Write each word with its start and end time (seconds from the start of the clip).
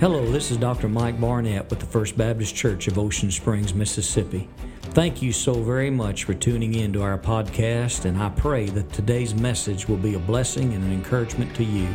Hello, 0.00 0.24
this 0.30 0.50
is 0.50 0.56
Dr. 0.56 0.88
Mike 0.88 1.20
Barnett 1.20 1.68
with 1.68 1.80
the 1.80 1.86
First 1.86 2.16
Baptist 2.16 2.54
Church 2.54 2.88
of 2.88 2.98
Ocean 2.98 3.30
Springs, 3.30 3.74
Mississippi. 3.74 4.48
Thank 4.94 5.22
you 5.22 5.32
so 5.32 5.54
very 5.54 5.90
much 5.90 6.22
for 6.22 6.34
tuning 6.34 6.76
in 6.76 6.92
to 6.92 7.02
our 7.02 7.18
podcast, 7.18 8.04
and 8.04 8.16
I 8.16 8.28
pray 8.28 8.66
that 8.66 8.92
today's 8.92 9.34
message 9.34 9.88
will 9.88 9.96
be 9.96 10.14
a 10.14 10.20
blessing 10.20 10.72
and 10.72 10.84
an 10.84 10.92
encouragement 10.92 11.52
to 11.56 11.64
you. 11.64 11.88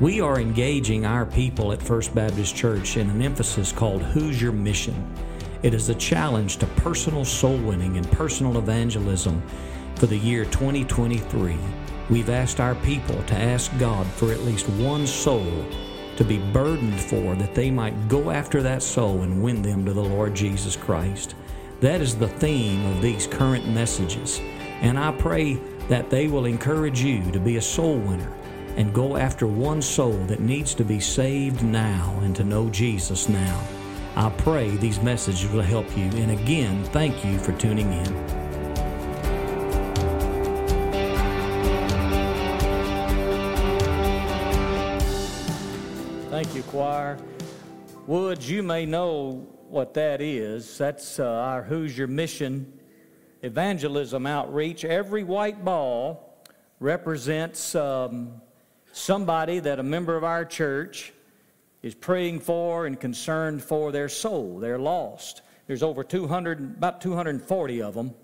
We 0.00 0.22
are 0.22 0.40
engaging 0.40 1.04
our 1.04 1.26
people 1.26 1.70
at 1.70 1.82
First 1.82 2.14
Baptist 2.14 2.56
Church 2.56 2.96
in 2.96 3.10
an 3.10 3.20
emphasis 3.20 3.72
called 3.72 4.00
Who's 4.00 4.40
Your 4.40 4.52
Mission? 4.52 5.14
It 5.62 5.74
is 5.74 5.90
a 5.90 5.94
challenge 5.96 6.56
to 6.56 6.66
personal 6.78 7.26
soul 7.26 7.58
winning 7.58 7.98
and 7.98 8.10
personal 8.12 8.56
evangelism 8.56 9.42
for 9.96 10.06
the 10.06 10.16
year 10.16 10.46
2023. 10.46 11.58
We've 12.08 12.30
asked 12.30 12.58
our 12.58 12.74
people 12.76 13.22
to 13.24 13.34
ask 13.34 13.70
God 13.78 14.06
for 14.06 14.32
at 14.32 14.40
least 14.44 14.66
one 14.70 15.06
soul 15.06 15.62
to 16.16 16.24
be 16.24 16.38
burdened 16.52 17.02
for, 17.02 17.34
that 17.34 17.54
they 17.54 17.70
might 17.70 18.08
go 18.08 18.30
after 18.30 18.62
that 18.62 18.82
soul 18.82 19.20
and 19.24 19.42
win 19.42 19.60
them 19.60 19.84
to 19.84 19.92
the 19.92 20.02
Lord 20.02 20.34
Jesus 20.34 20.74
Christ. 20.74 21.34
That 21.80 22.00
is 22.00 22.16
the 22.16 22.26
theme 22.26 22.84
of 22.86 23.00
these 23.00 23.28
current 23.28 23.68
messages. 23.68 24.40
And 24.80 24.98
I 24.98 25.12
pray 25.12 25.54
that 25.88 26.10
they 26.10 26.26
will 26.26 26.44
encourage 26.44 27.00
you 27.00 27.30
to 27.30 27.38
be 27.38 27.56
a 27.56 27.62
soul 27.62 27.98
winner 27.98 28.32
and 28.76 28.92
go 28.92 29.16
after 29.16 29.46
one 29.46 29.80
soul 29.80 30.12
that 30.26 30.40
needs 30.40 30.74
to 30.74 30.84
be 30.84 30.98
saved 30.98 31.62
now 31.62 32.18
and 32.22 32.34
to 32.34 32.42
know 32.42 32.68
Jesus 32.70 33.28
now. 33.28 33.64
I 34.16 34.28
pray 34.30 34.70
these 34.70 35.00
messages 35.00 35.48
will 35.52 35.62
help 35.62 35.86
you. 35.96 36.04
And 36.04 36.32
again, 36.32 36.82
thank 36.86 37.24
you 37.24 37.38
for 37.38 37.52
tuning 37.52 37.92
in. 37.92 38.26
Thank 46.28 46.56
you, 46.56 46.62
choir. 46.64 47.18
Woods, 48.08 48.50
you 48.50 48.64
may 48.64 48.84
know 48.84 49.46
what 49.70 49.94
that 49.94 50.20
is. 50.20 50.78
That's 50.78 51.18
uh, 51.18 51.24
our 51.24 51.66
Your 51.86 52.06
Mission 52.06 52.72
evangelism 53.42 54.26
outreach. 54.26 54.84
Every 54.84 55.22
white 55.22 55.64
ball 55.64 56.42
represents 56.80 57.74
um, 57.74 58.40
somebody 58.92 59.60
that 59.60 59.78
a 59.78 59.82
member 59.82 60.16
of 60.16 60.24
our 60.24 60.44
church 60.44 61.12
is 61.82 61.94
praying 61.94 62.40
for 62.40 62.86
and 62.86 62.98
concerned 62.98 63.62
for 63.62 63.92
their 63.92 64.08
soul. 64.08 64.58
They're 64.58 64.78
lost. 64.78 65.42
There's 65.66 65.82
over 65.82 66.02
200, 66.02 66.76
about 66.78 67.00
240 67.00 67.82
of 67.82 67.94
them, 67.94 68.14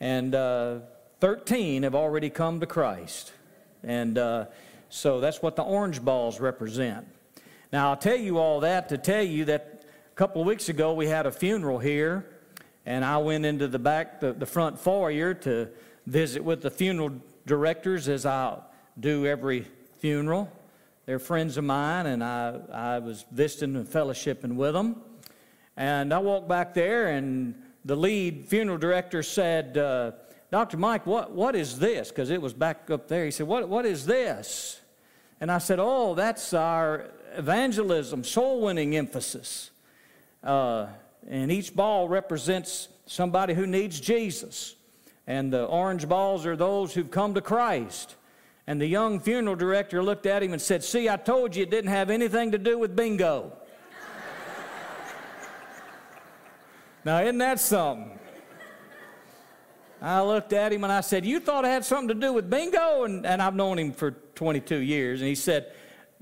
and 0.00 0.34
uh, 0.34 0.80
13 1.20 1.82
have 1.82 1.94
already 1.94 2.30
come 2.30 2.58
to 2.60 2.66
Christ. 2.66 3.32
And 3.82 4.18
uh, 4.18 4.46
so 4.88 5.20
that's 5.20 5.42
what 5.42 5.56
the 5.56 5.62
orange 5.62 6.02
balls 6.02 6.40
represent. 6.40 7.06
Now, 7.72 7.90
I'll 7.90 7.96
tell 7.96 8.16
you 8.16 8.38
all 8.38 8.60
that 8.60 8.88
to 8.88 8.98
tell 8.98 9.22
you 9.22 9.44
that 9.44 9.79
a 10.10 10.14
couple 10.14 10.40
of 10.40 10.46
weeks 10.46 10.68
ago 10.68 10.92
we 10.92 11.06
had 11.06 11.26
a 11.26 11.30
funeral 11.30 11.78
here, 11.78 12.26
and 12.84 13.04
I 13.04 13.18
went 13.18 13.46
into 13.46 13.68
the 13.68 13.78
back, 13.78 14.20
the, 14.20 14.32
the 14.32 14.46
front 14.46 14.78
foyer 14.78 15.34
to 15.34 15.68
visit 16.06 16.42
with 16.42 16.62
the 16.62 16.70
funeral 16.70 17.12
directors 17.46 18.08
as 18.08 18.26
I 18.26 18.58
do 18.98 19.26
every 19.26 19.66
funeral. 19.98 20.50
They're 21.06 21.18
friends 21.18 21.56
of 21.56 21.64
mine, 21.64 22.06
and 22.06 22.22
I, 22.22 22.58
I 22.72 22.98
was 22.98 23.24
visiting 23.30 23.76
and 23.76 23.86
fellowshipping 23.86 24.56
with 24.56 24.74
them. 24.74 25.00
And 25.76 26.12
I 26.12 26.18
walked 26.18 26.48
back 26.48 26.74
there, 26.74 27.08
and 27.08 27.54
the 27.84 27.96
lead 27.96 28.46
funeral 28.46 28.78
director 28.78 29.22
said, 29.22 29.78
uh, 29.78 30.12
Dr. 30.50 30.76
Mike, 30.76 31.06
what, 31.06 31.30
what 31.32 31.54
is 31.54 31.78
this? 31.78 32.10
Because 32.10 32.30
it 32.30 32.42
was 32.42 32.52
back 32.52 32.90
up 32.90 33.08
there. 33.08 33.24
He 33.24 33.30
said, 33.30 33.46
what, 33.46 33.68
what 33.68 33.86
is 33.86 34.06
this? 34.06 34.80
And 35.40 35.50
I 35.50 35.58
said, 35.58 35.78
Oh, 35.80 36.14
that's 36.14 36.52
our 36.52 37.10
evangelism, 37.34 38.24
soul 38.24 38.60
winning 38.60 38.94
emphasis. 38.96 39.69
Uh, 40.42 40.86
and 41.28 41.52
each 41.52 41.74
ball 41.74 42.08
represents 42.08 42.88
somebody 43.06 43.54
who 43.54 43.66
needs 43.66 44.00
Jesus. 44.00 44.74
And 45.26 45.52
the 45.52 45.64
orange 45.64 46.08
balls 46.08 46.46
are 46.46 46.56
those 46.56 46.94
who've 46.94 47.10
come 47.10 47.34
to 47.34 47.40
Christ. 47.40 48.16
And 48.66 48.80
the 48.80 48.86
young 48.86 49.20
funeral 49.20 49.56
director 49.56 50.02
looked 50.02 50.26
at 50.26 50.42
him 50.42 50.52
and 50.52 50.60
said, 50.60 50.82
See, 50.82 51.08
I 51.08 51.16
told 51.16 51.56
you 51.56 51.62
it 51.62 51.70
didn't 51.70 51.90
have 51.90 52.10
anything 52.10 52.52
to 52.52 52.58
do 52.58 52.78
with 52.78 52.96
bingo. 52.96 53.52
now, 57.04 57.20
isn't 57.20 57.38
that 57.38 57.60
something? 57.60 58.18
I 60.02 60.22
looked 60.22 60.52
at 60.52 60.72
him 60.72 60.84
and 60.84 60.92
I 60.92 61.02
said, 61.02 61.26
You 61.26 61.40
thought 61.40 61.64
it 61.64 61.68
had 61.68 61.84
something 61.84 62.08
to 62.08 62.14
do 62.14 62.32
with 62.32 62.48
bingo? 62.48 63.04
And, 63.04 63.26
and 63.26 63.42
I've 63.42 63.54
known 63.54 63.78
him 63.78 63.92
for 63.92 64.12
22 64.12 64.76
years. 64.76 65.20
And 65.20 65.28
he 65.28 65.34
said, 65.34 65.72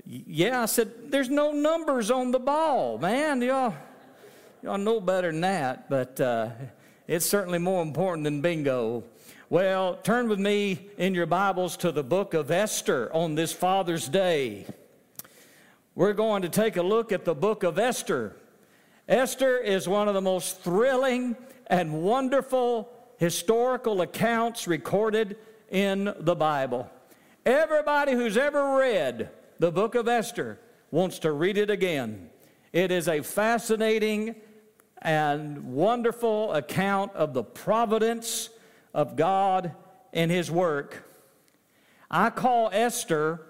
yeah, 0.05 0.63
I 0.63 0.65
said, 0.65 1.11
there's 1.11 1.29
no 1.29 1.51
numbers 1.51 2.09
on 2.09 2.31
the 2.31 2.39
ball, 2.39 2.97
man. 2.97 3.41
Y'all, 3.41 3.75
y'all 4.61 4.77
know 4.77 4.99
better 4.99 5.31
than 5.31 5.41
that, 5.41 5.89
but 5.89 6.19
uh, 6.19 6.49
it's 7.07 7.25
certainly 7.25 7.59
more 7.59 7.81
important 7.81 8.25
than 8.25 8.41
bingo. 8.41 9.03
Well, 9.49 9.95
turn 10.03 10.27
with 10.27 10.39
me 10.39 10.89
in 10.97 11.15
your 11.15 11.25
Bibles 11.25 11.77
to 11.77 11.91
the 11.91 12.03
book 12.03 12.33
of 12.33 12.51
Esther 12.51 13.09
on 13.13 13.35
this 13.35 13.53
Father's 13.53 14.07
Day. 14.09 14.65
We're 15.95 16.13
going 16.13 16.41
to 16.41 16.49
take 16.49 16.77
a 16.77 16.83
look 16.83 17.11
at 17.11 17.25
the 17.25 17.33
book 17.33 17.63
of 17.63 17.79
Esther. 17.79 18.35
Esther 19.07 19.57
is 19.57 19.87
one 19.87 20.07
of 20.07 20.13
the 20.13 20.21
most 20.21 20.61
thrilling 20.61 21.35
and 21.67 22.03
wonderful 22.03 22.89
historical 23.17 24.01
accounts 24.01 24.67
recorded 24.67 25.37
in 25.69 26.13
the 26.19 26.35
Bible. 26.35 26.89
Everybody 27.45 28.11
who's 28.11 28.37
ever 28.37 28.77
read 28.77 29.29
the 29.57 29.71
book 29.71 29.95
of 29.95 30.07
Esther 30.07 30.59
wants 30.91 31.19
to 31.19 31.31
read 31.31 31.57
it 31.57 31.69
again. 31.69 32.29
It 32.71 32.91
is 32.91 33.07
a 33.07 33.23
fascinating 33.23 34.35
and 35.01 35.73
wonderful 35.73 36.53
account 36.53 37.13
of 37.13 37.33
the 37.33 37.43
providence 37.43 38.49
of 38.93 39.15
God 39.15 39.73
in 40.11 40.29
His 40.29 40.51
work. 40.51 41.05
I 42.11 42.29
call 42.29 42.69
Esther 42.73 43.41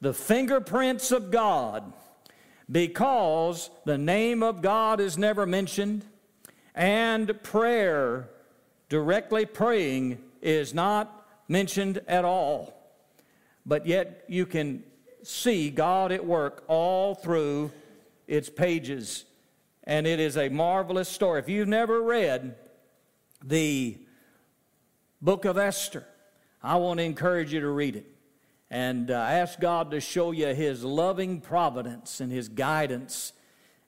the 0.00 0.14
fingerprints 0.14 1.10
of 1.10 1.30
God 1.30 1.92
because 2.70 3.70
the 3.84 3.98
name 3.98 4.42
of 4.42 4.62
God 4.62 5.00
is 5.00 5.16
never 5.18 5.46
mentioned 5.46 6.04
and 6.74 7.42
prayer, 7.42 8.28
directly 8.88 9.46
praying, 9.46 10.18
is 10.42 10.74
not 10.74 11.26
mentioned 11.48 12.00
at 12.06 12.24
all. 12.24 12.74
But 13.64 13.86
yet 13.86 14.24
you 14.28 14.46
can 14.46 14.84
see 15.22 15.70
God 15.70 16.12
at 16.12 16.24
work 16.24 16.64
all 16.68 17.14
through 17.14 17.72
its 18.28 18.50
pages. 18.50 19.24
And 19.86 20.06
it 20.06 20.18
is 20.18 20.36
a 20.36 20.48
marvelous 20.48 21.08
story. 21.08 21.38
If 21.38 21.48
you've 21.48 21.68
never 21.68 22.02
read 22.02 22.56
the 23.44 23.98
book 25.22 25.44
of 25.44 25.58
Esther, 25.58 26.04
I 26.62 26.76
want 26.76 26.98
to 26.98 27.04
encourage 27.04 27.52
you 27.52 27.60
to 27.60 27.68
read 27.68 27.96
it 27.96 28.06
and 28.70 29.10
uh, 29.10 29.14
ask 29.14 29.60
God 29.60 29.92
to 29.92 30.00
show 30.00 30.32
you 30.32 30.48
His 30.48 30.82
loving 30.82 31.40
providence 31.40 32.20
and 32.20 32.32
His 32.32 32.48
guidance. 32.48 33.32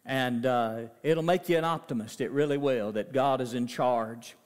And 0.05 0.47
uh, 0.47 0.83
it'll 1.03 1.25
make 1.25 1.49
you 1.49 1.59
an 1.59 1.65
optimist. 1.65 2.21
It 2.21 2.31
really 2.31 2.59
will, 2.59 2.93
that 2.93 3.13
God 3.13 3.41
is 3.41 3.55
in 3.55 3.67
charge. 3.67 4.37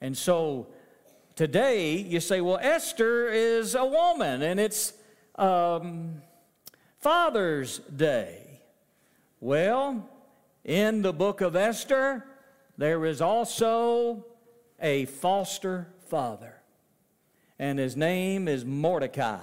And 0.00 0.16
so 0.16 0.68
today 1.34 1.96
you 1.96 2.20
say, 2.20 2.40
well, 2.40 2.58
Esther 2.60 3.28
is 3.28 3.74
a 3.74 3.84
woman, 3.84 4.42
and 4.42 4.60
it's. 4.60 4.92
Um, 5.36 6.22
Father's 6.98 7.78
Day. 7.78 8.60
Well, 9.40 10.08
in 10.64 11.02
the 11.02 11.12
book 11.12 11.40
of 11.40 11.56
Esther, 11.56 12.24
there 12.76 13.04
is 13.04 13.20
also 13.20 14.26
a 14.80 15.04
foster 15.06 15.88
father, 16.06 16.60
and 17.58 17.78
his 17.78 17.96
name 17.96 18.48
is 18.48 18.64
Mordecai. 18.64 19.40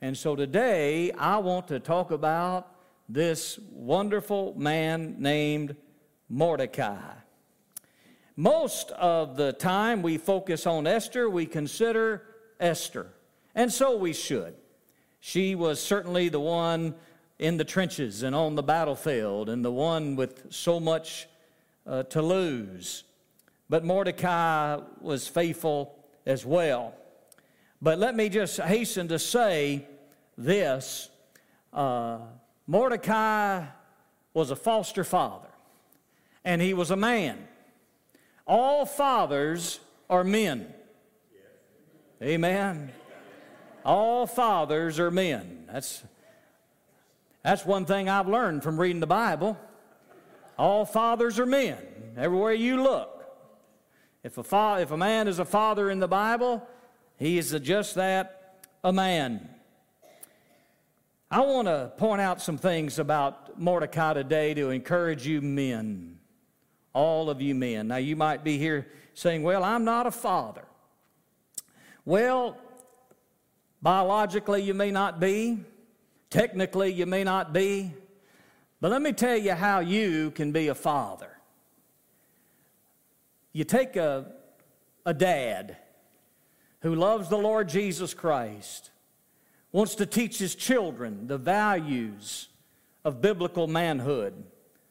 And 0.00 0.16
so 0.16 0.34
today, 0.34 1.12
I 1.12 1.38
want 1.38 1.68
to 1.68 1.78
talk 1.78 2.10
about 2.10 2.74
this 3.08 3.58
wonderful 3.70 4.54
man 4.56 5.16
named 5.18 5.76
Mordecai. 6.28 7.12
Most 8.36 8.92
of 8.92 9.36
the 9.36 9.52
time 9.52 10.00
we 10.00 10.16
focus 10.16 10.66
on 10.66 10.86
Esther, 10.86 11.28
we 11.28 11.44
consider 11.44 12.22
Esther, 12.58 13.08
and 13.54 13.70
so 13.70 13.96
we 13.96 14.14
should. 14.14 14.54
She 15.18 15.54
was 15.54 15.82
certainly 15.82 16.30
the 16.30 16.40
one 16.40 16.94
in 17.40 17.56
the 17.56 17.64
trenches 17.64 18.22
and 18.22 18.36
on 18.36 18.54
the 18.54 18.62
battlefield 18.62 19.48
and 19.48 19.64
the 19.64 19.72
one 19.72 20.14
with 20.14 20.52
so 20.52 20.78
much 20.78 21.26
uh, 21.86 22.02
to 22.04 22.20
lose. 22.20 23.02
But 23.70 23.82
Mordecai 23.82 24.78
was 25.00 25.26
faithful 25.26 25.96
as 26.26 26.44
well. 26.44 26.94
But 27.80 27.98
let 27.98 28.14
me 28.14 28.28
just 28.28 28.60
hasten 28.60 29.08
to 29.08 29.18
say 29.18 29.86
this 30.36 31.08
uh, 31.72 32.18
Mordecai 32.66 33.64
was 34.34 34.50
a 34.50 34.56
foster 34.56 35.02
father, 35.02 35.48
and 36.44 36.60
he 36.60 36.74
was 36.74 36.90
a 36.90 36.96
man. 36.96 37.48
All 38.46 38.84
fathers 38.84 39.80
are 40.10 40.24
men. 40.24 40.74
Amen. 42.22 42.92
All 43.82 44.26
fathers 44.26 45.00
are 45.00 45.10
men. 45.10 45.64
That's, 45.72 46.02
that's 47.42 47.64
one 47.64 47.86
thing 47.86 48.08
I've 48.08 48.28
learned 48.28 48.62
from 48.62 48.78
reading 48.78 49.00
the 49.00 49.06
Bible. 49.06 49.58
All 50.58 50.84
fathers 50.84 51.38
are 51.38 51.46
men. 51.46 51.78
Everywhere 52.16 52.52
you 52.52 52.82
look. 52.82 53.16
If 54.22 54.36
a, 54.36 54.42
fa- 54.42 54.78
if 54.80 54.90
a 54.90 54.96
man 54.96 55.28
is 55.28 55.38
a 55.38 55.44
father 55.44 55.90
in 55.90 55.98
the 55.98 56.08
Bible, 56.08 56.66
he 57.16 57.38
is 57.38 57.58
just 57.62 57.94
that, 57.94 58.58
a 58.84 58.92
man. 58.92 59.48
I 61.30 61.40
want 61.40 61.68
to 61.68 61.92
point 61.96 62.20
out 62.20 62.42
some 62.42 62.58
things 62.58 62.98
about 62.98 63.58
Mordecai 63.58 64.14
today 64.14 64.52
to 64.54 64.70
encourage 64.70 65.26
you 65.26 65.40
men, 65.40 66.18
all 66.92 67.30
of 67.30 67.40
you 67.40 67.54
men. 67.54 67.88
Now, 67.88 67.96
you 67.96 68.16
might 68.16 68.44
be 68.44 68.58
here 68.58 68.88
saying, 69.14 69.42
Well, 69.42 69.64
I'm 69.64 69.84
not 69.84 70.06
a 70.06 70.10
father. 70.10 70.64
Well, 72.04 72.58
biologically, 73.80 74.62
you 74.62 74.74
may 74.74 74.90
not 74.90 75.20
be, 75.20 75.60
technically, 76.30 76.92
you 76.92 77.06
may 77.06 77.24
not 77.24 77.52
be, 77.52 77.92
but 78.80 78.90
let 78.90 79.02
me 79.02 79.12
tell 79.12 79.36
you 79.36 79.52
how 79.52 79.80
you 79.80 80.30
can 80.30 80.52
be 80.52 80.68
a 80.68 80.74
father. 80.74 81.36
You 83.52 83.64
take 83.64 83.96
a, 83.96 84.32
a 85.04 85.12
dad 85.12 85.76
who 86.80 86.94
loves 86.94 87.28
the 87.28 87.36
Lord 87.36 87.68
Jesus 87.68 88.14
Christ 88.14 88.90
wants 89.72 89.94
to 89.96 90.06
teach 90.06 90.38
his 90.38 90.54
children 90.54 91.26
the 91.26 91.38
values 91.38 92.48
of 93.04 93.20
biblical 93.20 93.66
manhood, 93.66 94.44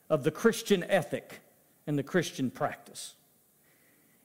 of 0.10 0.24
the 0.24 0.32
Christian 0.32 0.84
ethic 0.86 1.42
and 1.88 1.98
the 1.98 2.04
Christian 2.04 2.50
practice. 2.50 3.16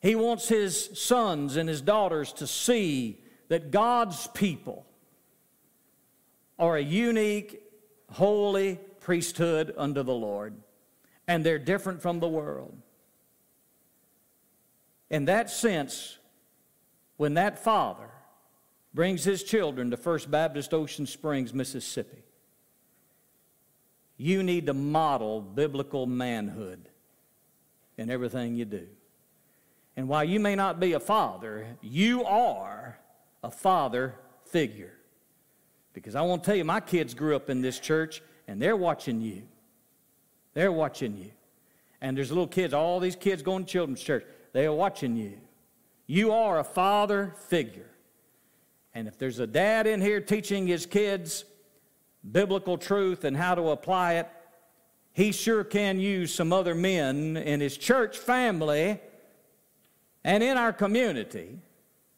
He 0.01 0.15
wants 0.15 0.49
his 0.49 0.91
sons 1.01 1.57
and 1.57 1.69
his 1.69 1.81
daughters 1.81 2.33
to 2.35 2.47
see 2.47 3.21
that 3.49 3.71
God's 3.71 4.27
people 4.29 4.85
are 6.59 6.77
a 6.77 6.83
unique, 6.83 7.63
holy 8.11 8.79
priesthood 9.01 9.75
unto 9.77 10.03
the 10.03 10.15
Lord, 10.15 10.55
and 11.27 11.45
they're 11.45 11.59
different 11.59 12.01
from 12.03 12.21
the 12.21 12.29
world. 12.29 12.77
In 15.11 15.27
that 15.27 15.51
sense, 15.51 16.19
when 17.17 17.35
that 17.35 17.59
father 17.59 18.11
brings 18.95 19.25
his 19.25 19.43
children 19.43 19.91
to 19.91 19.97
First 19.97 20.31
Baptist 20.31 20.73
Ocean 20.73 21.07
Springs, 21.07 21.53
Mississippi. 21.53 22.23
You 24.17 24.45
need 24.45 24.67
to 24.67 24.75
model 24.75 25.41
biblical 25.41 26.07
manhood 26.07 26.89
in 27.99 28.09
everything 28.09 28.55
you 28.55 28.65
do. 28.65 28.87
And 29.97 30.09
while 30.09 30.25
you 30.25 30.39
may 30.39 30.55
not 30.55 30.79
be 30.79 30.93
a 30.93 31.01
father, 31.01 31.77
you 31.83 32.25
are 32.25 32.99
a 33.43 33.51
father 33.51 34.15
figure. 34.47 34.94
Because 35.95 36.15
I 36.15 36.21
want 36.23 36.43
to 36.43 36.47
tell 36.47 36.57
you, 36.57 36.65
my 36.65 36.81
kids 36.81 37.15
grew 37.15 37.35
up 37.35 37.49
in 37.49 37.63
this 37.63 37.79
church 37.79 38.23
and 38.47 38.61
they're 38.61 38.77
watching 38.77 39.23
you. 39.23 39.43
They're 40.53 40.73
watching 40.73 41.17
you. 41.17 41.31
And 42.01 42.17
there's 42.17 42.31
little 42.31 42.47
kids, 42.47 42.75
all 42.75 43.01
these 43.01 43.17
kids 43.17 43.43
going 43.43 43.65
to 43.65 43.71
children's 43.71 44.03
church, 44.03 44.27
they 44.53 44.67
are 44.67 44.73
watching 44.73 45.17
you. 45.17 45.39
You 46.07 46.33
are 46.33 46.59
a 46.59 46.65
father 46.65 47.35
figure. 47.49 47.91
And 48.95 49.09
if 49.09 49.19
there's 49.19 49.39
a 49.39 49.47
dad 49.47 49.87
in 49.87 50.03
here 50.03 50.21
teaching 50.21 50.67
his 50.67 50.85
kids 50.85 51.45
biblical 52.31 52.77
truth 52.77 53.25
and 53.25 53.37
how 53.37 53.55
to 53.55 53.71
apply 53.71 54.15
it, 54.15 54.29
he 55.13 55.33
sure 55.33 55.65
can 55.65 55.99
use 55.99 56.35
some 56.35 56.53
other 56.53 56.75
men 56.75 57.37
in 57.37 57.61
his 57.61 57.77
church 57.77 58.19
family 58.19 59.01
and 60.25 60.43
in 60.43 60.57
our 60.57 60.73
community, 60.73 61.59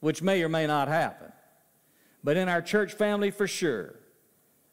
which 0.00 0.22
may 0.22 0.42
or 0.42 0.48
may 0.48 0.66
not 0.66 0.88
happen, 0.88 1.30
but 2.26 2.36
in 2.36 2.48
our 2.48 2.60
church 2.60 2.94
family 2.94 3.30
for 3.30 3.46
sure, 3.46 3.94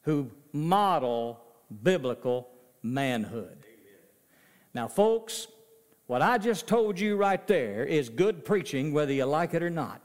who 0.01 0.31
model 0.53 1.39
biblical 1.83 2.49
manhood. 2.81 3.59
Now, 4.73 4.87
folks, 4.87 5.45
what 6.07 6.23
I 6.23 6.39
just 6.39 6.65
told 6.65 6.99
you 6.99 7.15
right 7.15 7.45
there 7.45 7.85
is 7.85 8.09
good 8.09 8.43
preaching, 8.43 8.91
whether 8.91 9.13
you 9.13 9.25
like 9.25 9.53
it 9.53 9.61
or 9.61 9.69
not. 9.69 10.01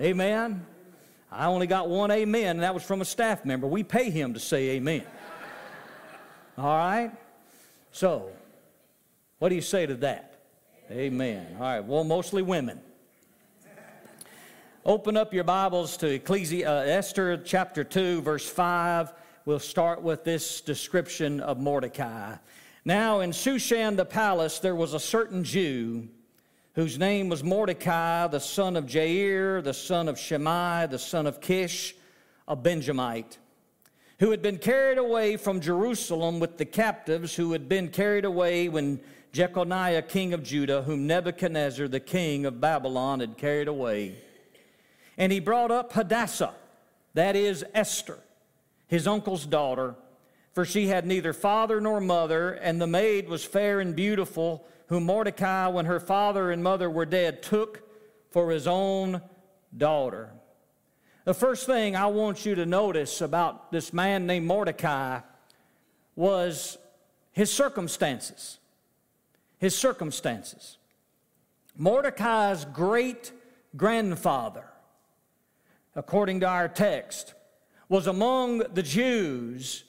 Amen? 0.00 0.66
I 1.30 1.46
only 1.46 1.68
got 1.68 1.88
one 1.88 2.10
amen, 2.10 2.56
and 2.56 2.62
that 2.64 2.74
was 2.74 2.82
from 2.82 3.00
a 3.00 3.04
staff 3.04 3.44
member. 3.44 3.68
We 3.68 3.84
pay 3.84 4.10
him 4.10 4.34
to 4.34 4.40
say 4.40 4.70
amen. 4.70 5.06
All 6.58 6.76
right? 6.76 7.12
So, 7.92 8.30
what 9.38 9.50
do 9.50 9.54
you 9.54 9.60
say 9.60 9.86
to 9.86 9.94
that? 9.98 10.40
Amen. 10.90 11.46
All 11.58 11.62
right, 11.62 11.84
well, 11.84 12.02
mostly 12.02 12.42
women. 12.42 12.80
Open 14.86 15.16
up 15.16 15.34
your 15.34 15.42
Bibles 15.42 15.96
to 15.96 16.16
Ecclesi- 16.16 16.64
uh, 16.64 16.88
Esther 16.88 17.38
chapter 17.38 17.82
2, 17.82 18.22
verse 18.22 18.48
5. 18.48 19.12
We'll 19.44 19.58
start 19.58 20.00
with 20.00 20.22
this 20.22 20.60
description 20.60 21.40
of 21.40 21.58
Mordecai. 21.58 22.36
Now, 22.84 23.18
in 23.18 23.32
Shushan 23.32 23.96
the 23.96 24.04
palace, 24.04 24.60
there 24.60 24.76
was 24.76 24.94
a 24.94 25.00
certain 25.00 25.42
Jew 25.42 26.06
whose 26.76 27.00
name 27.00 27.28
was 27.28 27.42
Mordecai, 27.42 28.28
the 28.28 28.38
son 28.38 28.76
of 28.76 28.86
Jair, 28.86 29.60
the 29.60 29.74
son 29.74 30.06
of 30.06 30.20
Shimei, 30.20 30.86
the 30.86 31.00
son 31.00 31.26
of 31.26 31.40
Kish, 31.40 31.96
a 32.46 32.54
Benjamite, 32.54 33.38
who 34.20 34.30
had 34.30 34.40
been 34.40 34.56
carried 34.56 34.98
away 34.98 35.36
from 35.36 35.60
Jerusalem 35.60 36.38
with 36.38 36.58
the 36.58 36.64
captives 36.64 37.34
who 37.34 37.50
had 37.50 37.68
been 37.68 37.88
carried 37.88 38.24
away 38.24 38.68
when 38.68 39.00
Jeconiah, 39.32 40.02
king 40.02 40.32
of 40.32 40.44
Judah, 40.44 40.82
whom 40.82 41.08
Nebuchadnezzar, 41.08 41.88
the 41.88 41.98
king 41.98 42.46
of 42.46 42.60
Babylon, 42.60 43.18
had 43.18 43.36
carried 43.36 43.66
away. 43.66 44.22
And 45.18 45.32
he 45.32 45.40
brought 45.40 45.70
up 45.70 45.92
Hadassah, 45.92 46.54
that 47.14 47.36
is 47.36 47.64
Esther, 47.74 48.18
his 48.86 49.06
uncle's 49.06 49.46
daughter, 49.46 49.94
for 50.52 50.64
she 50.64 50.86
had 50.86 51.06
neither 51.06 51.32
father 51.32 51.80
nor 51.80 52.00
mother, 52.00 52.52
and 52.52 52.80
the 52.80 52.86
maid 52.86 53.28
was 53.28 53.44
fair 53.44 53.80
and 53.80 53.94
beautiful 53.96 54.66
whom 54.88 55.04
Mordecai, 55.04 55.66
when 55.68 55.86
her 55.86 56.00
father 56.00 56.50
and 56.50 56.62
mother 56.62 56.88
were 56.88 57.06
dead, 57.06 57.42
took 57.42 57.82
for 58.30 58.50
his 58.50 58.66
own 58.66 59.20
daughter. 59.76 60.30
The 61.24 61.34
first 61.34 61.66
thing 61.66 61.96
I 61.96 62.06
want 62.06 62.46
you 62.46 62.54
to 62.54 62.66
notice 62.66 63.20
about 63.20 63.72
this 63.72 63.92
man 63.92 64.26
named 64.26 64.46
Mordecai 64.46 65.20
was 66.14 66.78
his 67.32 67.52
circumstances. 67.52 68.58
His 69.58 69.76
circumstances. 69.76 70.78
Mordecai's 71.76 72.64
great 72.64 73.32
grandfather, 73.76 74.66
according 75.96 76.40
to 76.40 76.46
our 76.46 76.68
text, 76.68 77.34
was 77.88 78.06
among 78.06 78.58
the 78.58 78.82
Jews 78.82 79.84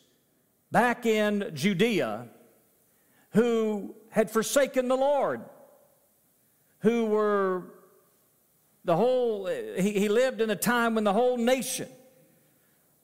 back 0.71 1.05
in 1.05 1.51
Judea 1.53 2.27
who 3.31 3.93
had 4.09 4.31
forsaken 4.31 4.87
the 4.87 4.95
Lord, 4.95 5.41
who 6.79 7.05
were 7.05 7.63
the 8.85 8.95
whole, 8.95 9.47
he, 9.47 9.91
he 9.91 10.07
lived 10.07 10.39
in 10.39 10.49
a 10.49 10.55
time 10.55 10.95
when 10.95 11.03
the 11.03 11.13
whole 11.13 11.37
nation 11.37 11.89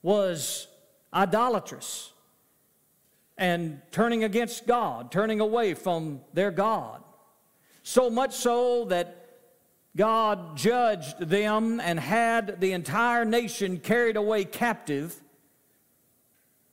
was 0.01 0.67
idolatrous 1.13 2.13
and 3.37 3.81
turning 3.91 4.23
against 4.23 4.65
God, 4.65 5.11
turning 5.11 5.41
away 5.41 5.73
from 5.73 6.21
their 6.33 6.51
God. 6.51 7.03
So 7.83 8.09
much 8.09 8.33
so 8.33 8.85
that 8.85 9.22
God 9.95 10.57
judged 10.57 11.19
them 11.19 11.79
and 11.79 11.99
had 11.99 12.59
the 12.59 12.71
entire 12.71 13.25
nation 13.25 13.77
carried 13.77 14.17
away 14.17 14.43
captive 14.43 15.21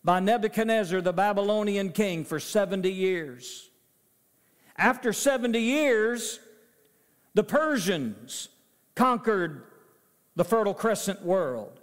by 0.02 0.20
Nebuchadnezzar, 0.20 1.02
the 1.02 1.12
Babylonian 1.12 1.92
king, 1.92 2.24
for 2.24 2.40
70 2.40 2.90
years. 2.90 3.68
After 4.76 5.12
70 5.12 5.58
years, 5.58 6.40
the 7.34 7.44
Persians 7.44 8.48
conquered 8.94 9.64
the 10.36 10.44
Fertile 10.44 10.74
Crescent 10.74 11.22
world. 11.22 11.80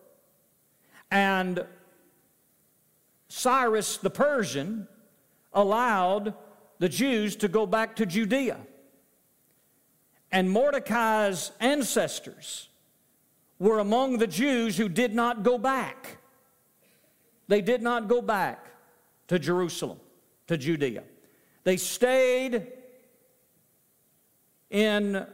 And 1.12 1.64
Cyrus 3.30 3.98
the 3.98 4.10
Persian 4.10 4.88
allowed 5.54 6.34
the 6.80 6.90
Jews 6.90 7.36
to 7.38 7.48
go 7.48 7.66
back 7.66 7.96
to 7.98 8.06
Judea. 8.06 8.58
And 10.32 10.50
Mordecai's 10.50 11.52
ancestors 11.60 12.70
were 13.60 13.80
among 13.80 14.18
the 14.18 14.28
Jews 14.28 14.78
who 14.78 14.90
did 14.90 15.16
not 15.16 15.44
go 15.44 15.58
back. 15.58 16.18
They 17.48 17.62
did 17.62 17.82
not 17.82 18.08
go 18.08 18.22
back 18.22 18.68
to 19.30 19.40
Jerusalem, 19.40 20.00
to 20.48 20.58
Judea. 20.58 21.04
They 21.64 21.78
stayed 21.78 22.68
in 24.70 25.26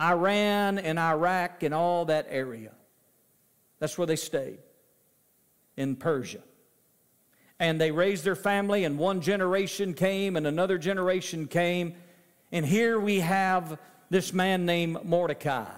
Iran 0.00 0.78
and 0.78 0.98
Iraq 0.98 1.62
and 1.62 1.74
all 1.74 2.04
that 2.06 2.26
area. 2.28 2.72
That's 3.78 3.96
where 3.96 4.06
they 4.06 4.16
stayed, 4.16 4.58
in 5.76 5.96
Persia. 5.96 6.42
And 7.58 7.80
they 7.80 7.90
raised 7.90 8.24
their 8.24 8.36
family, 8.36 8.84
and 8.84 8.98
one 8.98 9.20
generation 9.20 9.94
came, 9.94 10.36
and 10.36 10.46
another 10.46 10.78
generation 10.78 11.46
came. 11.46 11.94
And 12.50 12.66
here 12.66 13.00
we 13.00 13.20
have 13.20 13.78
this 14.12 14.34
man 14.34 14.66
named 14.66 14.98
Mordecai. 15.04 15.72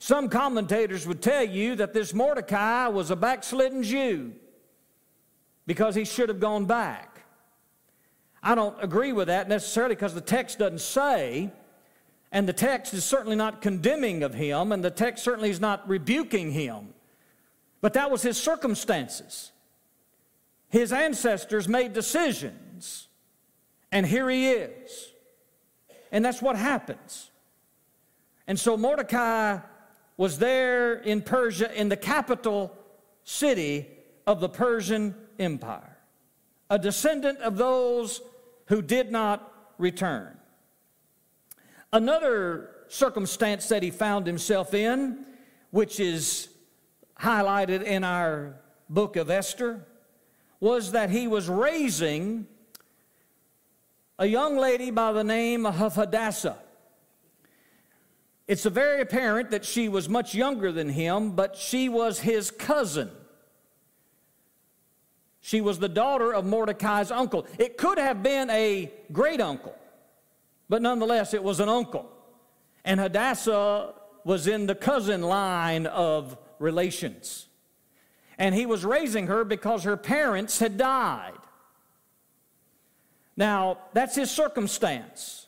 Some 0.00 0.28
commentators 0.28 1.06
would 1.06 1.22
tell 1.22 1.44
you 1.44 1.76
that 1.76 1.92
this 1.92 2.12
Mordecai 2.12 2.88
was 2.88 3.10
a 3.10 3.16
backslidden 3.16 3.84
Jew 3.84 4.32
because 5.64 5.94
he 5.94 6.04
should 6.04 6.28
have 6.28 6.40
gone 6.40 6.64
back. 6.64 7.22
I 8.42 8.56
don't 8.56 8.76
agree 8.82 9.12
with 9.12 9.28
that 9.28 9.48
necessarily 9.48 9.94
because 9.94 10.12
the 10.12 10.20
text 10.20 10.58
doesn't 10.58 10.80
say, 10.80 11.52
and 12.32 12.48
the 12.48 12.52
text 12.52 12.94
is 12.94 13.04
certainly 13.04 13.36
not 13.36 13.62
condemning 13.62 14.24
of 14.24 14.34
him, 14.34 14.72
and 14.72 14.82
the 14.82 14.90
text 14.90 15.22
certainly 15.22 15.50
is 15.50 15.60
not 15.60 15.88
rebuking 15.88 16.50
him. 16.50 16.94
But 17.80 17.92
that 17.92 18.10
was 18.10 18.22
his 18.22 18.38
circumstances. 18.38 19.52
His 20.68 20.92
ancestors 20.92 21.68
made 21.68 21.92
decisions, 21.92 23.06
and 23.92 24.04
here 24.04 24.28
he 24.28 24.50
is. 24.50 25.09
And 26.12 26.24
that's 26.24 26.42
what 26.42 26.56
happens. 26.56 27.30
And 28.46 28.58
so 28.58 28.76
Mordecai 28.76 29.58
was 30.16 30.38
there 30.38 30.94
in 30.94 31.22
Persia, 31.22 31.72
in 31.78 31.88
the 31.88 31.96
capital 31.96 32.76
city 33.24 33.86
of 34.26 34.40
the 34.40 34.48
Persian 34.48 35.14
Empire, 35.38 35.96
a 36.68 36.78
descendant 36.78 37.38
of 37.38 37.56
those 37.56 38.20
who 38.66 38.82
did 38.82 39.10
not 39.10 39.52
return. 39.78 40.36
Another 41.92 42.70
circumstance 42.88 43.68
that 43.68 43.82
he 43.82 43.90
found 43.90 44.26
himself 44.26 44.74
in, 44.74 45.24
which 45.70 46.00
is 46.00 46.48
highlighted 47.18 47.82
in 47.82 48.04
our 48.04 48.56
book 48.88 49.16
of 49.16 49.30
Esther, 49.30 49.86
was 50.58 50.92
that 50.92 51.10
he 51.10 51.26
was 51.26 51.48
raising 51.48 52.46
a 54.20 54.26
young 54.26 54.58
lady 54.58 54.90
by 54.90 55.12
the 55.12 55.24
name 55.24 55.64
of 55.64 55.94
Hadassah. 55.94 56.58
It's 58.46 58.64
very 58.64 59.00
apparent 59.00 59.50
that 59.50 59.64
she 59.64 59.88
was 59.88 60.10
much 60.10 60.34
younger 60.34 60.70
than 60.70 60.90
him, 60.90 61.30
but 61.30 61.56
she 61.56 61.88
was 61.88 62.20
his 62.20 62.50
cousin. 62.50 63.10
She 65.40 65.62
was 65.62 65.78
the 65.78 65.88
daughter 65.88 66.34
of 66.34 66.44
Mordecai's 66.44 67.10
uncle. 67.10 67.46
It 67.58 67.78
could 67.78 67.96
have 67.96 68.22
been 68.22 68.50
a 68.50 68.92
great 69.10 69.40
uncle, 69.40 69.74
but 70.68 70.82
nonetheless, 70.82 71.32
it 71.32 71.42
was 71.42 71.58
an 71.58 71.70
uncle. 71.70 72.06
And 72.84 73.00
Hadassah 73.00 73.94
was 74.24 74.46
in 74.46 74.66
the 74.66 74.74
cousin 74.74 75.22
line 75.22 75.86
of 75.86 76.36
relations. 76.58 77.46
And 78.36 78.54
he 78.54 78.66
was 78.66 78.84
raising 78.84 79.28
her 79.28 79.44
because 79.44 79.84
her 79.84 79.96
parents 79.96 80.58
had 80.58 80.76
died. 80.76 81.39
Now, 83.40 83.78
that's 83.94 84.14
his 84.14 84.30
circumstance. 84.30 85.46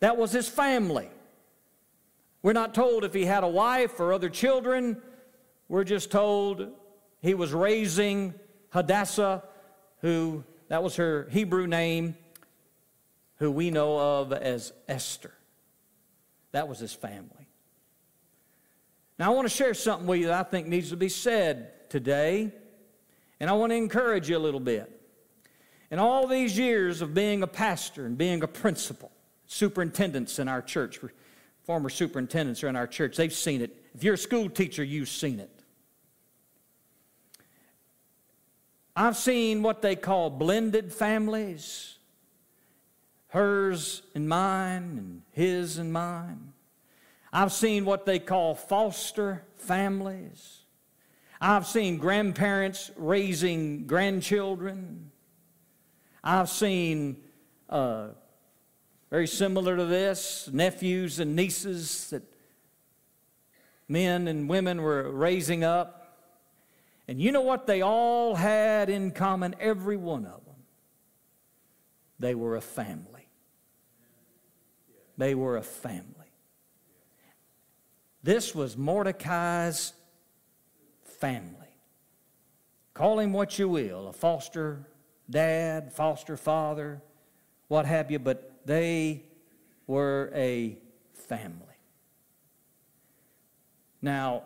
That 0.00 0.16
was 0.16 0.32
his 0.32 0.48
family. 0.48 1.10
We're 2.42 2.54
not 2.54 2.72
told 2.72 3.04
if 3.04 3.12
he 3.12 3.26
had 3.26 3.44
a 3.44 3.48
wife 3.48 4.00
or 4.00 4.14
other 4.14 4.30
children. 4.30 5.02
We're 5.68 5.84
just 5.84 6.10
told 6.10 6.68
he 7.20 7.34
was 7.34 7.52
raising 7.52 8.32
Hadassah, 8.70 9.42
who, 10.00 10.42
that 10.68 10.82
was 10.82 10.96
her 10.96 11.28
Hebrew 11.30 11.66
name, 11.66 12.16
who 13.40 13.50
we 13.50 13.70
know 13.70 13.98
of 13.98 14.32
as 14.32 14.72
Esther. 14.88 15.34
That 16.52 16.66
was 16.66 16.78
his 16.78 16.94
family. 16.94 17.46
Now, 19.18 19.32
I 19.32 19.34
want 19.34 19.46
to 19.46 19.54
share 19.54 19.74
something 19.74 20.06
with 20.06 20.20
you 20.20 20.28
that 20.28 20.46
I 20.46 20.48
think 20.48 20.66
needs 20.66 20.88
to 20.88 20.96
be 20.96 21.10
said 21.10 21.90
today, 21.90 22.52
and 23.38 23.50
I 23.50 23.52
want 23.52 23.72
to 23.72 23.76
encourage 23.76 24.30
you 24.30 24.38
a 24.38 24.40
little 24.40 24.60
bit. 24.60 24.95
In 25.90 25.98
all 25.98 26.26
these 26.26 26.58
years 26.58 27.00
of 27.00 27.14
being 27.14 27.42
a 27.42 27.46
pastor 27.46 28.06
and 28.06 28.18
being 28.18 28.42
a 28.42 28.48
principal, 28.48 29.12
superintendents 29.46 30.38
in 30.38 30.48
our 30.48 30.62
church, 30.62 30.98
former 31.64 31.88
superintendents 31.88 32.64
are 32.64 32.68
in 32.68 32.76
our 32.76 32.86
church, 32.86 33.16
they've 33.16 33.32
seen 33.32 33.60
it. 33.60 33.84
If 33.94 34.02
you're 34.02 34.14
a 34.14 34.18
school 34.18 34.48
teacher, 34.48 34.82
you've 34.82 35.08
seen 35.08 35.40
it. 35.40 35.50
I've 38.94 39.16
seen 39.16 39.62
what 39.62 39.82
they 39.82 39.94
call 39.94 40.30
blended 40.30 40.92
families 40.92 41.96
hers 43.36 44.00
and 44.14 44.26
mine, 44.28 44.96
and 44.96 45.22
his 45.32 45.76
and 45.76 45.92
mine. 45.92 46.54
I've 47.30 47.52
seen 47.52 47.84
what 47.84 48.06
they 48.06 48.18
call 48.18 48.54
foster 48.54 49.44
families. 49.56 50.60
I've 51.38 51.66
seen 51.66 51.98
grandparents 51.98 52.90
raising 52.96 53.86
grandchildren. 53.86 55.10
I've 56.28 56.48
seen, 56.48 57.18
uh, 57.70 58.08
very 59.10 59.28
similar 59.28 59.76
to 59.76 59.84
this, 59.84 60.50
nephews 60.52 61.20
and 61.20 61.36
nieces 61.36 62.10
that 62.10 62.24
men 63.86 64.26
and 64.26 64.48
women 64.48 64.82
were 64.82 65.08
raising 65.08 65.62
up. 65.62 66.18
And 67.06 67.20
you 67.20 67.30
know 67.30 67.42
what 67.42 67.68
they 67.68 67.80
all 67.80 68.34
had 68.34 68.90
in 68.90 69.12
common, 69.12 69.54
every 69.60 69.96
one 69.96 70.26
of 70.26 70.44
them? 70.44 70.56
They 72.18 72.34
were 72.34 72.56
a 72.56 72.60
family. 72.60 73.28
They 75.16 75.36
were 75.36 75.56
a 75.56 75.62
family. 75.62 76.32
This 78.24 78.52
was 78.52 78.76
Mordecai's 78.76 79.92
family. 81.04 81.54
Call 82.94 83.20
him 83.20 83.32
what 83.32 83.60
you 83.60 83.68
will 83.68 84.08
a 84.08 84.12
foster 84.12 84.88
dad, 85.28 85.92
foster 85.92 86.36
father, 86.36 87.02
what 87.68 87.86
have 87.86 88.10
you, 88.10 88.18
but 88.18 88.52
they 88.64 89.24
were 89.86 90.30
a 90.34 90.78
family. 91.12 91.62
Now, 94.02 94.44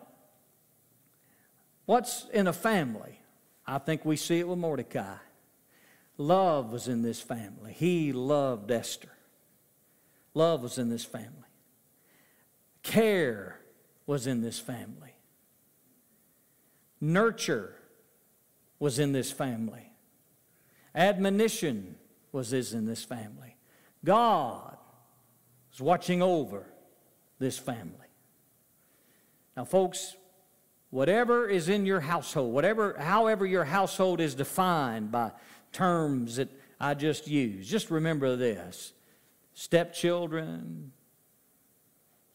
What's 1.91 2.25
in 2.33 2.47
a 2.47 2.53
family? 2.53 3.19
I 3.67 3.77
think 3.77 4.05
we 4.05 4.15
see 4.15 4.39
it 4.39 4.47
with 4.47 4.57
Mordecai. 4.57 5.17
Love 6.17 6.71
was 6.71 6.87
in 6.87 7.01
this 7.01 7.19
family. 7.19 7.73
He 7.73 8.13
loved 8.13 8.71
Esther. 8.71 9.11
Love 10.33 10.61
was 10.61 10.77
in 10.77 10.87
this 10.87 11.03
family. 11.03 11.49
Care 12.81 13.59
was 14.05 14.25
in 14.25 14.41
this 14.41 14.57
family. 14.57 15.15
Nurture 17.01 17.75
was 18.79 18.97
in 18.97 19.11
this 19.11 19.29
family. 19.29 19.90
Admonition 20.93 21.95
was 22.31 22.53
in 22.53 22.85
this 22.85 23.03
family. 23.03 23.55
God 24.03 24.77
was 25.71 25.81
watching 25.81 26.21
over 26.21 26.65
this 27.39 27.57
family. 27.57 27.95
Now, 29.55 29.65
folks, 29.65 30.15
whatever 30.89 31.47
is 31.47 31.69
in 31.69 31.85
your 31.85 31.99
household, 31.99 32.53
whatever, 32.53 32.95
however 32.97 33.45
your 33.45 33.65
household 33.65 34.19
is 34.21 34.35
defined 34.35 35.11
by 35.11 35.31
terms 35.71 36.37
that 36.37 36.49
I 36.79 36.93
just 36.93 37.27
used, 37.27 37.69
just 37.69 37.91
remember 37.91 38.35
this 38.35 38.93
stepchildren, 39.53 40.91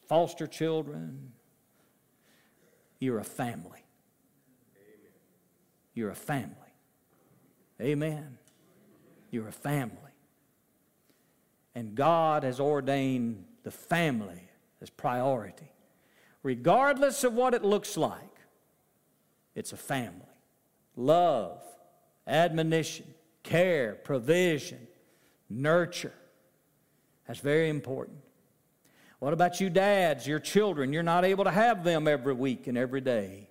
foster 0.08 0.46
children, 0.46 1.32
you're 2.98 3.18
a 3.18 3.24
family. 3.24 3.80
You're 5.94 6.10
a 6.10 6.14
family. 6.14 6.54
Amen. 7.80 8.38
You're 9.30 9.48
a 9.48 9.52
family. 9.52 9.96
And 11.74 11.94
God 11.94 12.42
has 12.42 12.58
ordained 12.58 13.44
the 13.62 13.70
family 13.70 14.48
as 14.80 14.90
priority, 14.90 15.70
regardless 16.42 17.24
of 17.24 17.34
what 17.34 17.54
it 17.54 17.64
looks 17.64 17.96
like. 17.96 18.20
It's 19.54 19.72
a 19.72 19.76
family. 19.76 20.20
Love, 20.96 21.62
admonition, 22.26 23.06
care, 23.42 23.94
provision, 23.94 24.86
nurture. 25.50 26.14
That's 27.26 27.40
very 27.40 27.68
important. 27.68 28.18
What 29.18 29.32
about 29.32 29.60
you 29.60 29.70
dads, 29.70 30.26
your 30.26 30.40
children? 30.40 30.92
You're 30.92 31.02
not 31.02 31.24
able 31.24 31.44
to 31.44 31.50
have 31.50 31.84
them 31.84 32.06
every 32.06 32.34
week 32.34 32.66
and 32.66 32.76
every 32.76 33.00
day. 33.00 33.48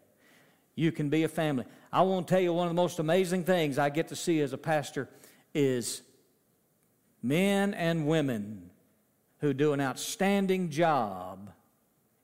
You 0.76 0.92
can 0.92 1.10
be 1.10 1.24
a 1.24 1.28
family. 1.28 1.66
I 1.92 2.02
want 2.02 2.28
to 2.28 2.34
tell 2.34 2.42
you 2.42 2.54
one 2.54 2.68
of 2.68 2.72
the 2.72 2.82
most 2.82 3.00
amazing 3.00 3.46
things 3.46 3.78
I 3.78 3.90
get 3.90 4.10
to 4.10 4.16
see 4.16 4.42
as 4.42 4.54
a 4.54 4.58
pastor 4.58 5.10
is 5.56 6.04
men 7.24 7.74
and 7.74 8.06
women 8.06 8.70
who 9.40 9.54
do 9.54 9.74
an 9.74 9.82
outstanding 9.82 10.70
job, 10.70 11.52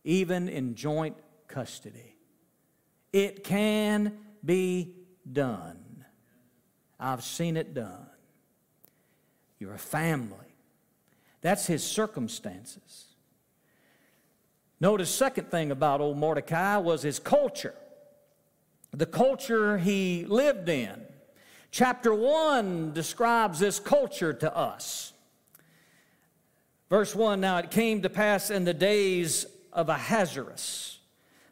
even 0.03 0.47
in 0.47 0.75
joint 0.75 1.15
custody. 1.47 2.15
It 3.11 3.43
can 3.43 4.17
be 4.45 4.93
done. 5.31 6.05
I've 7.00 7.23
seen 7.23 7.57
it 7.57 7.73
done. 7.73 8.07
You're 9.59 9.73
a 9.73 9.79
family. 9.79 10.38
That's 11.41 11.65
his 11.65 11.83
circumstances. 11.83 13.05
Notice 14.79 15.13
second 15.13 15.51
thing 15.51 15.71
about 15.71 16.01
old 16.01 16.17
Mordecai 16.17 16.77
was 16.77 17.01
his 17.01 17.19
culture. 17.19 17.75
the 18.93 19.05
culture 19.05 19.77
he 19.77 20.25
lived 20.25 20.67
in. 20.67 21.05
Chapter 21.72 22.13
1 22.13 22.92
describes 22.92 23.60
this 23.60 23.80
culture 23.80 24.34
to 24.34 24.54
us. 24.54 25.13
Verse 26.90 27.16
1 27.16 27.40
Now 27.40 27.60
it 27.60 27.72
came 27.72 28.01
to 28.01 28.10
pass 28.10 28.50
in 28.50 28.66
the 28.66 28.74
days 28.74 29.46
of 29.72 29.88
Ahasuerus. 29.88 31.00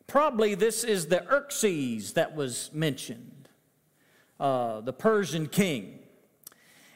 Probably 0.08 0.56
this 0.56 0.84
is 0.84 1.06
the 1.06 1.24
Xerxes 1.26 2.14
that 2.14 2.36
was 2.36 2.70
mentioned, 2.74 3.48
uh, 4.42 4.82
the 4.82 4.92
Persian 4.92 5.48
king. 5.48 6.00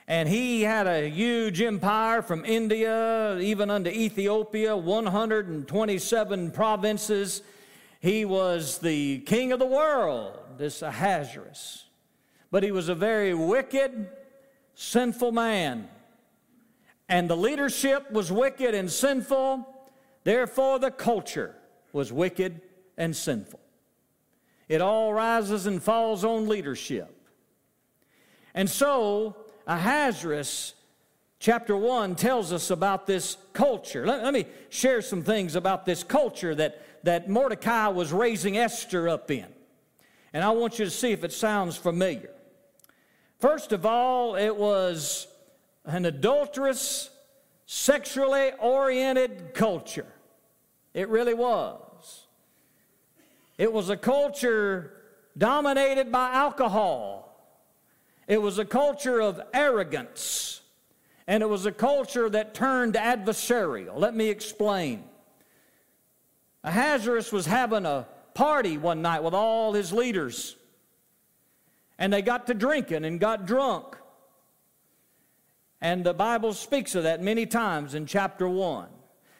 And 0.05 0.27
he 0.27 0.63
had 0.63 0.85
a 0.85 1.07
huge 1.09 1.61
empire 1.61 2.21
from 2.21 2.43
India, 2.43 3.37
even 3.39 3.69
unto 3.69 3.89
Ethiopia, 3.89 4.75
127 4.75 6.51
provinces. 6.51 7.41
He 8.01 8.25
was 8.25 8.79
the 8.79 9.19
king 9.19 9.53
of 9.53 9.59
the 9.59 9.65
world, 9.65 10.37
this 10.57 10.81
Ahasuerus. 10.81 11.85
But 12.53 12.61
he 12.61 12.71
was 12.71 12.87
a 12.87 12.93
very 12.93 13.33
wicked, 13.33 14.09
sinful 14.75 15.31
man. 15.31 15.89
And 17.09 17.27
the 17.27 17.35
leadership 17.35 18.11
was 18.11 18.31
wicked 18.31 18.75
and 18.75 18.91
sinful, 18.91 19.67
therefore, 20.23 20.77
the 20.77 20.91
culture 20.91 21.55
was 21.93 22.13
wicked 22.13 22.61
and 22.95 23.15
sinful. 23.15 23.59
It 24.69 24.81
all 24.81 25.15
rises 25.15 25.65
and 25.65 25.81
falls 25.81 26.23
on 26.23 26.47
leadership. 26.47 27.27
And 28.53 28.69
so, 28.69 29.35
Ahasuerus, 29.65 30.75
chapter 31.39 31.75
1, 31.75 32.13
tells 32.13 32.53
us 32.53 32.69
about 32.69 33.07
this 33.07 33.35
culture. 33.53 34.05
Let, 34.05 34.23
let, 34.23 34.31
me 34.31 34.45
share 34.69 35.01
some 35.01 35.23
things 35.23 35.55
about 35.55 35.87
this 35.87 36.03
culture 36.03 36.53
that, 36.53 37.03
that 37.03 37.27
Mordecai 37.27 37.87
was 37.87 38.13
raising 38.13 38.59
Esther 38.59 39.09
up 39.09 39.31
in. 39.31 39.47
And 40.33 40.43
I 40.43 40.51
want 40.51 40.77
you 40.77 40.85
to 40.85 40.91
see 40.91 41.13
if 41.13 41.23
it 41.23 41.33
sounds 41.33 41.77
familiar. 41.77 42.29
First 43.43 43.73
of 43.73 43.85
all, 43.85 44.37
it 44.37 44.55
was 44.55 45.27
an 45.83 46.05
adulterous, 46.05 47.09
sexually 47.65 48.51
oriented 48.57 49.53
culture. 49.53 50.07
It 50.93 51.09
really 51.09 51.33
was. 51.33 52.27
It 53.57 53.73
was 53.73 53.89
a 53.89 53.97
culture 53.97 54.93
dominated 55.37 56.09
by 56.09 56.31
alcohol 56.31 57.37
it 58.29 58.41
was 58.41 58.59
a 58.59 58.63
culture 58.63 59.19
of 59.19 59.41
arrogance, 59.53 60.61
and 61.27 61.43
it 61.43 61.49
was 61.49 61.65
a 61.65 61.71
culture 61.73 62.29
that 62.29 62.53
turned 62.53 62.93
adversarial. 62.93 63.99
Let 63.99 64.15
me 64.15 64.29
explain. 64.29 65.03
Ahasuerus 66.63 67.33
was 67.33 67.45
having 67.45 67.85
a 67.85 68.07
party 68.35 68.77
one 68.77 69.01
night 69.01 69.21
with 69.21 69.33
all 69.33 69.73
his 69.73 69.91
leaders, 69.91 70.55
and 72.03 72.11
they 72.11 72.21
got 72.21 72.47
to 72.47 72.53
drinking 72.53 73.05
and 73.05 73.17
got 73.17 73.45
drunk. 73.45 73.95
And 75.79 76.03
the 76.03 76.13
Bible 76.13 76.51
speaks 76.51 76.95
of 76.95 77.03
that 77.03 77.23
many 77.23 77.45
times 77.45 77.93
in 77.93 78.07
chapter 78.07 78.49
1. 78.49 78.89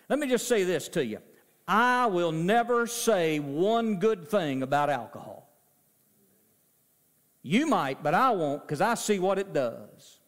Let 0.08 0.18
me 0.18 0.30
just 0.30 0.48
say 0.48 0.64
this 0.64 0.88
to 0.90 1.06
you 1.06 1.20
I 1.68 2.06
will 2.06 2.32
never 2.32 2.88
say 2.88 3.40
one 3.40 3.98
good 3.98 4.30
thing 4.30 4.64
about 4.64 4.90
alcohol. 4.90 5.50
You 7.42 7.68
might, 7.68 8.02
but 8.02 8.14
I 8.14 8.32
won't 8.32 8.62
because 8.62 8.80
I 8.80 8.94
see 8.94 9.20
what 9.20 9.40
it 9.40 9.52
does. 9.52 10.20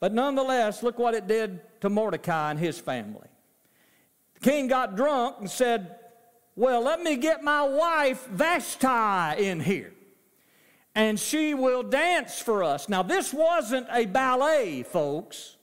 But 0.00 0.12
nonetheless, 0.12 0.82
look 0.82 0.98
what 0.98 1.14
it 1.14 1.28
did 1.28 1.60
to 1.80 1.88
Mordecai 1.88 2.50
and 2.50 2.58
his 2.58 2.80
family. 2.80 3.28
The 4.34 4.40
king 4.40 4.66
got 4.66 4.96
drunk 4.96 5.36
and 5.38 5.48
said, 5.48 5.94
Well, 6.56 6.82
let 6.82 7.00
me 7.00 7.14
get 7.14 7.44
my 7.44 7.62
wife 7.62 8.26
Vashti 8.26 9.46
in 9.46 9.60
here, 9.60 9.92
and 11.00 11.18
she 11.18 11.54
will 11.54 11.82
dance 11.82 12.40
for 12.40 12.62
us. 12.62 12.86
Now, 12.86 13.02
this 13.02 13.32
wasn't 13.32 13.86
a 13.90 14.04
ballet, 14.04 14.82
folks. 14.82 15.56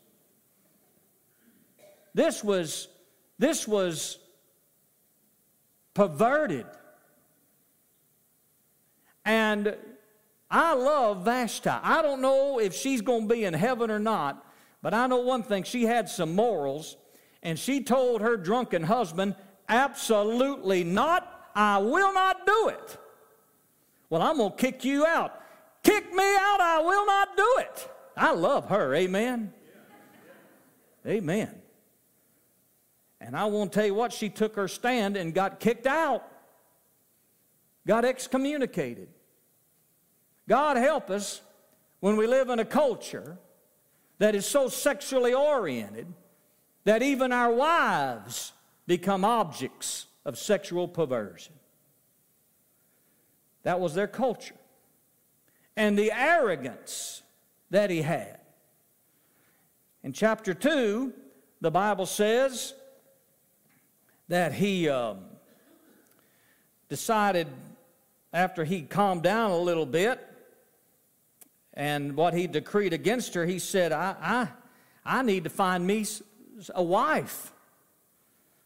This 2.16 2.44
was, 2.44 2.88
this 3.38 3.68
was 3.68 4.18
perverted. 5.94 6.66
And 9.26 9.78
I 10.50 10.74
love 10.74 11.24
Vashti. 11.24 11.70
I 11.70 12.02
don't 12.02 12.24
know 12.24 12.60
if 12.60 12.74
she's 12.74 13.02
going 13.02 13.30
to 13.30 13.36
be 13.36 13.46
in 13.46 13.54
heaven 13.54 13.92
or 13.92 14.00
not, 14.00 14.44
but 14.82 14.96
I 14.96 15.06
know 15.06 15.20
one 15.20 15.44
thing 15.44 15.62
she 15.62 15.84
had 15.84 16.10
some 16.10 16.34
morals, 16.34 16.98
and 17.44 17.60
she 17.60 17.84
told 17.84 18.22
her 18.22 18.38
drunken 18.38 18.82
husband, 18.82 19.36
Absolutely 19.70 20.84
not. 20.84 21.52
I 21.54 21.78
will 21.78 22.12
not 22.12 22.44
do 22.44 22.70
it. 22.70 22.98
Well, 24.10 24.22
I'm 24.22 24.38
going 24.38 24.52
to 24.52 24.58
kick 24.58 24.86
you 24.86 25.06
out. 25.06 25.42
Kick 25.84 26.14
me 26.14 26.24
out. 26.24 26.62
I 26.62 26.82
will 26.82 27.06
not 27.06 27.38
do 27.38 27.56
it. 27.60 27.90
I 28.16 28.34
love 28.34 28.70
her. 28.70 28.96
Amen. 28.96 29.54
Amen. 31.06 31.62
And 33.20 33.36
I 33.36 33.46
won't 33.46 33.72
tell 33.74 33.86
you 33.86 33.94
what, 33.94 34.14
she 34.14 34.30
took 34.30 34.56
her 34.56 34.68
stand 34.68 35.18
and 35.18 35.34
got 35.34 35.60
kicked 35.60 35.88
out, 35.88 36.24
got 37.86 38.06
excommunicated. 38.06 39.10
God 40.48 40.78
help 40.78 41.10
us 41.10 41.42
when 42.00 42.16
we 42.16 42.28
live 42.28 42.50
in 42.50 42.60
a 42.60 42.66
culture 42.66 43.38
that 44.20 44.36
is 44.36 44.46
so 44.46 44.68
sexually 44.68 45.34
oriented 45.34 46.08
that 46.84 47.02
even 47.02 47.32
our 47.32 47.52
wives 47.52 48.54
become 48.86 49.26
objects 49.26 50.08
of 50.26 50.38
sexual 50.38 50.88
perversion. 50.88 51.54
That 53.68 53.82
was 53.82 53.94
their 53.94 54.08
culture. 54.08 54.56
And 55.76 56.00
the 56.00 56.10
arrogance 56.14 57.22
that 57.70 57.90
he 57.90 58.02
had. 58.02 58.40
In 60.04 60.14
chapter 60.14 60.54
2, 60.54 61.12
the 61.60 61.70
Bible 61.70 62.06
says 62.06 62.74
that 64.30 64.54
he 64.54 64.88
um, 64.88 65.18
decided, 66.88 67.50
after 68.32 68.64
he 68.64 68.84
calmed 68.84 69.24
down 69.24 69.52
a 69.52 69.60
little 69.60 69.86
bit, 69.86 70.26
and 71.74 72.16
what 72.16 72.34
he 72.34 72.48
decreed 72.48 72.94
against 72.94 73.34
her, 73.34 73.46
he 73.46 73.60
said, 73.60 73.92
I, 73.92 74.16
I, 74.22 74.48
I 75.20 75.24
need 75.24 75.44
to 75.44 75.50
find 75.50 75.86
me 75.86 76.06
a 76.74 76.82
wife. 76.82 77.52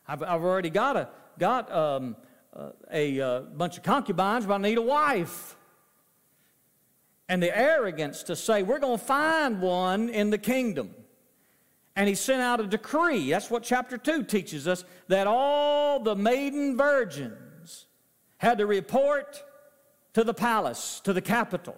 I've, 0.07 0.21
I've 0.21 0.43
already 0.43 0.69
got 0.69 0.95
a, 0.95 1.09
got 1.39 1.71
um, 1.71 2.15
a, 2.53 2.71
a 2.91 3.21
uh, 3.21 3.39
bunch 3.41 3.77
of 3.77 3.83
concubines, 3.83 4.45
but 4.45 4.55
I 4.55 4.57
need 4.57 4.77
a 4.77 4.81
wife. 4.81 5.55
And 7.29 7.41
the 7.41 7.55
arrogance 7.57 8.23
to 8.23 8.35
say, 8.35 8.63
we're 8.63 8.79
going 8.79 8.99
to 8.99 9.05
find 9.05 9.61
one 9.61 10.09
in 10.09 10.29
the 10.29 10.37
kingdom. 10.37 10.93
And 11.95 12.07
he 12.07 12.15
sent 12.15 12.41
out 12.41 12.59
a 12.59 12.67
decree. 12.67 13.29
That's 13.29 13.49
what 13.49 13.63
chapter 13.63 13.97
2 13.97 14.23
teaches 14.23 14.67
us 14.67 14.83
that 15.07 15.27
all 15.27 15.99
the 15.99 16.15
maiden 16.15 16.77
virgins 16.77 17.85
had 18.37 18.57
to 18.57 18.65
report 18.65 19.43
to 20.13 20.23
the 20.23 20.33
palace, 20.33 20.99
to 21.05 21.13
the 21.13 21.21
capital 21.21 21.77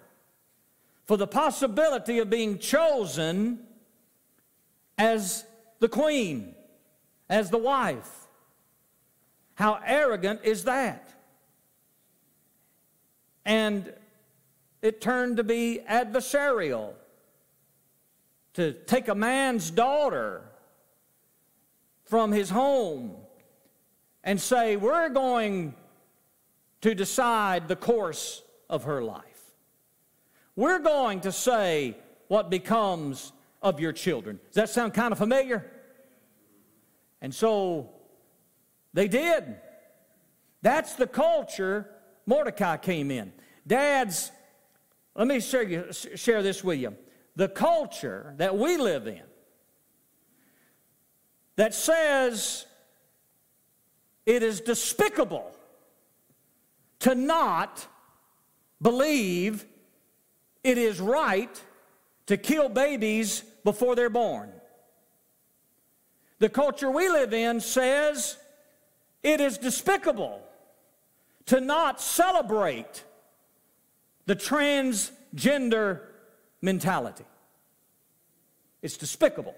for 1.04 1.16
the 1.16 1.26
possibility 1.26 2.18
of 2.18 2.30
being 2.30 2.58
chosen 2.58 3.60
as 4.96 5.44
the 5.80 5.88
queen, 5.88 6.54
as 7.28 7.50
the 7.50 7.58
wife. 7.58 8.23
How 9.54 9.80
arrogant 9.84 10.40
is 10.44 10.64
that? 10.64 11.12
And 13.44 13.92
it 14.82 15.00
turned 15.00 15.36
to 15.36 15.44
be 15.44 15.80
adversarial 15.88 16.94
to 18.54 18.72
take 18.72 19.08
a 19.08 19.14
man's 19.14 19.70
daughter 19.70 20.42
from 22.04 22.32
his 22.32 22.50
home 22.50 23.16
and 24.22 24.40
say, 24.40 24.76
We're 24.76 25.08
going 25.08 25.74
to 26.80 26.94
decide 26.94 27.68
the 27.68 27.76
course 27.76 28.42
of 28.68 28.84
her 28.84 29.02
life. 29.02 29.22
We're 30.56 30.78
going 30.78 31.20
to 31.22 31.32
say 31.32 31.96
what 32.28 32.50
becomes 32.50 33.32
of 33.62 33.80
your 33.80 33.92
children. 33.92 34.38
Does 34.48 34.54
that 34.54 34.68
sound 34.68 34.94
kind 34.94 35.12
of 35.12 35.18
familiar? 35.18 35.70
And 37.20 37.34
so 37.34 37.90
they 38.94 39.08
did. 39.08 39.56
That's 40.62 40.94
the 40.94 41.06
culture 41.06 41.90
Mordecai 42.24 42.78
came 42.78 43.10
in. 43.10 43.32
Dads, 43.66 44.30
let 45.14 45.26
me 45.26 45.40
share, 45.40 45.62
you, 45.62 45.92
share 45.92 46.42
this 46.42 46.64
with 46.64 46.78
you. 46.78 46.96
The 47.36 47.48
culture 47.48 48.34
that 48.38 48.56
we 48.56 48.78
live 48.78 49.06
in 49.06 49.22
that 51.56 51.74
says 51.74 52.66
it 54.24 54.42
is 54.42 54.60
despicable 54.60 55.54
to 57.00 57.14
not 57.14 57.86
believe 58.80 59.66
it 60.62 60.78
is 60.78 61.00
right 61.00 61.62
to 62.26 62.36
kill 62.36 62.68
babies 62.68 63.42
before 63.64 63.94
they're 63.94 64.08
born. 64.08 64.50
The 66.38 66.48
culture 66.48 66.90
we 66.90 67.08
live 67.08 67.32
in 67.34 67.60
says 67.60 68.38
it 69.24 69.40
is 69.40 69.58
despicable 69.58 70.40
to 71.46 71.60
not 71.60 72.00
celebrate 72.00 73.02
the 74.26 74.36
transgender 74.36 76.00
mentality. 76.60 77.24
It's 78.82 78.96
despicable. 78.96 79.54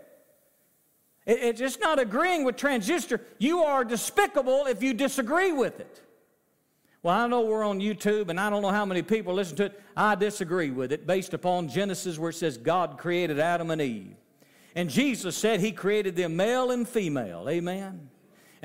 it's 1.26 1.58
just 1.58 1.80
not 1.80 1.98
agreeing 1.98 2.44
with 2.44 2.56
transgender. 2.56 3.20
You 3.38 3.64
are 3.64 3.84
despicable 3.84 4.66
if 4.66 4.82
you 4.82 4.94
disagree 4.94 5.50
with 5.52 5.80
it. 5.80 6.00
Well, 7.02 7.16
I 7.16 7.26
know 7.26 7.42
we're 7.42 7.64
on 7.64 7.80
YouTube 7.80 8.30
and 8.30 8.38
I 8.38 8.50
don't 8.50 8.62
know 8.62 8.70
how 8.70 8.84
many 8.84 9.02
people 9.02 9.34
listen 9.34 9.56
to 9.56 9.64
it. 9.66 9.82
I 9.96 10.14
disagree 10.14 10.70
with 10.70 10.92
it 10.92 11.06
based 11.06 11.34
upon 11.34 11.68
Genesis 11.68 12.18
where 12.18 12.30
it 12.30 12.34
says 12.34 12.56
God 12.56 12.98
created 12.98 13.38
Adam 13.38 13.70
and 13.70 13.82
Eve. 13.82 14.16
And 14.76 14.90
Jesus 14.90 15.36
said 15.36 15.60
he 15.60 15.72
created 15.72 16.16
them 16.16 16.36
male 16.36 16.70
and 16.70 16.88
female. 16.88 17.48
Amen. 17.48 18.10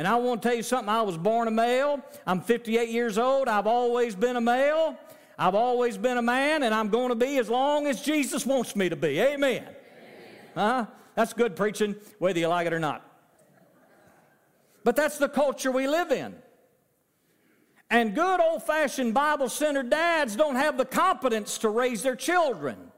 And 0.02 0.08
I 0.08 0.16
want 0.16 0.42
to 0.42 0.48
tell 0.48 0.58
you 0.58 0.64
something. 0.64 0.90
I 0.90 1.04
was 1.04 1.16
born 1.16 1.48
a 1.48 1.52
male. 1.52 2.04
I'm 2.26 2.42
58 2.42 2.90
years 2.90 3.20
old. 3.20 3.48
I've 3.48 3.68
always 3.68 4.16
been 4.16 4.36
a 4.36 4.42
male. 4.42 4.98
I've 5.38 5.54
always 5.54 5.96
been 5.96 6.18
a 6.18 6.24
man, 6.24 6.64
and 6.64 6.74
I'm 6.74 6.90
going 6.90 7.10
to 7.10 7.16
be 7.16 7.38
as 7.38 7.48
long 7.48 7.86
as 7.86 8.02
Jesus 8.02 8.44
wants 8.44 8.76
me 8.76 8.90
to 8.90 8.96
be. 8.96 9.20
Amen. 9.20 9.64
Huh? 10.56 10.88
That's 11.14 11.34
good 11.34 11.56
preaching, 11.56 11.96
whether 12.18 12.40
you 12.40 12.48
like 12.48 12.66
it 12.66 12.74
or 12.74 12.80
not. 12.80 13.06
But 14.84 14.96
that's 14.96 15.20
the 15.20 15.30
culture 15.30 15.72
we 15.72 15.88
live 15.88 16.10
in. 16.12 16.34
And 17.92 18.16
good 18.16 18.42
old 18.42 18.64
fashioned 18.64 19.14
Bible 19.14 19.50
centered 19.50 19.92
dads 19.92 20.36
don't 20.36 20.56
have 20.56 20.80
the 20.80 20.86
competence 20.86 21.60
to 21.60 21.70
raise 21.70 22.02
their 22.02 22.16
children. 22.16 22.92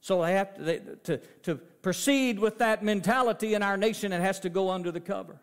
So 0.00 0.22
they 0.22 0.32
have 0.32 0.54
to, 0.54 0.62
they, 0.62 0.80
to, 1.04 1.18
to 1.42 1.56
proceed 1.56 2.38
with 2.38 2.56
that 2.56 2.82
mentality 2.82 3.52
in 3.52 3.62
our 3.62 3.76
nation, 3.76 4.14
it 4.14 4.22
has 4.22 4.40
to 4.40 4.48
go 4.48 4.70
under 4.70 4.90
the 4.90 5.00
cover. 5.00 5.40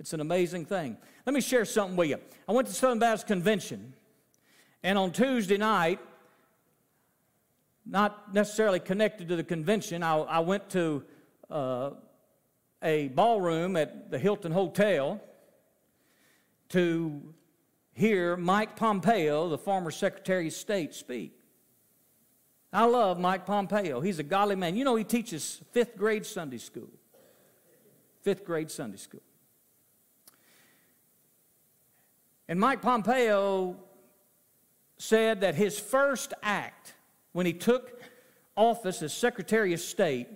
It's 0.00 0.12
an 0.12 0.20
amazing 0.20 0.64
thing. 0.64 0.96
Let 1.26 1.34
me 1.34 1.40
share 1.40 1.64
something 1.64 1.96
with 1.96 2.08
you. 2.08 2.18
I 2.48 2.52
went 2.52 2.68
to 2.68 2.74
Southern 2.74 2.98
Baptist 2.98 3.26
Convention, 3.26 3.94
and 4.82 4.96
on 4.96 5.10
Tuesday 5.10 5.56
night, 5.56 5.98
not 7.84 8.34
necessarily 8.34 8.80
connected 8.80 9.28
to 9.28 9.36
the 9.36 9.44
convention, 9.44 10.02
I, 10.02 10.18
I 10.18 10.38
went 10.40 10.70
to 10.70 11.04
uh, 11.50 11.90
a 12.82 13.08
ballroom 13.08 13.76
at 13.76 14.10
the 14.10 14.18
Hilton 14.18 14.52
Hotel 14.52 15.20
to 16.68 17.34
hear 17.94 18.36
Mike 18.36 18.76
Pompeo, 18.76 19.48
the 19.48 19.58
former 19.58 19.90
Secretary 19.90 20.48
of 20.48 20.52
State, 20.52 20.94
speak. 20.94 21.32
I 22.72 22.84
love 22.84 23.18
Mike 23.18 23.46
Pompeo. 23.46 24.00
He's 24.00 24.18
a 24.18 24.22
godly 24.22 24.54
man. 24.54 24.76
You 24.76 24.84
know, 24.84 24.94
he 24.94 25.04
teaches 25.04 25.62
fifth 25.72 25.96
grade 25.96 26.26
Sunday 26.26 26.58
school. 26.58 26.90
Fifth 28.22 28.44
grade 28.44 28.70
Sunday 28.70 28.98
school. 28.98 29.22
And 32.48 32.58
Mike 32.58 32.80
Pompeo 32.80 33.76
said 34.96 35.42
that 35.42 35.54
his 35.54 35.78
first 35.78 36.32
act 36.42 36.94
when 37.32 37.44
he 37.44 37.52
took 37.52 38.02
office 38.56 39.02
as 39.02 39.12
Secretary 39.12 39.74
of 39.74 39.80
State, 39.80 40.28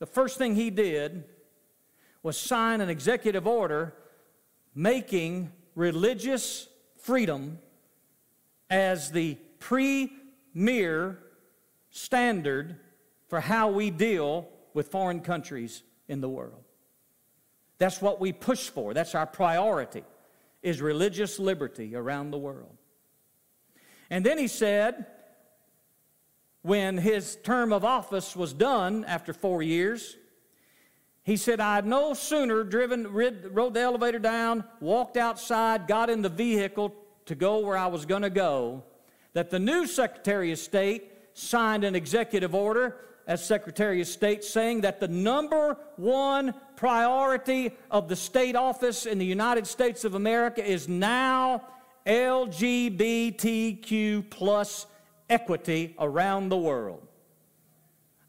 the 0.00 0.06
first 0.06 0.36
thing 0.36 0.56
he 0.56 0.70
did 0.70 1.24
was 2.22 2.36
sign 2.36 2.80
an 2.80 2.88
executive 2.88 3.46
order 3.46 3.94
making 4.74 5.52
religious 5.76 6.68
freedom 6.96 7.58
as 8.68 9.12
the 9.12 9.38
premier 9.60 11.18
standard 11.90 12.76
for 13.28 13.40
how 13.40 13.70
we 13.70 13.90
deal 13.90 14.48
with 14.74 14.88
foreign 14.88 15.20
countries 15.20 15.84
in 16.08 16.20
the 16.20 16.28
world. 16.28 16.64
That's 17.78 18.02
what 18.02 18.20
we 18.20 18.32
push 18.32 18.68
for. 18.68 18.92
That's 18.92 19.14
our 19.14 19.26
priority 19.26 20.02
is 20.68 20.80
religious 20.80 21.38
liberty 21.38 21.96
around 21.96 22.30
the 22.30 22.38
world. 22.38 22.76
And 24.10 24.24
then 24.24 24.38
he 24.38 24.48
said, 24.48 25.06
when 26.62 26.98
his 26.98 27.36
term 27.36 27.72
of 27.72 27.84
office 27.84 28.36
was 28.36 28.52
done 28.52 29.04
after 29.04 29.32
four 29.32 29.62
years, 29.62 30.16
he 31.22 31.36
said, 31.36 31.60
I 31.60 31.74
had 31.74 31.86
no 31.86 32.14
sooner 32.14 32.64
driven, 32.64 33.12
rid, 33.12 33.54
rode 33.54 33.74
the 33.74 33.80
elevator 33.80 34.18
down, 34.18 34.64
walked 34.80 35.16
outside, 35.16 35.86
got 35.86 36.08
in 36.08 36.22
the 36.22 36.28
vehicle 36.28 36.94
to 37.26 37.34
go 37.34 37.58
where 37.58 37.76
I 37.76 37.86
was 37.88 38.06
going 38.06 38.22
to 38.22 38.30
go, 38.30 38.84
that 39.34 39.50
the 39.50 39.58
new 39.58 39.86
Secretary 39.86 40.52
of 40.52 40.58
State 40.58 41.12
signed 41.34 41.84
an 41.84 41.94
executive 41.94 42.54
order 42.54 42.96
as 43.28 43.44
Secretary 43.44 44.00
of 44.00 44.08
State 44.08 44.42
saying 44.42 44.80
that 44.80 44.98
the 45.00 45.06
number 45.06 45.76
one 45.96 46.54
priority 46.76 47.72
of 47.90 48.08
the 48.08 48.16
state 48.16 48.56
office 48.56 49.04
in 49.04 49.18
the 49.18 49.26
United 49.26 49.66
States 49.66 50.02
of 50.04 50.14
America 50.14 50.66
is 50.66 50.88
now 50.88 51.62
LGBTQ 52.06 53.10
plus 54.30 54.86
equity 55.28 55.94
around 55.98 56.48
the 56.48 56.56
world. 56.56 57.06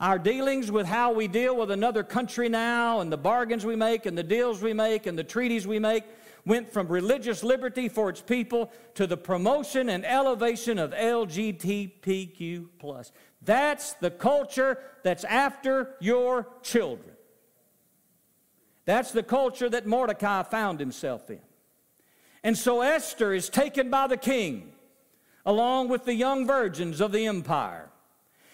Our 0.01 0.19
dealings 0.19 0.69
with 0.69 0.85
how 0.85 1.13
we 1.13 1.29
deal 1.29 1.55
with 1.55 1.71
another 1.71 2.03
country 2.03 2.49
now, 2.49 2.99
and 2.99 3.09
the 3.12 3.17
bargains 3.17 3.65
we 3.65 3.77
make, 3.77 4.05
and 4.05 4.17
the 4.17 4.23
deals 4.23 4.62
we 4.62 4.73
make, 4.73 5.07
and 5.07 5.17
the 5.17 5.23
treaties 5.23 5.65
we 5.65 5.79
make, 5.79 6.03
went 6.45 6.71
from 6.71 6.88
religious 6.88 7.43
liberty 7.43 7.89
for 7.89 8.09
its 8.09 8.21
people 8.21 8.71
to 8.95 9.05
the 9.05 9.17
promotion 9.17 9.89
and 9.89 10.05
elevation 10.05 10.77
of 10.77 10.91
LGBTQ 10.91 12.67
plus. 12.79 13.12
That's 13.41 13.93
the 13.93 14.12
culture 14.12 14.80
that's 15.04 15.23
after 15.23 15.95
your 15.99 16.47
children. 16.62 17.15
That's 18.86 19.12
the 19.12 19.23
culture 19.23 19.69
that 19.69 19.86
Mordecai 19.86 20.43
found 20.43 20.80
himself 20.80 21.30
in. 21.30 21.39
And 22.43 22.58
so 22.58 22.82
Esther 22.82 23.34
is 23.34 23.49
taken 23.49 23.89
by 23.89 24.08
the 24.08 24.17
king 24.17 24.71
along 25.45 25.89
with 25.89 26.06
the 26.06 26.13
young 26.13 26.45
virgins 26.45 27.02
of 27.02 27.12
the 27.12 27.25
empire. 27.28 27.89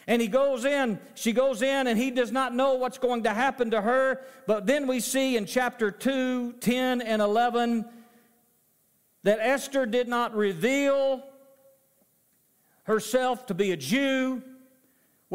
And 0.07 0.21
he 0.21 0.27
goes 0.27 0.65
in, 0.65 0.99
she 1.15 1.31
goes 1.31 1.61
in, 1.61 1.87
and 1.87 1.97
he 1.97 2.11
does 2.11 2.31
not 2.31 2.53
know 2.53 2.75
what's 2.75 2.99
going 2.99 3.23
to 3.23 3.33
happen 3.33 3.71
to 3.71 3.81
her. 3.81 4.21
But 4.45 4.67
then 4.67 4.85
we 4.85 4.99
see 4.99 5.35
in 5.35 5.45
chapter 5.45 5.89
2, 5.89 6.53
10, 6.59 7.01
and 7.01 7.21
11 7.21 7.85
that 9.23 9.39
Esther 9.41 9.87
did 9.87 10.07
not 10.07 10.35
reveal 10.35 11.23
herself 12.83 13.47
to 13.47 13.55
be 13.55 13.71
a 13.71 13.77
Jew. 13.77 14.43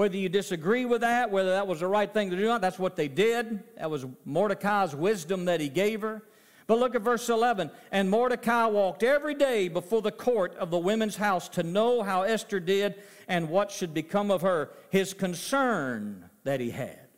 Whether 0.01 0.17
you 0.17 0.31
disagree 0.31 0.87
with 0.87 1.03
that, 1.03 1.31
whether 1.31 1.51
that 1.51 1.67
was 1.67 1.81
the 1.81 1.87
right 1.87 2.11
thing 2.11 2.31
to 2.31 2.37
do 2.37 2.45
or 2.45 2.49
not, 2.49 2.63
that's 2.63 2.79
what 2.79 2.97
they 2.97 3.07
did. 3.07 3.63
That 3.77 3.91
was 3.91 4.07
Mordecai's 4.25 4.95
wisdom 4.97 5.45
that 5.45 5.61
he 5.61 5.69
gave 5.69 6.01
her. 6.01 6.23
But 6.67 6.79
look 6.79 6.95
at 6.95 7.03
verse 7.03 7.29
11. 7.29 7.71
And 7.93 8.09
Mordecai 8.09 8.65
walked 8.65 9.03
every 9.03 9.35
day 9.35 9.69
before 9.69 10.01
the 10.01 10.11
court 10.11 10.57
of 10.57 10.71
the 10.71 10.79
women's 10.79 11.17
house 11.17 11.51
to 11.51 11.63
know 11.63 12.03
how 12.03 12.23
Esther 12.23 12.61
did 12.61 12.95
and 13.29 13.51
what 13.51 13.71
should 13.71 13.93
become 13.93 14.31
of 14.31 14.41
her. 14.41 14.71
His 14.89 15.13
concern 15.13 16.31
that 16.45 16.61
he 16.61 16.71
had. 16.71 17.09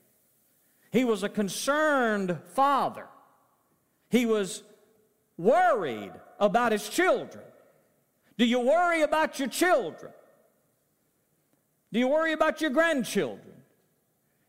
He 0.90 1.05
was 1.05 1.23
a 1.23 1.29
concerned 1.29 2.37
father. 2.53 3.07
He 4.11 4.27
was 4.27 4.64
worried 5.38 6.14
about 6.40 6.73
his 6.73 6.88
children. 6.88 7.45
Do 8.38 8.45
you 8.45 8.59
worry 8.59 9.03
about 9.03 9.38
your 9.38 9.47
children? 9.47 10.11
Do 11.92 11.98
you 11.98 12.09
worry 12.09 12.33
about 12.33 12.61
your 12.61 12.70
grandchildren? 12.70 13.52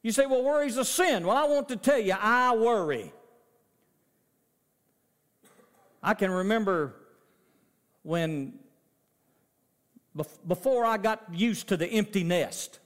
You 0.02 0.12
say, 0.12 0.26
well, 0.26 0.44
worry's 0.44 0.78
a 0.78 0.86
sin. 0.86 1.26
Well, 1.26 1.36
I 1.36 1.46
want 1.46 1.70
to 1.70 1.76
tell 1.76 2.00
you, 2.00 2.16
I 2.20 2.56
worry. 2.56 3.14
I 6.02 6.14
can 6.14 6.32
remember 6.32 6.96
when, 8.04 8.60
before 10.48 10.86
I 10.86 10.98
got 10.98 11.24
used 11.34 11.70
to 11.70 11.78
the 11.78 11.88
empty 11.88 12.24
nest. 12.24 12.80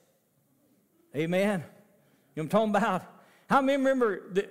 Amen. 1.15 1.63
You 2.36 2.43
know 2.43 2.43
I'm 2.43 2.50
talking 2.50 2.76
about? 2.76 3.04
How 3.50 3.62
many 3.62 3.78
remember, 3.78 4.22
the, 4.32 4.48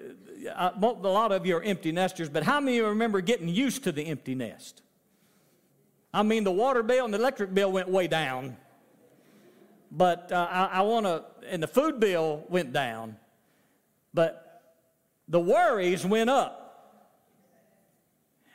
uh, 0.52 0.72
a 0.76 0.80
lot 0.80 1.30
of 1.30 1.46
you 1.46 1.56
are 1.56 1.62
empty 1.62 1.92
nesters, 1.92 2.28
but 2.28 2.42
how 2.42 2.60
many 2.60 2.80
remember 2.80 3.20
getting 3.20 3.48
used 3.48 3.84
to 3.84 3.92
the 3.92 4.06
empty 4.06 4.34
nest? 4.34 4.82
I 6.12 6.22
mean, 6.22 6.44
the 6.44 6.52
water 6.52 6.82
bill 6.82 7.04
and 7.04 7.14
the 7.14 7.18
electric 7.18 7.54
bill 7.54 7.70
went 7.70 7.88
way 7.88 8.08
down. 8.08 8.56
But 9.90 10.32
uh, 10.32 10.48
I, 10.50 10.64
I 10.66 10.80
want 10.82 11.06
to, 11.06 11.24
and 11.48 11.62
the 11.62 11.68
food 11.68 12.00
bill 12.00 12.44
went 12.48 12.72
down, 12.72 13.16
but 14.12 14.62
the 15.28 15.40
worries 15.40 16.04
went 16.04 16.30
up. 16.30 16.62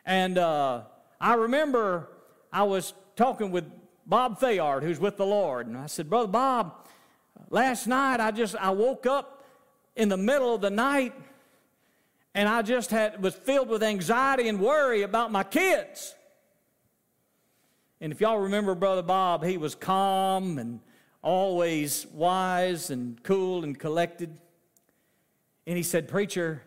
And 0.05 0.37
uh, 0.37 0.81
I 1.19 1.35
remember 1.35 2.09
I 2.51 2.63
was 2.63 2.93
talking 3.15 3.51
with 3.51 3.65
Bob 4.05 4.39
Fayard, 4.39 4.83
who's 4.83 4.99
with 4.99 5.17
the 5.17 5.25
Lord, 5.25 5.67
and 5.67 5.77
I 5.77 5.85
said, 5.85 6.09
Brother 6.09 6.27
Bob, 6.27 6.87
last 7.49 7.87
night 7.87 8.19
I 8.19 8.31
just 8.31 8.55
I 8.55 8.71
woke 8.71 9.05
up 9.05 9.45
in 9.95 10.09
the 10.09 10.17
middle 10.17 10.55
of 10.55 10.61
the 10.61 10.69
night 10.69 11.13
and 12.33 12.47
I 12.47 12.61
just 12.61 12.91
had 12.91 13.21
was 13.21 13.35
filled 13.35 13.69
with 13.69 13.83
anxiety 13.83 14.47
and 14.47 14.59
worry 14.59 15.01
about 15.01 15.31
my 15.31 15.43
kids. 15.43 16.15
And 17.99 18.11
if 18.11 18.21
y'all 18.21 18.39
remember 18.39 18.73
Brother 18.73 19.03
Bob, 19.03 19.43
he 19.43 19.57
was 19.57 19.75
calm 19.75 20.57
and 20.57 20.79
always 21.21 22.07
wise 22.07 22.89
and 22.89 23.21
cool 23.23 23.63
and 23.63 23.77
collected. 23.77 24.37
And 25.67 25.77
he 25.77 25.83
said, 25.83 26.07
Preacher, 26.07 26.63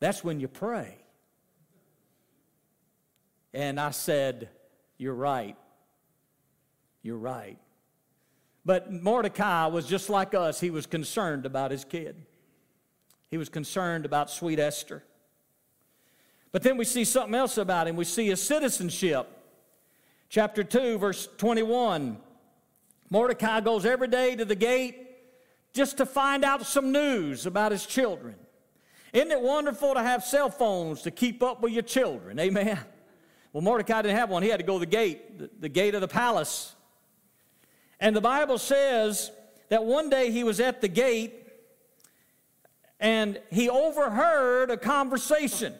that's 0.00 0.24
when 0.24 0.40
you 0.40 0.48
pray. 0.48 0.96
And 3.54 3.80
I 3.80 3.90
said, 3.90 4.48
You're 4.98 5.14
right. 5.14 5.56
You're 7.02 7.16
right. 7.16 7.58
But 8.64 8.92
Mordecai 8.92 9.66
was 9.66 9.86
just 9.86 10.10
like 10.10 10.34
us. 10.34 10.60
He 10.60 10.70
was 10.70 10.86
concerned 10.86 11.46
about 11.46 11.70
his 11.70 11.84
kid, 11.84 12.26
he 13.30 13.38
was 13.38 13.48
concerned 13.48 14.04
about 14.04 14.30
sweet 14.30 14.58
Esther. 14.58 15.02
But 16.52 16.62
then 16.62 16.78
we 16.78 16.84
see 16.84 17.04
something 17.04 17.34
else 17.34 17.58
about 17.58 17.86
him. 17.86 17.96
We 17.96 18.04
see 18.04 18.28
his 18.28 18.42
citizenship. 18.42 19.28
Chapter 20.30 20.64
2, 20.64 20.96
verse 20.96 21.28
21. 21.36 22.16
Mordecai 23.10 23.60
goes 23.60 23.86
every 23.86 24.08
day 24.08 24.36
to 24.36 24.44
the 24.44 24.54
gate 24.54 25.06
just 25.72 25.98
to 25.98 26.06
find 26.06 26.44
out 26.44 26.66
some 26.66 26.90
news 26.92 27.46
about 27.46 27.72
his 27.72 27.86
children. 27.86 28.34
Isn't 29.12 29.30
it 29.30 29.40
wonderful 29.40 29.94
to 29.94 30.02
have 30.02 30.24
cell 30.24 30.50
phones 30.50 31.02
to 31.02 31.10
keep 31.10 31.42
up 31.42 31.62
with 31.62 31.72
your 31.72 31.82
children? 31.82 32.38
Amen. 32.38 32.78
Well, 33.52 33.62
Mordecai 33.62 34.02
didn't 34.02 34.16
have 34.16 34.28
one. 34.28 34.42
He 34.42 34.48
had 34.48 34.60
to 34.60 34.66
go 34.66 34.74
to 34.74 34.80
the 34.80 34.86
gate, 34.86 35.38
the, 35.38 35.50
the 35.60 35.68
gate 35.68 35.94
of 35.94 36.00
the 36.00 36.08
palace. 36.08 36.74
And 38.00 38.14
the 38.14 38.20
Bible 38.20 38.58
says 38.58 39.30
that 39.68 39.84
one 39.84 40.10
day 40.10 40.30
he 40.30 40.44
was 40.44 40.60
at 40.60 40.80
the 40.80 40.88
gate 40.88 41.32
and 43.00 43.40
he 43.50 43.68
overheard 43.68 44.70
a 44.70 44.76
conversation. 44.76 45.74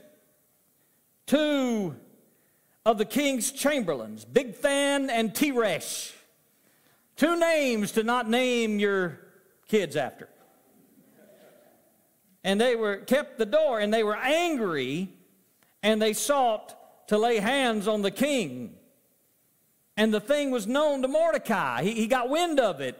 Two 1.27 1.97
of 2.85 2.99
the 2.99 3.05
king's 3.05 3.51
chamberlains, 3.51 4.25
Bigthan 4.25 5.11
and 5.11 5.35
Teresh. 5.35 6.13
Two 7.17 7.39
names 7.39 7.93
to 7.93 8.03
not 8.03 8.29
name 8.29 8.79
your 8.79 9.19
kids 9.69 9.97
after. 9.97 10.29
And 12.45 12.61
they 12.61 12.77
were 12.77 12.99
kept 12.99 13.39
the 13.39 13.47
door 13.47 13.81
and 13.81 13.93
they 13.93 14.05
were 14.05 14.17
angry 14.17 15.09
and 15.83 16.01
they 16.01 16.13
sought 16.13 17.09
to 17.09 17.19
lay 17.19 17.39
hands 17.39 17.89
on 17.89 18.03
the 18.03 18.11
king. 18.11 18.75
And 19.97 20.13
the 20.13 20.21
thing 20.21 20.51
was 20.51 20.67
known 20.67 21.03
to 21.03 21.09
Mordecai. 21.09 21.83
He, 21.83 21.93
he 21.93 22.07
got 22.07 22.29
wind 22.29 22.61
of 22.61 22.81
it. 22.81 22.99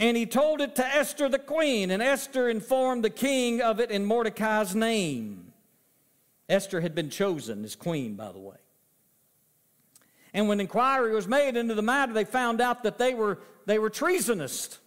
And 0.00 0.16
he 0.16 0.26
told 0.26 0.60
it 0.60 0.74
to 0.76 0.86
Esther 0.86 1.28
the 1.28 1.38
queen. 1.38 1.90
And 1.90 2.02
Esther 2.02 2.48
informed 2.48 3.04
the 3.04 3.10
king 3.10 3.60
of 3.60 3.80
it 3.80 3.90
in 3.90 4.04
Mordecai's 4.04 4.74
name. 4.74 5.52
Esther 6.48 6.80
had 6.80 6.94
been 6.94 7.10
chosen 7.10 7.64
as 7.64 7.76
queen, 7.76 8.14
by 8.14 8.32
the 8.32 8.38
way. 8.38 8.56
And 10.36 10.48
when 10.48 10.60
inquiry 10.60 11.14
was 11.14 11.26
made 11.26 11.56
into 11.56 11.74
the 11.74 11.80
matter, 11.80 12.12
they 12.12 12.26
found 12.26 12.60
out 12.60 12.82
that 12.82 12.98
they 12.98 13.14
were, 13.14 13.38
they 13.64 13.78
were 13.78 13.88
treasonous. 13.88 14.78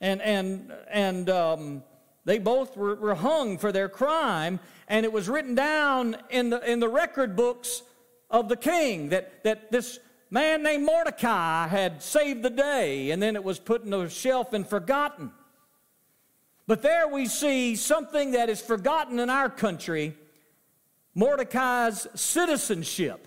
And, 0.00 0.22
and, 0.22 0.72
and 0.88 1.28
um, 1.28 1.82
they 2.24 2.38
both 2.38 2.76
were, 2.76 2.94
were 2.94 3.16
hung 3.16 3.58
for 3.58 3.72
their 3.72 3.88
crime, 3.88 4.60
and 4.86 5.04
it 5.04 5.12
was 5.12 5.28
written 5.28 5.56
down 5.56 6.16
in 6.30 6.50
the, 6.50 6.70
in 6.70 6.78
the 6.78 6.88
record 6.88 7.34
books 7.34 7.82
of 8.30 8.48
the 8.48 8.56
king 8.56 9.08
that, 9.08 9.42
that 9.42 9.72
this 9.72 9.98
man 10.30 10.62
named 10.62 10.86
Mordecai 10.86 11.66
had 11.66 12.00
saved 12.00 12.44
the 12.44 12.50
day, 12.50 13.10
and 13.10 13.20
then 13.20 13.34
it 13.34 13.42
was 13.42 13.58
put 13.58 13.82
in 13.82 13.92
a 13.92 14.08
shelf 14.08 14.52
and 14.52 14.64
forgotten. 14.64 15.32
But 16.68 16.82
there 16.82 17.08
we 17.08 17.26
see 17.26 17.74
something 17.74 18.30
that 18.30 18.48
is 18.48 18.60
forgotten 18.60 19.18
in 19.18 19.28
our 19.28 19.50
country 19.50 20.16
Mordecai's 21.16 22.06
citizenship. 22.14 23.26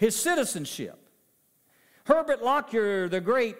His 0.00 0.16
citizenship. 0.16 0.98
Herbert 2.04 2.42
Lockyer, 2.42 3.06
the 3.10 3.20
great 3.20 3.58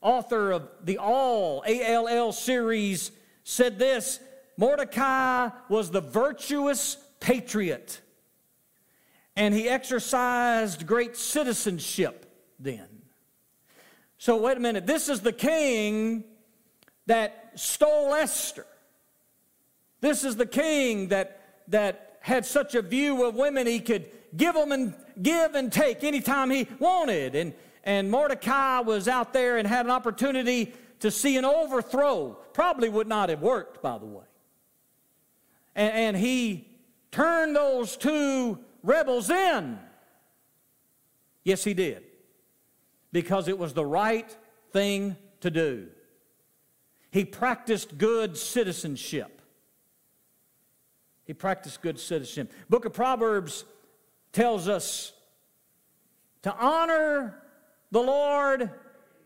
author 0.00 0.52
of 0.52 0.68
the 0.84 0.98
All, 0.98 1.64
A-L-L 1.66 2.30
series, 2.30 3.10
said 3.42 3.76
this 3.76 4.20
Mordecai 4.56 5.50
was 5.68 5.90
the 5.90 6.00
virtuous 6.00 6.98
patriot, 7.18 8.00
and 9.34 9.52
he 9.52 9.68
exercised 9.68 10.86
great 10.86 11.16
citizenship 11.16 12.30
then. 12.60 13.02
So, 14.18 14.36
wait 14.36 14.56
a 14.56 14.60
minute. 14.60 14.86
This 14.86 15.08
is 15.08 15.20
the 15.20 15.32
king 15.32 16.22
that 17.06 17.50
stole 17.56 18.14
Esther. 18.14 18.66
This 20.00 20.22
is 20.22 20.36
the 20.36 20.46
king 20.46 21.08
that, 21.08 21.64
that 21.66 22.18
had 22.20 22.46
such 22.46 22.76
a 22.76 22.82
view 22.82 23.24
of 23.24 23.34
women 23.34 23.66
he 23.66 23.80
could 23.80 24.08
give 24.36 24.54
them 24.54 24.70
and 24.70 24.94
give 25.22 25.54
and 25.54 25.72
take 25.72 26.04
anytime 26.04 26.50
he 26.50 26.68
wanted. 26.78 27.34
And, 27.34 27.54
and 27.84 28.10
Mordecai 28.10 28.80
was 28.80 29.08
out 29.08 29.32
there 29.32 29.58
and 29.58 29.66
had 29.66 29.86
an 29.86 29.92
opportunity 29.92 30.72
to 31.00 31.10
see 31.10 31.36
an 31.36 31.44
overthrow. 31.44 32.38
Probably 32.52 32.88
would 32.88 33.08
not 33.08 33.28
have 33.28 33.42
worked, 33.42 33.82
by 33.82 33.98
the 33.98 34.06
way. 34.06 34.24
And, 35.74 35.92
and 35.92 36.16
he 36.16 36.68
turned 37.10 37.54
those 37.54 37.96
two 37.96 38.58
rebels 38.82 39.30
in. 39.30 39.78
Yes, 41.44 41.62
he 41.62 41.74
did. 41.74 42.04
Because 43.12 43.48
it 43.48 43.58
was 43.58 43.74
the 43.74 43.84
right 43.84 44.36
thing 44.72 45.16
to 45.40 45.50
do. 45.50 45.88
He 47.10 47.24
practiced 47.24 47.96
good 47.96 48.36
citizenship. 48.36 49.40
He 51.24 51.32
practiced 51.32 51.80
good 51.80 52.00
citizenship. 52.00 52.52
Book 52.68 52.84
of 52.84 52.92
Proverbs 52.92 53.64
tells 54.34 54.68
us 54.68 55.12
to 56.42 56.54
honor 56.54 57.42
the 57.90 58.00
Lord 58.00 58.70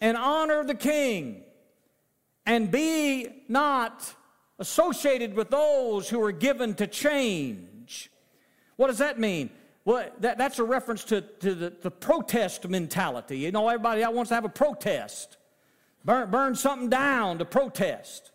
and 0.01 0.16
honor 0.16 0.62
the 0.62 0.75
king 0.75 1.42
and 2.47 2.71
be 2.71 3.27
not 3.49 4.14
associated 4.59 5.35
with 5.35 5.51
those 5.51 6.09
who 6.09 6.23
are 6.23 6.33
given 6.33 6.75
to 6.75 6.87
change. 6.87 8.11
What 8.77 8.88
does 8.88 8.99
that 8.99 9.18
mean? 9.18 9.51
Well, 9.85 10.09
that, 10.21 10.38
that's 10.38 10.59
a 10.59 10.64
reference 10.64 11.03
to, 11.05 11.23
to 11.23 11.55
the, 11.55 11.71
the 11.71 11.90
protest 11.90 12.68
mentality. 12.68 13.38
You 13.38 13.51
know, 13.51 13.68
everybody 13.68 14.03
wants 14.03 14.29
to 14.29 14.35
have 14.35 14.44
a 14.44 14.51
protest, 14.51 15.38
burn, 16.05 16.31
burn 16.31 16.55
something 16.55 16.90
down 16.90 17.38
to 17.38 17.44
protest. 17.44 18.31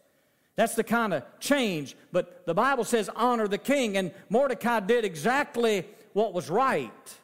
That's 0.55 0.75
the 0.75 0.83
kind 0.83 1.13
of 1.13 1.23
change. 1.39 1.95
But 2.11 2.45
the 2.45 2.53
Bible 2.53 2.83
says 2.83 3.09
honor 3.15 3.47
the 3.47 3.57
king, 3.57 3.97
and 3.97 4.11
Mordecai 4.29 4.79
did 4.81 5.05
exactly 5.05 5.85
what 6.13 6.33
was 6.33 6.49
right. 6.49 7.17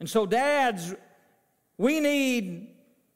And 0.00 0.08
so, 0.08 0.26
dads, 0.26 0.94
we 1.78 2.00
need 2.00 2.68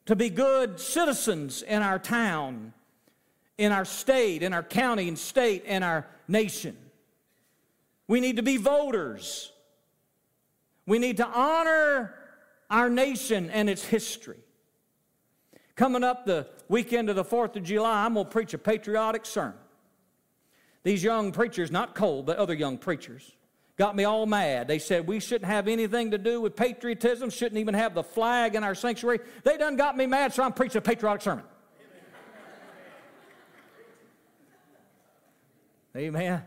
to 0.05 0.15
be 0.15 0.29
good 0.29 0.79
citizens 0.79 1.61
in 1.61 1.81
our 1.81 1.99
town, 1.99 2.73
in 3.57 3.71
our 3.71 3.85
state, 3.85 4.41
in 4.41 4.53
our 4.53 4.63
county 4.63 5.07
and 5.07 5.19
state, 5.19 5.65
in 5.65 5.83
our 5.83 6.07
nation. 6.27 6.75
We 8.07 8.19
need 8.19 8.37
to 8.37 8.43
be 8.43 8.57
voters. 8.57 9.51
We 10.87 10.97
need 10.97 11.17
to 11.17 11.27
honor 11.27 12.15
our 12.69 12.89
nation 12.89 13.49
and 13.51 13.69
its 13.69 13.83
history. 13.83 14.39
Coming 15.75 16.03
up 16.03 16.25
the 16.25 16.47
weekend 16.67 17.09
of 17.09 17.15
the 17.15 17.23
4th 17.23 17.55
of 17.55 17.63
July, 17.63 18.05
I'm 18.05 18.15
going 18.15 18.25
to 18.25 18.31
preach 18.31 18.53
a 18.53 18.57
patriotic 18.57 19.25
sermon. 19.25 19.59
These 20.83 21.03
young 21.03 21.31
preachers, 21.31 21.71
not 21.71 21.93
Cole, 21.93 22.23
but 22.23 22.37
other 22.37 22.53
young 22.53 22.77
preachers, 22.77 23.31
got 23.79 23.95
me 23.95 24.03
all 24.03 24.25
mad. 24.25 24.67
They 24.67 24.77
said 24.77 25.07
we 25.07 25.21
shouldn't 25.21 25.49
have 25.49 25.69
anything 25.69 26.11
to 26.11 26.17
do 26.17 26.41
with 26.41 26.55
patriotism, 26.55 27.29
shouldn't 27.29 27.57
even 27.59 27.73
have 27.73 27.95
the 27.95 28.03
flag 28.03 28.55
in 28.55 28.63
our 28.63 28.75
sanctuary. 28.75 29.19
They 29.45 29.57
done 29.57 29.77
got 29.77 29.95
me 29.95 30.05
mad, 30.05 30.33
so 30.33 30.43
I'm 30.43 30.51
preaching 30.51 30.79
a 30.79 30.81
patriotic 30.81 31.21
sermon. 31.21 31.45
Amen. 35.95 36.43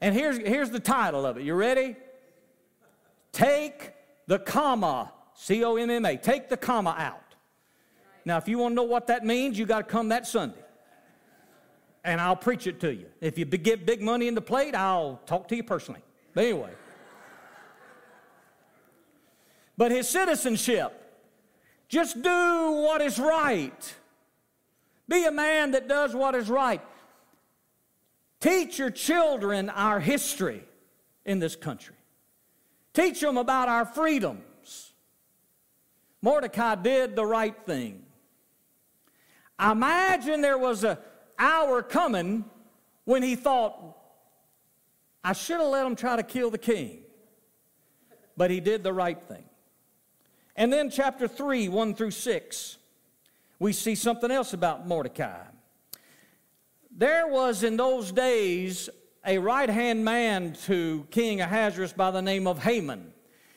And 0.00 0.14
here's, 0.14 0.38
here's 0.38 0.70
the 0.70 0.80
title 0.80 1.26
of 1.26 1.36
it. 1.36 1.42
You 1.42 1.54
ready? 1.54 1.96
Take 3.32 3.92
the 4.28 4.38
comma, 4.38 5.12
C 5.34 5.64
O 5.64 5.76
M 5.76 5.90
M 5.90 6.06
A, 6.06 6.16
take 6.16 6.48
the 6.48 6.56
comma 6.56 6.94
out. 6.96 7.34
Now, 8.24 8.38
if 8.38 8.46
you 8.48 8.58
want 8.58 8.72
to 8.72 8.76
know 8.76 8.84
what 8.84 9.08
that 9.08 9.24
means, 9.26 9.58
you 9.58 9.66
got 9.66 9.78
to 9.78 9.92
come 9.92 10.08
that 10.10 10.26
Sunday. 10.26 10.63
And 12.04 12.20
I'll 12.20 12.36
preach 12.36 12.66
it 12.66 12.80
to 12.80 12.94
you. 12.94 13.06
If 13.20 13.38
you 13.38 13.46
get 13.46 13.86
big 13.86 14.02
money 14.02 14.28
in 14.28 14.34
the 14.34 14.42
plate, 14.42 14.74
I'll 14.74 15.20
talk 15.26 15.48
to 15.48 15.56
you 15.56 15.62
personally. 15.62 16.02
But 16.34 16.44
anyway. 16.44 16.70
But 19.76 19.90
his 19.90 20.08
citizenship, 20.08 20.92
just 21.88 22.22
do 22.22 22.30
what 22.30 23.00
is 23.00 23.18
right. 23.18 23.94
Be 25.08 25.24
a 25.24 25.32
man 25.32 25.72
that 25.72 25.88
does 25.88 26.14
what 26.14 26.34
is 26.34 26.48
right. 26.48 26.82
Teach 28.40 28.78
your 28.78 28.90
children 28.90 29.70
our 29.70 30.00
history 30.00 30.62
in 31.24 31.38
this 31.38 31.56
country. 31.56 31.96
Teach 32.92 33.20
them 33.20 33.38
about 33.38 33.68
our 33.68 33.86
freedoms. 33.86 34.92
Mordecai 36.22 36.74
did 36.76 37.16
the 37.16 37.24
right 37.24 37.56
thing. 37.66 38.02
I 39.58 39.72
imagine 39.72 40.40
there 40.40 40.58
was 40.58 40.84
an 40.84 40.98
hour 41.38 41.82
coming 41.82 42.44
when 43.04 43.22
he 43.22 43.36
thought, 43.36 43.96
I 45.22 45.32
should 45.32 45.60
have 45.60 45.68
let 45.68 45.86
him 45.86 45.96
try 45.96 46.16
to 46.16 46.22
kill 46.22 46.50
the 46.50 46.58
king. 46.58 47.00
But 48.36 48.50
he 48.50 48.60
did 48.60 48.82
the 48.82 48.92
right 48.92 49.20
thing. 49.28 49.44
And 50.56 50.72
then, 50.72 50.90
chapter 50.90 51.26
3, 51.26 51.68
1 51.68 51.94
through 51.94 52.12
6, 52.12 52.78
we 53.58 53.72
see 53.72 53.94
something 53.94 54.30
else 54.30 54.52
about 54.52 54.86
Mordecai. 54.86 55.42
There 56.96 57.26
was 57.26 57.62
in 57.62 57.76
those 57.76 58.12
days 58.12 58.88
a 59.26 59.38
right 59.38 59.68
hand 59.68 60.04
man 60.04 60.52
to 60.66 61.06
King 61.10 61.40
Ahasuerus 61.40 61.92
by 61.92 62.10
the 62.10 62.22
name 62.22 62.46
of 62.46 62.62
Haman. 62.62 63.12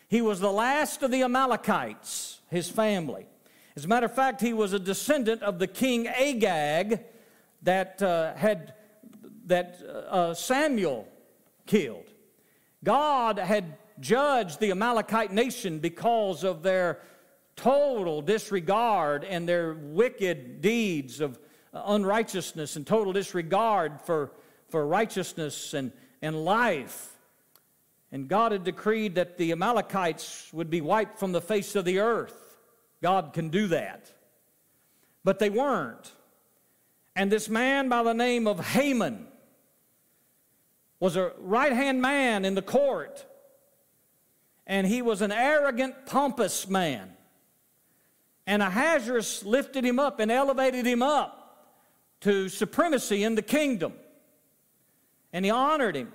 He 0.08 0.22
was 0.22 0.40
the 0.40 0.52
last 0.52 1.04
of 1.04 1.12
the 1.12 1.24
Amalekites, 1.24 2.40
his 2.50 2.70
family. 2.70 3.28
As 3.76 3.86
a 3.86 3.88
matter 3.88 4.06
of 4.06 4.16
fact, 4.16 4.42
he 4.42 4.54
was 4.54 4.74
a 4.74 4.80
descendant 4.80 5.44
of 5.44 5.60
the 5.60 5.68
king 5.68 6.08
Agag 6.08 7.02
that 7.64 8.02
uh, 8.02 8.34
had 8.36 8.74
that 9.48 9.82
uh, 10.10 10.34
Samuel 10.34 11.08
killed. 11.66 12.12
God 12.84 13.40
had 13.40 13.78
judged 14.00 14.60
the 14.60 14.72
Amalekite 14.72 15.32
nation 15.32 15.80
because 15.80 16.44
of 16.44 16.64
their 16.64 17.00
total 17.56 18.22
disregard 18.22 19.24
and 19.24 19.48
their 19.48 19.74
wicked 19.74 20.62
deeds 20.62 21.22
of 21.22 21.40
unrighteousness 21.74 22.76
and 22.76 22.86
total 22.86 23.14
disregard 23.14 24.02
for, 24.02 24.32
for 24.70 24.86
righteousness 24.86 25.74
and, 25.74 25.92
and 26.22 26.46
life. 26.46 27.14
And 28.12 28.28
God 28.28 28.52
had 28.52 28.64
decreed 28.64 29.16
that 29.16 29.38
the 29.38 29.52
Amalekites 29.52 30.52
would 30.54 30.70
be 30.70 30.82
wiped 30.82 31.20
from 31.20 31.32
the 31.32 31.42
face 31.42 31.76
of 31.76 31.84
the 31.84 32.00
earth. 32.00 32.58
God 33.02 33.34
can 33.34 33.50
do 33.50 33.68
that. 33.68 34.12
But 35.24 35.40
they 35.40 35.50
weren't. 35.50 36.14
And 37.18 37.32
this 37.32 37.50
man 37.50 37.90
by 37.90 38.04
the 38.04 38.14
name 38.14 38.46
of 38.48 38.64
Haman 38.64 39.26
was 41.00 41.16
a 41.16 41.32
right 41.40 41.74
hand 41.74 42.00
man 42.00 42.46
in 42.46 42.54
the 42.54 42.62
court. 42.62 43.26
And 44.68 44.86
he 44.86 45.02
was 45.02 45.24
an 45.24 45.32
arrogant, 45.32 46.06
pompous 46.06 46.68
man. 46.70 47.12
And 48.46 48.62
Ahasuerus 48.62 49.44
lifted 49.44 49.84
him 49.84 49.98
up 49.98 50.20
and 50.20 50.32
elevated 50.32 50.86
him 50.86 51.02
up 51.02 51.74
to 52.22 52.50
supremacy 52.50 53.24
in 53.24 53.34
the 53.34 53.42
kingdom. 53.42 53.94
And 55.34 55.44
he 55.44 55.50
honored 55.50 55.96
him. 55.96 56.12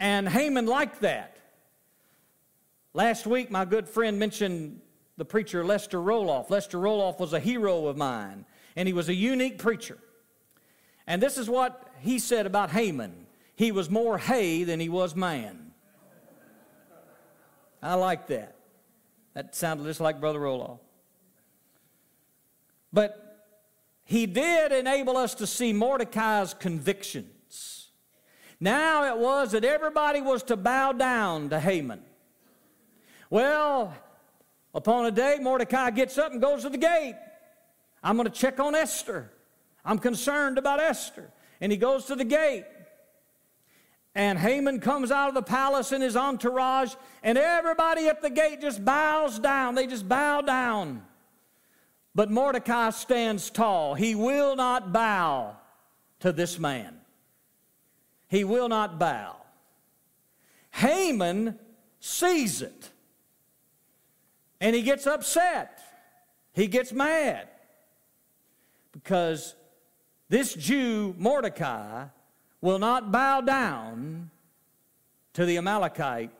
And 0.00 0.26
Haman 0.26 0.64
liked 0.64 1.02
that. 1.02 1.36
Last 2.94 3.26
week, 3.26 3.50
my 3.50 3.66
good 3.66 3.86
friend 3.86 4.18
mentioned 4.18 4.80
the 5.18 5.26
preacher 5.26 5.66
Lester 5.66 5.98
Roloff. 5.98 6.48
Lester 6.48 6.78
Roloff 6.78 7.20
was 7.20 7.34
a 7.34 7.40
hero 7.40 7.86
of 7.88 7.98
mine, 7.98 8.46
and 8.76 8.86
he 8.86 8.92
was 8.92 9.08
a 9.08 9.14
unique 9.14 9.58
preacher. 9.58 9.98
And 11.06 11.22
this 11.22 11.36
is 11.36 11.48
what 11.48 11.90
he 12.00 12.18
said 12.18 12.46
about 12.46 12.70
Haman 12.70 13.22
he 13.54 13.70
was 13.70 13.90
more 13.90 14.18
hay 14.18 14.64
than 14.64 14.80
he 14.80 14.88
was 14.88 15.14
man. 15.14 15.72
I 17.82 17.94
like 17.94 18.28
that. 18.28 18.56
That 19.34 19.54
sounded 19.54 19.84
just 19.84 20.00
like 20.00 20.20
Brother 20.20 20.40
Roloff. 20.40 20.78
But 22.92 23.46
he 24.04 24.26
did 24.26 24.72
enable 24.72 25.16
us 25.16 25.34
to 25.36 25.46
see 25.46 25.72
Mordecai's 25.72 26.54
convictions. 26.54 27.90
Now 28.60 29.14
it 29.14 29.18
was 29.18 29.52
that 29.52 29.64
everybody 29.64 30.20
was 30.20 30.42
to 30.44 30.56
bow 30.56 30.92
down 30.92 31.48
to 31.50 31.58
Haman. 31.58 32.02
Well, 33.30 33.94
upon 34.74 35.06
a 35.06 35.10
day, 35.10 35.38
Mordecai 35.40 35.90
gets 35.90 36.18
up 36.18 36.32
and 36.32 36.40
goes 36.40 36.62
to 36.62 36.70
the 36.70 36.78
gate. 36.78 37.16
I'm 38.02 38.16
going 38.16 38.28
to 38.28 38.34
check 38.34 38.58
on 38.58 38.74
Esther. 38.74 39.30
I'm 39.84 39.98
concerned 39.98 40.58
about 40.58 40.80
Esther. 40.80 41.30
And 41.60 41.70
he 41.70 41.78
goes 41.78 42.06
to 42.06 42.16
the 42.16 42.24
gate. 42.24 42.64
And 44.14 44.38
Haman 44.38 44.80
comes 44.80 45.10
out 45.10 45.28
of 45.28 45.34
the 45.34 45.42
palace 45.42 45.90
in 45.90 46.02
his 46.02 46.16
entourage, 46.16 46.94
and 47.22 47.38
everybody 47.38 48.08
at 48.08 48.20
the 48.20 48.28
gate 48.28 48.60
just 48.60 48.84
bows 48.84 49.38
down. 49.38 49.74
They 49.74 49.86
just 49.86 50.06
bow 50.06 50.42
down. 50.42 51.02
But 52.14 52.30
Mordecai 52.30 52.90
stands 52.90 53.48
tall. 53.48 53.94
He 53.94 54.14
will 54.14 54.54
not 54.54 54.92
bow 54.92 55.56
to 56.20 56.30
this 56.30 56.58
man. 56.58 56.98
He 58.28 58.44
will 58.44 58.68
not 58.68 58.98
bow. 58.98 59.36
Haman 60.72 61.58
sees 62.00 62.60
it. 62.60 62.90
And 64.60 64.76
he 64.76 64.82
gets 64.82 65.06
upset. 65.06 65.80
He 66.52 66.66
gets 66.66 66.92
mad. 66.92 67.48
Because 68.92 69.56
this 70.28 70.54
Jew, 70.54 71.14
Mordecai, 71.18 72.06
will 72.60 72.78
not 72.78 73.10
bow 73.10 73.40
down 73.40 74.30
to 75.34 75.44
the 75.44 75.56
Amalekite 75.56 76.30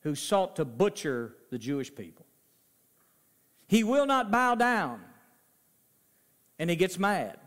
who 0.00 0.14
sought 0.14 0.56
to 0.56 0.64
butcher 0.64 1.34
the 1.50 1.58
Jewish 1.58 1.94
people. 1.94 2.26
He 3.68 3.84
will 3.84 4.06
not 4.06 4.30
bow 4.30 4.54
down. 4.54 5.00
And 6.58 6.68
he 6.68 6.76
gets 6.76 6.98
mad. 6.98 7.38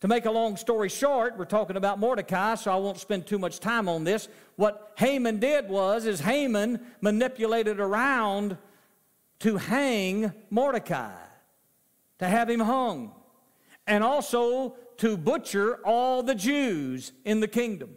To 0.00 0.08
make 0.08 0.26
a 0.26 0.30
long 0.30 0.56
story 0.56 0.90
short, 0.90 1.38
we're 1.38 1.46
talking 1.46 1.76
about 1.76 1.98
Mordecai, 1.98 2.54
so 2.54 2.70
I 2.70 2.76
won't 2.76 2.98
spend 2.98 3.26
too 3.26 3.38
much 3.38 3.60
time 3.60 3.88
on 3.88 4.04
this. 4.04 4.28
What 4.56 4.92
Haman 4.96 5.40
did 5.40 5.68
was 5.68 6.06
is 6.06 6.20
Haman 6.20 6.80
manipulated 7.00 7.80
around 7.80 8.58
to 9.40 9.56
hang 9.56 10.32
Mordecai, 10.50 11.16
to 12.18 12.28
have 12.28 12.48
him 12.48 12.60
hung, 12.60 13.12
and 13.86 14.02
also 14.02 14.76
to 14.98 15.16
butcher 15.16 15.76
all 15.84 16.22
the 16.22 16.34
Jews 16.34 17.12
in 17.24 17.40
the 17.40 17.48
kingdom. 17.48 17.90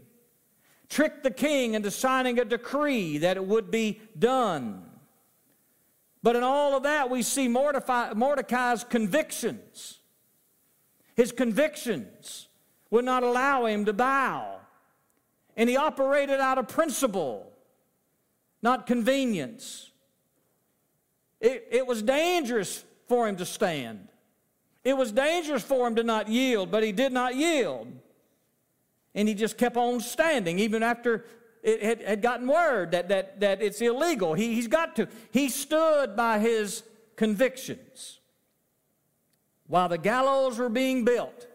Tricked 0.90 1.24
the 1.24 1.32
king 1.32 1.76
into 1.76 1.92
signing 1.92 2.40
a 2.40 2.46
decree 2.46 3.20
that 3.20 3.38
it 3.38 3.46
would 3.46 3.72
be 3.72 4.02
done. 4.18 4.84
But 6.22 6.36
in 6.36 6.44
all 6.44 6.76
of 6.76 6.84
that, 6.84 7.10
we 7.10 7.22
see 7.22 7.48
Mordecai's 7.48 8.84
convictions. 8.84 10.00
His 11.16 11.32
convictions 11.32 12.48
would 12.90 13.06
not 13.06 13.24
allow 13.24 13.66
him 13.66 13.86
to 13.86 13.94
bow. 13.94 14.60
And 15.56 15.70
he 15.70 15.78
operated 15.78 16.40
out 16.40 16.58
of 16.58 16.68
principle, 16.68 17.52
not 18.62 18.88
convenience. 18.88 19.92
It, 21.40 21.68
it 21.72 21.88
was 21.88 22.02
dangerous 22.02 22.84
for 23.10 23.28
him 23.28 23.36
to 23.38 23.46
stand. 23.46 24.08
It 24.84 24.96
was 24.96 25.12
dangerous 25.12 25.64
for 25.64 25.88
him 25.88 25.96
to 25.96 26.04
not 26.04 26.30
yield, 26.30 26.72
but 26.72 26.84
he 26.84 26.92
did 26.92 27.12
not 27.12 27.36
yield. 27.36 27.92
And 29.14 29.28
he 29.28 29.34
just 29.34 29.58
kept 29.58 29.76
on 29.76 30.00
standing, 30.00 30.60
even 30.60 30.84
after 30.84 31.26
it 31.62 31.84
had, 31.84 32.02
had 32.02 32.22
gotten 32.22 32.48
word 32.48 32.92
that, 32.92 33.10
that, 33.10 33.40
that 33.42 33.62
it's 33.62 33.82
illegal. 33.82 34.34
He, 34.36 34.56
he's 34.56 34.68
got 34.68 34.96
to. 34.96 35.10
He 35.32 35.50
stood 35.50 36.16
by 36.16 36.40
his 36.40 36.84
convictions. 37.18 38.20
While 39.68 39.90
the 39.90 39.98
gallows 39.98 40.58
were 40.58 40.70
being 40.70 41.04
built, 41.04 41.48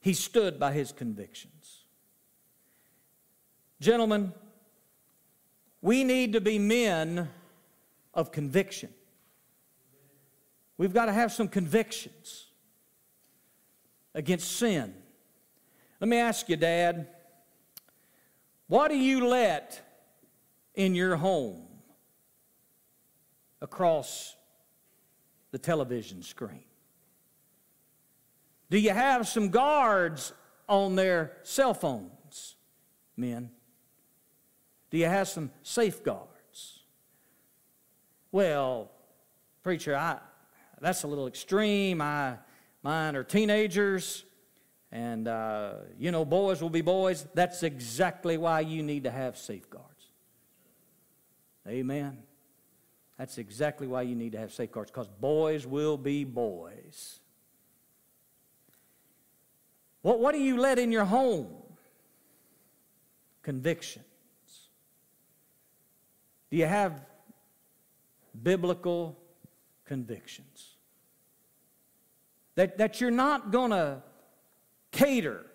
he 0.00 0.14
stood 0.14 0.58
by 0.58 0.72
his 0.72 0.90
convictions. 0.90 1.84
Gentlemen, 3.80 4.32
we 5.80 6.02
need 6.02 6.32
to 6.32 6.40
be 6.40 6.58
men 6.58 7.28
of 8.14 8.32
conviction. 8.32 8.90
We've 10.82 10.92
got 10.92 11.06
to 11.06 11.12
have 11.12 11.30
some 11.30 11.46
convictions 11.46 12.46
against 14.16 14.50
sin. 14.50 14.92
Let 16.00 16.08
me 16.08 16.16
ask 16.16 16.48
you, 16.48 16.56
Dad, 16.56 17.06
what 18.66 18.88
do 18.88 18.96
you 18.96 19.28
let 19.28 19.80
in 20.74 20.96
your 20.96 21.14
home 21.14 21.68
across 23.60 24.34
the 25.52 25.58
television 25.58 26.20
screen? 26.24 26.64
Do 28.68 28.76
you 28.76 28.90
have 28.90 29.28
some 29.28 29.50
guards 29.50 30.32
on 30.68 30.96
their 30.96 31.36
cell 31.44 31.74
phones, 31.74 32.56
men? 33.16 33.52
Do 34.90 34.98
you 34.98 35.06
have 35.06 35.28
some 35.28 35.52
safeguards? 35.62 36.80
Well, 38.32 38.90
preacher, 39.62 39.94
I, 39.94 40.18
that's 40.82 41.04
a 41.04 41.06
little 41.06 41.28
extreme. 41.28 42.00
I, 42.00 42.36
mine 42.82 43.16
are 43.16 43.24
teenagers, 43.24 44.24
and 44.90 45.28
uh, 45.28 45.74
you 45.98 46.10
know, 46.10 46.24
boys 46.24 46.60
will 46.60 46.70
be 46.70 46.82
boys. 46.82 47.26
That's 47.34 47.62
exactly 47.62 48.36
why 48.36 48.60
you 48.60 48.82
need 48.82 49.04
to 49.04 49.10
have 49.10 49.38
safeguards. 49.38 49.88
Amen. 51.66 52.18
That's 53.16 53.38
exactly 53.38 53.86
why 53.86 54.02
you 54.02 54.16
need 54.16 54.32
to 54.32 54.38
have 54.38 54.52
safeguards, 54.52 54.90
because 54.90 55.08
boys 55.08 55.66
will 55.66 55.96
be 55.96 56.24
boys. 56.24 57.20
What, 60.00 60.18
what 60.18 60.34
do 60.34 60.40
you 60.40 60.58
let 60.58 60.80
in 60.80 60.90
your 60.90 61.04
home? 61.04 61.46
Convictions. 63.42 64.04
Do 66.50 66.56
you 66.56 66.66
have 66.66 67.00
biblical 68.42 69.16
convictions? 69.84 70.71
That, 72.54 72.78
that 72.78 73.00
you're 73.00 73.10
not 73.10 73.50
going 73.50 73.70
to 73.70 74.02
cater 74.90 75.46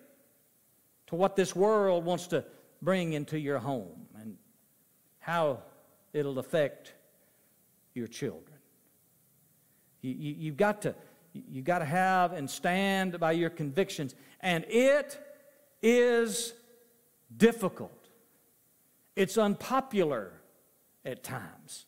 to 1.06 1.14
what 1.14 1.36
this 1.36 1.54
world 1.54 2.04
wants 2.04 2.26
to 2.28 2.44
bring 2.82 3.12
into 3.12 3.38
your 3.38 3.58
home 3.58 4.06
and 4.20 4.36
how 5.20 5.62
it'll 6.12 6.38
affect 6.38 6.94
your 7.94 8.06
children. 8.06 8.58
You, 10.00 10.12
you, 10.12 10.34
you've 10.38 10.56
got 10.56 10.82
to, 10.82 10.94
you 11.32 11.62
got 11.62 11.80
to 11.80 11.84
have 11.84 12.32
and 12.32 12.48
stand 12.48 13.18
by 13.18 13.32
your 13.32 13.50
convictions. 13.50 14.14
And 14.40 14.64
it 14.68 15.18
is 15.82 16.54
difficult. 17.36 18.08
It's 19.16 19.36
unpopular 19.36 20.32
at 21.04 21.22
times. 21.22 21.86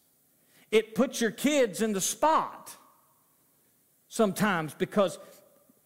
It 0.70 0.94
puts 0.94 1.20
your 1.20 1.30
kids 1.30 1.82
in 1.82 1.92
the 1.92 2.00
spot 2.00 2.76
sometimes 4.10 4.74
because 4.74 5.18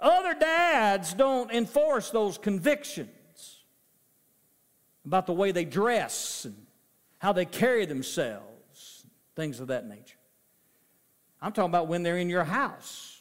other 0.01 0.35
dads 0.35 1.14
don't 1.14 1.53
enforce 1.53 2.11
those 2.11 2.37
convictions 2.37 3.09
about 5.07 5.27
the 5.27 5.33
way 5.33 5.53
they 5.53 5.64
dress 5.64 6.47
and 6.47 6.57
how 7.18 7.33
they 7.33 7.45
carry 7.45 7.87
themselves, 7.87 9.07
things 9.37 9.61
of 9.61 9.68
that 9.68 9.87
nature. 9.87 10.18
I'm 11.41 11.53
talking 11.53 11.70
about 11.70 11.87
when 11.87 12.03
they're 12.03 12.18
in 12.18 12.31
your 12.31 12.45
house. 12.45 13.20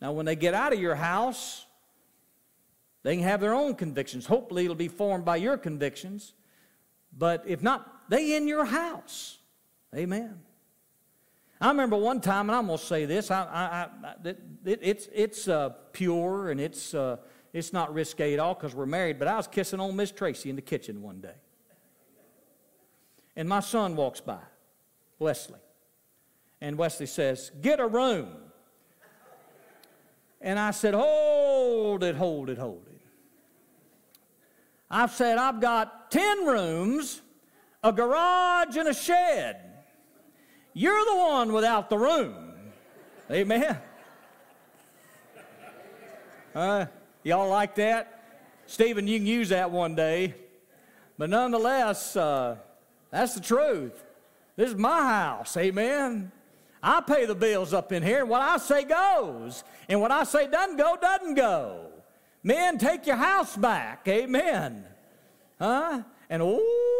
Now, 0.00 0.12
when 0.12 0.26
they 0.26 0.36
get 0.36 0.54
out 0.54 0.72
of 0.72 0.80
your 0.80 0.94
house, 0.94 1.66
they 3.02 3.16
can 3.16 3.24
have 3.24 3.40
their 3.40 3.54
own 3.54 3.74
convictions. 3.74 4.26
Hopefully, 4.26 4.64
it'll 4.64 4.76
be 4.76 4.88
formed 4.88 5.24
by 5.24 5.36
your 5.36 5.56
convictions. 5.58 6.34
But 7.16 7.42
if 7.46 7.62
not, 7.62 8.08
they 8.08 8.36
in 8.36 8.46
your 8.46 8.64
house. 8.64 9.38
Amen. 9.94 10.40
I 11.64 11.68
remember 11.68 11.96
one 11.96 12.20
time, 12.20 12.50
and 12.50 12.56
I'm 12.58 12.66
going 12.66 12.78
to 12.78 12.84
say 12.84 13.06
this. 13.06 13.30
I, 13.30 13.42
I, 13.42 14.06
I 14.06 14.14
it, 14.66 14.80
it's 14.82 15.08
it's 15.14 15.48
uh, 15.48 15.70
pure 15.92 16.50
and 16.50 16.60
it's 16.60 16.92
uh, 16.92 17.16
it's 17.54 17.72
not 17.72 17.94
risque 17.94 18.34
at 18.34 18.38
all 18.38 18.52
because 18.52 18.74
we're 18.74 18.84
married. 18.84 19.18
But 19.18 19.28
I 19.28 19.36
was 19.36 19.46
kissing 19.46 19.80
on 19.80 19.96
Miss 19.96 20.12
Tracy 20.12 20.50
in 20.50 20.56
the 20.56 20.62
kitchen 20.62 21.00
one 21.00 21.22
day, 21.22 21.36
and 23.34 23.48
my 23.48 23.60
son 23.60 23.96
walks 23.96 24.20
by, 24.20 24.40
Wesley, 25.18 25.58
and 26.60 26.76
Wesley 26.76 27.06
says, 27.06 27.50
"Get 27.62 27.80
a 27.80 27.86
room." 27.86 28.28
And 30.42 30.58
I 30.58 30.70
said, 30.72 30.92
"Hold 30.92 32.04
it, 32.04 32.14
hold 32.14 32.50
it, 32.50 32.58
hold 32.58 32.86
it." 32.92 33.00
I've 34.90 35.12
said 35.12 35.38
I've 35.38 35.62
got 35.62 36.10
ten 36.10 36.44
rooms, 36.44 37.22
a 37.82 37.90
garage, 37.90 38.76
and 38.76 38.86
a 38.86 38.92
shed. 38.92 39.63
You're 40.74 41.04
the 41.04 41.16
one 41.16 41.52
without 41.52 41.88
the 41.88 41.96
room. 41.96 42.34
Amen. 43.30 43.78
Uh, 46.54 46.86
y'all 47.22 47.48
like 47.48 47.76
that? 47.76 48.22
Stephen, 48.66 49.06
you 49.06 49.18
can 49.18 49.26
use 49.26 49.50
that 49.50 49.70
one 49.70 49.94
day. 49.94 50.34
But 51.16 51.30
nonetheless, 51.30 52.16
uh, 52.16 52.56
that's 53.10 53.34
the 53.34 53.40
truth. 53.40 54.04
This 54.56 54.70
is 54.70 54.76
my 54.76 55.00
house. 55.00 55.56
Amen. 55.56 56.32
I 56.82 57.00
pay 57.00 57.24
the 57.24 57.34
bills 57.34 57.72
up 57.72 57.92
in 57.92 58.02
here. 58.02 58.20
And 58.20 58.28
what 58.28 58.42
I 58.42 58.56
say 58.58 58.84
goes. 58.84 59.62
And 59.88 60.00
what 60.00 60.10
I 60.10 60.24
say 60.24 60.48
doesn't 60.48 60.76
go, 60.76 60.96
doesn't 61.00 61.34
go. 61.34 61.86
Men, 62.42 62.78
take 62.78 63.06
your 63.06 63.16
house 63.16 63.56
back. 63.56 64.06
Amen. 64.06 64.84
Huh? 65.58 66.02
And 66.28 66.42
oh, 66.42 66.93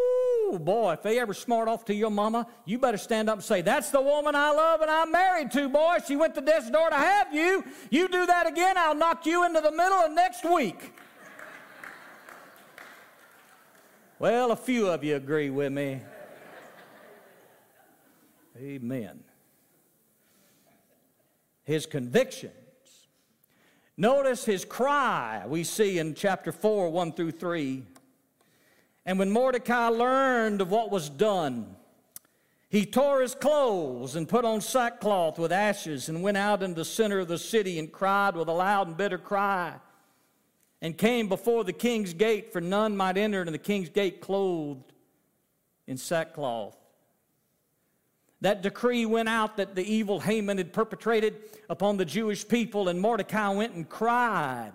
Oh 0.55 0.59
boy, 0.59 0.93
if 0.93 1.03
they 1.03 1.19
ever 1.19 1.35
smart 1.35 1.67
off 1.67 1.85
to 1.87 1.95
your 1.95 2.13
mama, 2.13 2.47
you 2.65 2.79
better 2.79 2.97
stand 2.97 3.29
up 3.29 3.39
and 3.39 3.45
say, 3.45 3.61
That's 3.61 3.91
the 3.91 4.01
woman 4.01 4.37
I 4.37 4.53
love 4.53 4.83
and 4.83 4.91
I'm 4.91 5.11
married 5.11 5.51
to, 5.51 5.69
boy. 5.69 5.97
She 6.07 6.15
went 6.15 6.37
to 6.37 6.41
death's 6.41 6.71
door 6.71 6.91
to 6.91 6.95
have 6.95 7.35
you. 7.35 7.65
You 7.91 8.07
do 8.07 8.25
that 8.25 8.47
again, 8.47 8.79
I'll 8.79 8.95
knock 8.95 9.27
you 9.27 9.45
into 9.45 9.61
the 9.61 9.73
middle 9.73 9.99
of 9.99 10.13
next 10.13 10.45
week. 10.45 10.95
well, 14.21 14.53
a 14.53 14.57
few 14.57 14.87
of 14.87 15.03
you 15.03 15.17
agree 15.17 15.51
with 15.51 15.73
me. 15.73 16.01
Amen. 18.57 19.25
His 21.65 21.85
convictions. 21.85 22.53
Notice 23.97 24.45
his 24.45 24.65
cry 24.65 25.43
we 25.49 25.65
see 25.65 25.99
in 25.99 26.15
chapter 26.15 26.53
4, 26.53 26.91
1 26.91 27.13
through 27.15 27.33
3. 27.33 27.83
And 29.07 29.19
when 29.19 29.31
Mordecai 29.31 29.89
learned 29.89 30.61
of 30.61 30.71
what 30.71 30.91
was 30.91 31.09
done, 31.09 31.77
he 32.69 32.87
tore 32.87 33.21
his 33.21 33.35
clothes 33.35 34.17
and 34.17 34.29
put 34.29 34.45
on 34.45 34.61
sackcloth 34.61 35.39
with 35.39 35.53
ashes 35.53 36.09
and 36.09 36.23
went 36.23 36.37
out 36.37 36.63
into 36.63 36.77
the 36.77 36.85
center 36.85 37.21
of 37.21 37.29
the 37.29 37.39
city 37.39 37.79
and 37.79 37.93
cried 37.93 38.35
with 38.35 38.49
a 38.49 38.53
loud 38.53 38.89
and 38.89 38.97
bitter 38.97 39.19
cry 39.19 39.75
and 40.81 40.99
came 40.99 41.29
before 41.29 41.65
the 41.65 41.73
king's 41.73 42.13
gate, 42.13 42.53
for 42.53 42.61
none 42.61 42.97
might 42.97 43.17
enter 43.17 43.41
into 43.41 43.53
the 43.53 43.59
king's 43.59 43.89
gate 43.89 44.21
clothed 44.21 44.93
in 45.87 45.97
sackcloth. 45.97 46.77
That 48.41 48.61
decree 48.61 49.07
went 49.07 49.29
out 49.29 49.57
that 49.57 49.75
the 49.75 49.85
evil 49.85 50.21
Haman 50.21 50.59
had 50.59 50.73
perpetrated 50.73 51.37
upon 51.71 51.97
the 51.97 52.05
Jewish 52.05 52.47
people, 52.47 52.89
and 52.89 53.01
Mordecai 53.01 53.49
went 53.51 53.75
and 53.75 53.89
cried. 53.89 54.73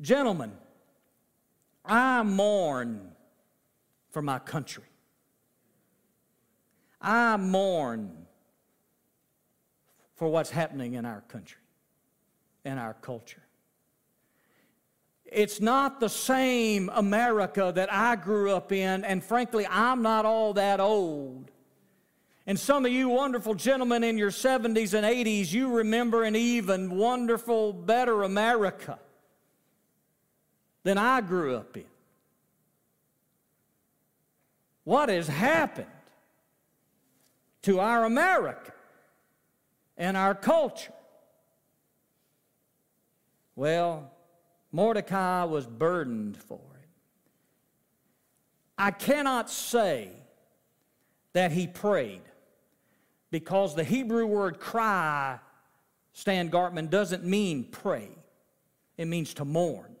Gentlemen, 0.00 0.50
I 1.90 2.22
mourn 2.22 3.10
for 4.10 4.22
my 4.22 4.38
country. 4.38 4.84
I 7.00 7.36
mourn 7.36 8.26
for 10.14 10.28
what's 10.28 10.50
happening 10.50 10.94
in 10.94 11.04
our 11.04 11.22
country 11.22 11.60
in 12.64 12.78
our 12.78 12.94
culture. 12.94 13.42
It's 15.24 15.60
not 15.60 15.98
the 15.98 16.08
same 16.08 16.90
America 16.92 17.72
that 17.74 17.92
I 17.92 18.16
grew 18.16 18.52
up 18.52 18.70
in, 18.70 19.04
and 19.04 19.24
frankly, 19.24 19.66
I'm 19.66 20.02
not 20.02 20.24
all 20.24 20.52
that 20.54 20.78
old. 20.78 21.50
And 22.46 22.58
some 22.58 22.84
of 22.84 22.92
you 22.92 23.08
wonderful 23.08 23.54
gentlemen 23.54 24.04
in 24.04 24.18
your 24.18 24.30
70s 24.30 24.94
and 24.94 25.06
80s, 25.06 25.52
you 25.52 25.72
remember 25.72 26.22
an 26.22 26.36
even 26.36 26.96
wonderful, 26.96 27.72
better 27.72 28.22
America 28.22 28.98
than 30.82 30.98
I 30.98 31.20
grew 31.20 31.56
up 31.56 31.76
in. 31.76 31.84
What 34.84 35.08
has 35.08 35.28
happened 35.28 35.86
to 37.62 37.80
our 37.80 38.04
America 38.04 38.72
and 39.96 40.16
our 40.16 40.34
culture? 40.34 40.92
Well, 43.54 44.10
Mordecai 44.72 45.44
was 45.44 45.66
burdened 45.66 46.36
for 46.36 46.54
it. 46.54 46.88
I 48.78 48.90
cannot 48.90 49.50
say 49.50 50.10
that 51.34 51.52
he 51.52 51.66
prayed 51.66 52.22
because 53.30 53.74
the 53.74 53.84
Hebrew 53.84 54.26
word 54.26 54.58
cry, 54.58 55.38
Stan 56.14 56.50
Gartman, 56.50 56.88
doesn't 56.88 57.24
mean 57.24 57.64
pray, 57.64 58.08
it 58.96 59.06
means 59.06 59.34
to 59.34 59.44
mourn. 59.44 59.96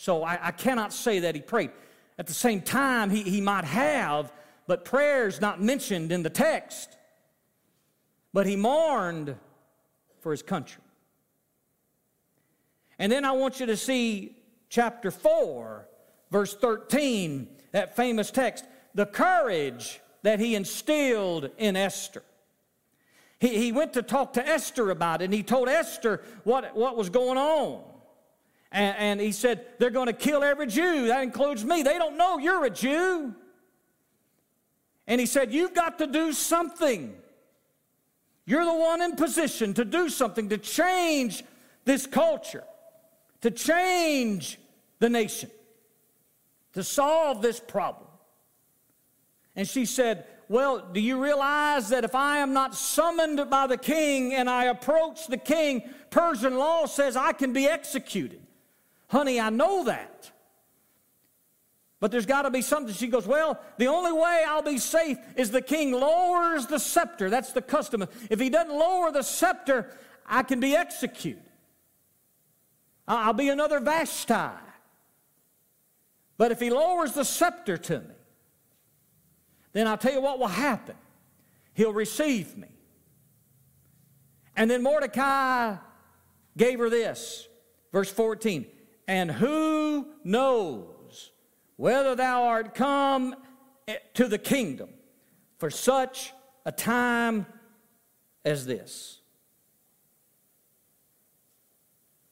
So 0.00 0.22
I, 0.22 0.38
I 0.46 0.50
cannot 0.50 0.94
say 0.94 1.18
that 1.18 1.34
he 1.34 1.42
prayed. 1.42 1.72
At 2.18 2.26
the 2.26 2.32
same 2.32 2.62
time, 2.62 3.10
he, 3.10 3.22
he 3.22 3.42
might 3.42 3.66
have, 3.66 4.32
but 4.66 4.82
prayer 4.82 5.26
is 5.26 5.42
not 5.42 5.60
mentioned 5.60 6.10
in 6.10 6.22
the 6.22 6.30
text. 6.30 6.96
But 8.32 8.46
he 8.46 8.56
mourned 8.56 9.36
for 10.20 10.32
his 10.32 10.40
country. 10.40 10.82
And 12.98 13.12
then 13.12 13.26
I 13.26 13.32
want 13.32 13.60
you 13.60 13.66
to 13.66 13.76
see 13.76 14.38
chapter 14.70 15.10
4, 15.10 15.86
verse 16.30 16.54
13, 16.54 17.46
that 17.72 17.94
famous 17.94 18.30
text, 18.30 18.64
the 18.94 19.04
courage 19.04 20.00
that 20.22 20.40
he 20.40 20.54
instilled 20.54 21.50
in 21.58 21.76
Esther. 21.76 22.22
He, 23.38 23.48
he 23.48 23.70
went 23.70 23.92
to 23.92 24.02
talk 24.02 24.32
to 24.32 24.48
Esther 24.48 24.88
about 24.88 25.20
it, 25.20 25.26
and 25.26 25.34
he 25.34 25.42
told 25.42 25.68
Esther 25.68 26.22
what, 26.44 26.74
what 26.74 26.96
was 26.96 27.10
going 27.10 27.36
on. 27.36 27.89
And, 28.72 28.96
and 28.96 29.20
he 29.20 29.32
said, 29.32 29.64
They're 29.78 29.90
going 29.90 30.06
to 30.06 30.12
kill 30.12 30.42
every 30.42 30.66
Jew. 30.66 31.08
That 31.08 31.22
includes 31.22 31.64
me. 31.64 31.82
They 31.82 31.98
don't 31.98 32.16
know 32.16 32.38
you're 32.38 32.64
a 32.64 32.70
Jew. 32.70 33.34
And 35.06 35.20
he 35.20 35.26
said, 35.26 35.52
You've 35.52 35.74
got 35.74 35.98
to 35.98 36.06
do 36.06 36.32
something. 36.32 37.14
You're 38.46 38.64
the 38.64 38.74
one 38.74 39.02
in 39.02 39.16
position 39.16 39.74
to 39.74 39.84
do 39.84 40.08
something 40.08 40.48
to 40.48 40.58
change 40.58 41.44
this 41.84 42.06
culture, 42.06 42.64
to 43.42 43.50
change 43.50 44.58
the 44.98 45.08
nation, 45.08 45.50
to 46.74 46.82
solve 46.82 47.42
this 47.42 47.60
problem. 47.60 48.08
And 49.56 49.66
she 49.66 49.84
said, 49.84 50.26
Well, 50.48 50.88
do 50.92 51.00
you 51.00 51.22
realize 51.22 51.88
that 51.88 52.04
if 52.04 52.14
I 52.14 52.38
am 52.38 52.52
not 52.52 52.76
summoned 52.76 53.50
by 53.50 53.66
the 53.66 53.76
king 53.76 54.34
and 54.34 54.48
I 54.48 54.64
approach 54.66 55.26
the 55.26 55.36
king, 55.36 55.82
Persian 56.10 56.56
law 56.56 56.86
says 56.86 57.16
I 57.16 57.32
can 57.32 57.52
be 57.52 57.66
executed? 57.66 58.40
Honey, 59.10 59.40
I 59.40 59.50
know 59.50 59.84
that. 59.84 60.30
But 61.98 62.12
there's 62.12 62.26
got 62.26 62.42
to 62.42 62.50
be 62.50 62.62
something. 62.62 62.94
She 62.94 63.08
goes, 63.08 63.26
Well, 63.26 63.60
the 63.76 63.88
only 63.88 64.12
way 64.12 64.44
I'll 64.46 64.62
be 64.62 64.78
safe 64.78 65.18
is 65.36 65.50
the 65.50 65.60
king 65.60 65.92
lowers 65.92 66.66
the 66.66 66.78
scepter. 66.78 67.28
That's 67.28 67.52
the 67.52 67.60
custom. 67.60 68.06
If 68.30 68.38
he 68.38 68.48
doesn't 68.48 68.72
lower 68.72 69.10
the 69.10 69.22
scepter, 69.22 69.90
I 70.24 70.44
can 70.44 70.60
be 70.60 70.76
executed. 70.76 71.42
I'll 73.06 73.32
be 73.32 73.48
another 73.48 73.80
Vashti. 73.80 74.56
But 76.38 76.52
if 76.52 76.60
he 76.60 76.70
lowers 76.70 77.12
the 77.12 77.24
scepter 77.24 77.76
to 77.76 78.00
me, 78.00 78.14
then 79.72 79.88
I'll 79.88 79.98
tell 79.98 80.12
you 80.12 80.20
what 80.20 80.38
will 80.38 80.46
happen. 80.46 80.94
He'll 81.74 81.92
receive 81.92 82.56
me. 82.56 82.68
And 84.56 84.70
then 84.70 84.82
Mordecai 84.82 85.76
gave 86.56 86.78
her 86.78 86.88
this, 86.88 87.48
verse 87.92 88.10
14. 88.10 88.66
And 89.10 89.28
who 89.28 90.06
knows 90.22 91.32
whether 91.74 92.14
thou 92.14 92.44
art 92.44 92.76
come 92.76 93.34
to 94.14 94.28
the 94.28 94.38
kingdom 94.38 94.90
for 95.58 95.68
such 95.68 96.32
a 96.64 96.70
time 96.70 97.44
as 98.44 98.66
this. 98.66 99.18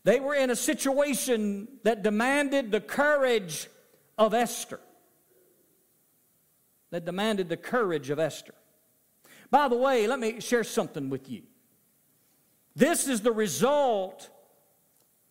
They 0.05 0.21
were 0.21 0.37
in 0.37 0.51
a 0.51 0.55
situation 0.55 1.67
that 1.83 2.05
demanded 2.05 2.71
the 2.71 2.81
courage 2.81 3.67
of 4.17 4.33
Esther. 4.33 4.79
That 6.91 7.05
demanded 7.05 7.49
the 7.49 7.57
courage 7.57 8.09
of 8.09 8.21
Esther. 8.21 8.55
By 9.51 9.67
the 9.67 9.77
way, 9.77 10.07
let 10.07 10.21
me 10.21 10.39
share 10.39 10.63
something 10.63 11.11
with 11.11 11.29
you. 11.29 11.43
This 12.77 13.09
is 13.09 13.23
the 13.23 13.33
result 13.33 14.31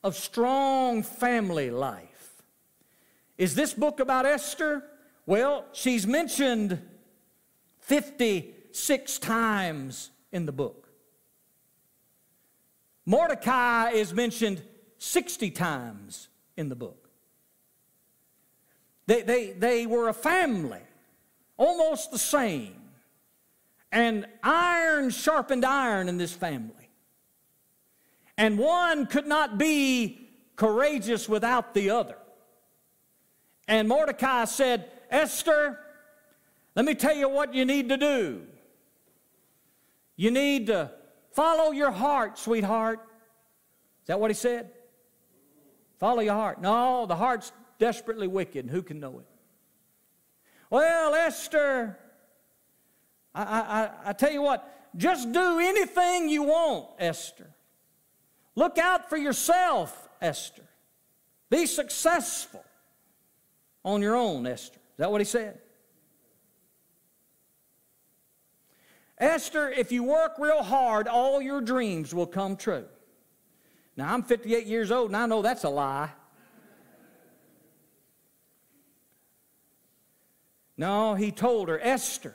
of 0.03 0.15
strong 0.15 1.03
family 1.03 1.69
life. 1.69 2.43
Is 3.37 3.55
this 3.55 3.73
book 3.73 3.99
about 3.99 4.25
Esther? 4.25 4.83
Well, 5.25 5.65
she's 5.73 6.07
mentioned 6.07 6.81
56 7.79 9.19
times 9.19 10.11
in 10.31 10.45
the 10.45 10.51
book. 10.51 10.89
Mordecai 13.05 13.91
is 13.91 14.13
mentioned 14.13 14.61
60 14.97 15.51
times 15.51 16.27
in 16.57 16.69
the 16.69 16.75
book. 16.75 17.09
They, 19.05 19.21
they, 19.21 19.51
they 19.51 19.85
were 19.85 20.09
a 20.09 20.13
family, 20.13 20.81
almost 21.55 22.11
the 22.11 22.19
same. 22.19 22.75
And 23.91 24.25
iron 24.43 25.09
sharpened 25.11 25.63
iron 25.63 26.09
in 26.09 26.17
this 26.17 26.33
family. 26.33 26.86
And 28.37 28.57
one 28.57 29.07
could 29.07 29.27
not 29.27 29.57
be 29.57 30.29
courageous 30.55 31.27
without 31.27 31.73
the 31.73 31.89
other. 31.89 32.17
And 33.67 33.87
Mordecai 33.87 34.45
said, 34.45 34.91
Esther, 35.09 35.79
let 36.75 36.85
me 36.85 36.93
tell 36.93 37.15
you 37.15 37.27
what 37.27 37.53
you 37.53 37.65
need 37.65 37.89
to 37.89 37.97
do. 37.97 38.43
You 40.15 40.31
need 40.31 40.67
to 40.67 40.91
follow 41.31 41.71
your 41.71 41.91
heart, 41.91 42.37
sweetheart. 42.37 42.99
Is 44.01 44.07
that 44.07 44.19
what 44.19 44.31
he 44.31 44.35
said? 44.35 44.71
Follow 45.99 46.21
your 46.21 46.33
heart. 46.33 46.61
No, 46.61 47.05
the 47.05 47.15
heart's 47.15 47.51
desperately 47.79 48.27
wicked, 48.27 48.69
who 48.69 48.81
can 48.81 48.99
know 48.99 49.19
it? 49.19 49.25
Well, 50.69 51.15
Esther, 51.15 51.97
I, 53.33 53.43
I, 53.43 53.89
I 54.09 54.13
tell 54.13 54.31
you 54.31 54.41
what, 54.41 54.95
just 54.95 55.31
do 55.31 55.59
anything 55.59 56.29
you 56.29 56.43
want, 56.43 56.89
Esther. 56.99 57.49
Look 58.57 58.79
out 58.79 59.07
for 59.07 59.17
yourself, 59.17 60.09
Esther. 60.19 60.63
Be 61.51 61.67
successful 61.67 62.65
on 63.85 64.01
your 64.01 64.15
own, 64.15 64.47
Esther. 64.47 64.79
Is 64.79 64.97
that 64.97 65.11
what 65.11 65.21
he 65.21 65.25
said? 65.25 65.59
Esther, 69.19 69.69
if 69.69 69.91
you 69.91 70.03
work 70.03 70.39
real 70.39 70.63
hard, 70.63 71.07
all 71.07 71.39
your 71.39 71.61
dreams 71.61 72.15
will 72.15 72.25
come 72.25 72.57
true. 72.57 72.85
Now, 73.95 74.11
I'm 74.11 74.23
58 74.23 74.65
years 74.65 74.89
old 74.89 75.11
and 75.11 75.17
I 75.17 75.27
know 75.27 75.43
that's 75.43 75.63
a 75.63 75.69
lie. 75.69 76.09
No, 80.77 81.13
he 81.13 81.31
told 81.31 81.69
her, 81.69 81.79
Esther, 81.79 82.33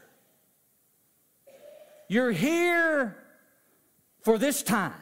you're 2.06 2.30
here 2.30 3.16
for 4.20 4.38
this 4.38 4.62
time. 4.62 5.01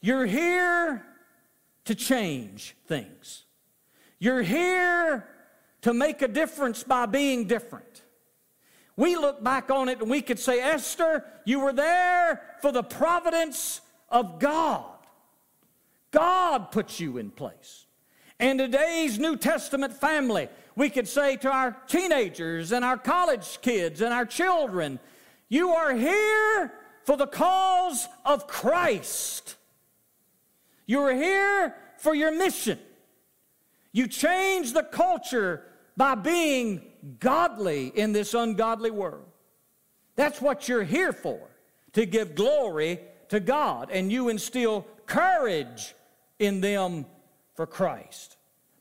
You're 0.00 0.26
here 0.26 1.04
to 1.86 1.94
change 1.94 2.76
things. 2.86 3.44
You're 4.18 4.42
here 4.42 5.28
to 5.82 5.94
make 5.94 6.22
a 6.22 6.28
difference 6.28 6.82
by 6.82 7.06
being 7.06 7.46
different. 7.46 8.02
We 8.96 9.16
look 9.16 9.44
back 9.44 9.70
on 9.70 9.88
it 9.88 10.00
and 10.00 10.10
we 10.10 10.22
could 10.22 10.38
say, 10.38 10.60
Esther, 10.60 11.24
you 11.44 11.60
were 11.60 11.72
there 11.72 12.42
for 12.62 12.72
the 12.72 12.82
providence 12.82 13.82
of 14.08 14.38
God. 14.38 14.84
God 16.10 16.72
put 16.72 16.98
you 16.98 17.18
in 17.18 17.30
place. 17.30 17.86
And 18.40 18.58
today's 18.58 19.18
New 19.18 19.36
Testament 19.36 19.92
family, 19.92 20.48
we 20.76 20.90
could 20.90 21.08
say 21.08 21.36
to 21.36 21.50
our 21.50 21.76
teenagers 21.88 22.72
and 22.72 22.84
our 22.84 22.98
college 22.98 23.60
kids 23.62 24.00
and 24.00 24.12
our 24.12 24.26
children, 24.26 24.98
you 25.48 25.70
are 25.70 25.94
here 25.94 26.72
for 27.04 27.16
the 27.16 27.26
cause 27.26 28.08
of 28.24 28.46
Christ. 28.46 29.56
You 30.86 31.00
are 31.02 31.14
here 31.14 31.74
for 31.98 32.14
your 32.14 32.36
mission. 32.36 32.78
You 33.92 34.06
change 34.06 34.72
the 34.72 34.82
culture 34.82 35.62
by 35.96 36.14
being 36.14 36.82
godly 37.18 37.88
in 37.88 38.12
this 38.12 38.34
ungodly 38.34 38.90
world. 38.90 39.26
That's 40.14 40.40
what 40.40 40.68
you're 40.68 40.84
here 40.84 41.12
for, 41.12 41.40
to 41.92 42.06
give 42.06 42.34
glory 42.34 43.00
to 43.28 43.40
God. 43.40 43.90
And 43.90 44.10
you 44.10 44.28
instill 44.28 44.86
courage 45.06 45.94
in 46.38 46.60
them 46.60 47.06
for 47.54 47.66
Christ 47.66 48.35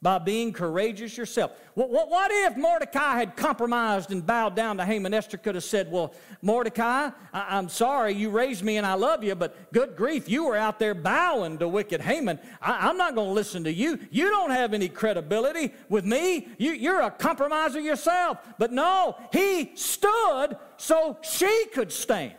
by 0.06 0.20
being 0.20 0.54
courageous 0.54 1.18
yourself. 1.18 1.50
What, 1.74 1.90
what, 1.90 2.12
what, 2.12 2.30
if 2.32 2.56
Mordecai 2.56 3.18
had 3.18 3.36
compromised 3.36 4.12
and 4.12 4.24
bowed 4.24 4.56
down 4.56 4.78
to 4.78 4.86
Haman? 4.86 5.16
Esther 5.16 5.38
could 5.38 5.56
have 5.56 5.64
said, 5.64 5.92
Well, 5.92 6.14
Mordecai, 6.44 7.10
I, 7.34 7.58
am 7.58 7.70
sorry 7.70 8.14
you 8.14 8.30
raised 8.30 8.64
me 8.64 8.78
and 8.78 8.86
I 8.86 8.94
love 8.94 9.24
you, 9.24 9.34
but 9.34 9.74
good 9.74 9.96
grief, 9.96 10.30
you 10.30 10.46
were 10.46 10.56
out 10.56 10.78
there 10.78 10.94
bowing 10.94 11.58
to 11.58 11.68
wicked 11.68 12.02
Haman. 12.02 12.38
I, 12.62 12.88
am 12.88 12.98
not 12.98 13.16
going 13.16 13.30
to 13.30 13.34
listen 13.34 13.64
to 13.64 13.74
you. 13.74 13.98
You 14.12 14.30
don't 14.30 14.52
have 14.52 14.76
any 14.76 14.90
credibility 14.90 15.74
with 15.90 16.06
me. 16.06 16.50
You, 16.60 16.74
you're 16.74 17.02
a 17.02 17.10
compromiser 17.10 17.80
yourself. 17.80 18.38
But 18.60 18.72
no, 18.72 19.18
he 19.34 19.72
stood 19.74 20.56
so 20.78 21.18
she 21.24 21.66
could 21.74 21.92
stand. 21.92 22.36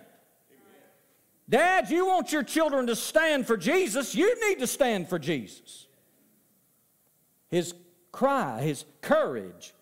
Dad, 1.49 1.91
you 1.91 2.07
want 2.07 2.31
your 2.31 2.45
children 2.45 2.87
to 2.87 2.95
stand 2.95 3.45
for 3.45 3.57
Jesus, 3.57 4.15
you 4.15 4.49
need 4.49 4.61
to 4.61 4.69
stand 4.69 5.09
for 5.09 5.19
Jesus 5.19 5.86
his 7.57 7.75
cry, 8.13 8.61
his 8.61 8.85
courage. 9.01 9.73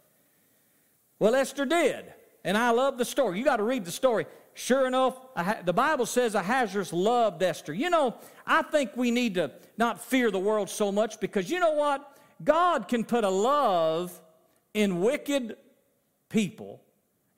Well, 1.18 1.34
Esther 1.34 1.66
did. 1.66 2.12
And 2.44 2.56
I 2.56 2.70
love 2.70 2.98
the 2.98 3.04
story. 3.04 3.38
You 3.38 3.44
got 3.44 3.56
to 3.56 3.62
read 3.62 3.84
the 3.84 3.90
story. 3.90 4.26
Sure 4.54 4.86
enough, 4.86 5.18
the 5.64 5.72
Bible 5.72 6.06
says 6.06 6.34
Ahasuerus 6.34 6.92
loved 6.92 7.42
Esther. 7.42 7.74
You 7.74 7.90
know, 7.90 8.14
I 8.46 8.62
think 8.62 8.96
we 8.96 9.10
need 9.10 9.34
to 9.34 9.50
not 9.76 10.00
fear 10.00 10.30
the 10.30 10.38
world 10.38 10.70
so 10.70 10.92
much 10.92 11.18
because 11.18 11.50
you 11.50 11.58
know 11.58 11.72
what? 11.72 12.16
God 12.44 12.86
can 12.86 13.04
put 13.04 13.24
a 13.24 13.28
love 13.28 14.20
in 14.72 15.00
wicked 15.00 15.56
people 16.28 16.80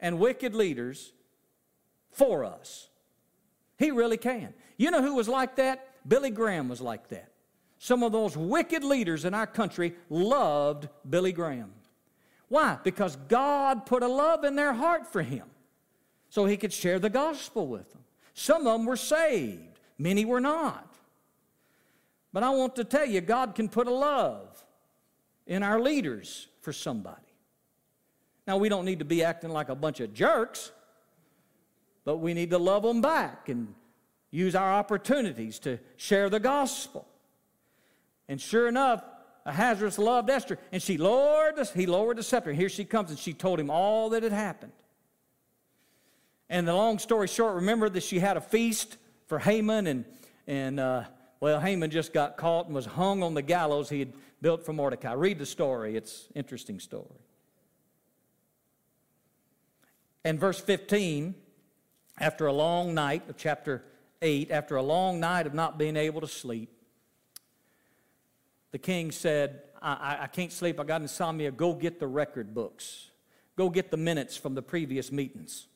and 0.01 0.19
wicked 0.19 0.55
leaders 0.55 1.13
for 2.11 2.45
us. 2.45 2.89
He 3.79 3.91
really 3.91 4.19
can. 4.19 4.53
You 4.77 4.91
know 4.91 5.01
who 5.01 5.15
was 5.15 5.29
like 5.29 5.57
that? 5.57 5.89
Billy 6.07 6.31
Graham 6.31 6.69
was 6.69 6.81
like 6.81 7.09
that. 7.09 7.31
Some 7.79 8.03
of 8.03 8.13
those 8.13 8.37
wicked 8.37 8.85
leaders 8.85 9.25
in 9.25 9.35
our 9.35 9.47
country 9.47 9.95
loved 10.09 10.89
Billy 11.09 11.33
Graham. 11.33 11.73
Why? 12.49 12.79
Because 12.83 13.17
God 13.29 13.87
put 13.87 14.03
a 14.03 14.09
love 14.09 14.45
in 14.45 14.57
their 14.57 14.73
heart 14.73 15.07
for 15.07 15.23
him 15.23 15.47
so 16.29 16.45
he 16.45 16.57
could 16.57 16.73
share 16.73 16.99
the 16.99 17.11
gospel 17.11 17.67
with 17.67 17.93
them. 17.93 18.03
Some 18.35 18.67
of 18.67 18.79
them 18.79 18.87
were 18.87 18.97
saved, 18.97 19.81
many 19.99 20.25
were 20.25 20.41
not. 20.41 20.95
But 22.33 22.43
I 22.43 22.51
want 22.51 22.77
to 22.77 22.85
tell 22.85 23.07
you, 23.07 23.21
God 23.21 23.55
can 23.55 23.69
put 23.69 23.87
a 23.87 23.95
love 23.95 24.63
in 25.47 25.63
our 25.63 25.81
leaders 25.81 26.49
for 26.61 26.73
somebody. 26.73 27.17
Now, 28.47 28.59
we 28.59 28.69
don't 28.69 28.85
need 28.85 28.99
to 29.01 29.05
be 29.05 29.25
acting 29.25 29.51
like 29.51 29.71
a 29.71 29.75
bunch 29.75 30.01
of 30.01 30.15
jerks, 30.15 30.71
but 32.05 32.19
we 32.19 32.35
need 32.35 32.51
to 32.51 32.59
love 32.59 32.83
them 32.83 33.01
back 33.01 33.49
and 33.49 33.75
use 34.31 34.55
our 34.55 34.73
opportunities 34.73 35.59
to 35.61 35.79
share 35.97 36.29
the 36.29 36.39
gospel. 36.39 37.09
And 38.29 38.41
sure 38.41 38.69
enough, 38.69 39.05
Ahasuerus 39.45 39.99
loved 39.99 40.29
Esther, 40.29 40.59
and 40.73 40.83
she 40.83 40.99
lowered 40.99 41.57
the, 41.57 41.65
he 41.65 41.87
lowered 41.87 42.19
the 42.19 42.23
scepter. 42.23 42.53
Here 42.53 42.69
she 42.69 42.85
comes, 42.85 43.11
and 43.11 43.19
she 43.19 43.33
told 43.33 43.61
him 43.61 43.71
all 43.71 44.11
that 44.11 44.25
had 44.25 44.33
happened. 44.33 44.73
And 46.49 46.67
the 46.67 46.75
long 46.75 46.99
story 46.99 47.29
short, 47.29 47.55
remember 47.55 47.89
that 47.89 48.03
she 48.03 48.19
had 48.19 48.37
a 48.37 48.41
feast 48.41 48.97
for 49.27 49.39
Haman, 49.39 49.87
and, 49.87 50.05
and 50.47 50.81
uh, 50.81 51.05
well, 51.41 51.61
Haman 51.61 51.91
just 51.91 52.13
got 52.13 52.37
caught 52.37 52.67
and 52.67 52.75
was 52.75 52.87
hung 52.87 53.23
on 53.23 53.35
the 53.35 53.43
gallows 53.43 53.89
he 53.89 54.01
had 54.01 54.13
built 54.41 54.65
for 54.65 54.73
Mordecai. 54.73 55.13
Read 55.13 55.39
the 55.39 55.47
story, 55.47 55.97
it's 55.97 56.29
interesting 56.35 56.81
story. 56.81 57.21
And 60.25 60.41
verse 60.41 60.59
15, 60.59 61.37
after 62.19 62.47
a 62.47 62.53
long 62.53 62.95
night 62.95 63.29
of 63.29 63.37
chapter 63.37 63.85
8, 64.23 64.51
after 64.51 64.75
a 64.75 64.83
long 64.83 65.21
night 65.21 65.47
of 65.47 65.55
not 65.55 65.79
being 65.79 65.97
able 65.97 66.21
to 66.21 66.27
sleep, 66.27 66.76
the 68.73 68.79
king 68.79 69.13
said, 69.13 69.63
I, 69.81 70.19
I 70.23 70.27
can't 70.27 70.53
sleep. 70.53 70.81
I 70.81 70.85
got 70.85 71.01
insomnia. 71.01 71.51
Go 71.51 71.75
get 71.75 72.01
the 72.01 72.07
record 72.07 72.55
books. 72.55 73.11
Go 73.57 73.71
get 73.71 73.91
the 73.91 73.97
minutes 73.97 74.37
from 74.37 74.55
the 74.55 74.63
previous 74.63 75.11
meetings 75.11 75.67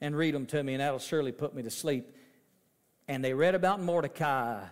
and 0.00 0.16
read 0.16 0.34
them 0.34 0.46
to 0.46 0.62
me, 0.62 0.74
and 0.74 0.80
that'll 0.80 0.98
surely 0.98 1.32
put 1.32 1.54
me 1.54 1.62
to 1.62 1.70
sleep. 1.70 2.14
And 3.08 3.24
they 3.24 3.34
read 3.34 3.54
about 3.54 3.80
Mordecai 3.80 4.64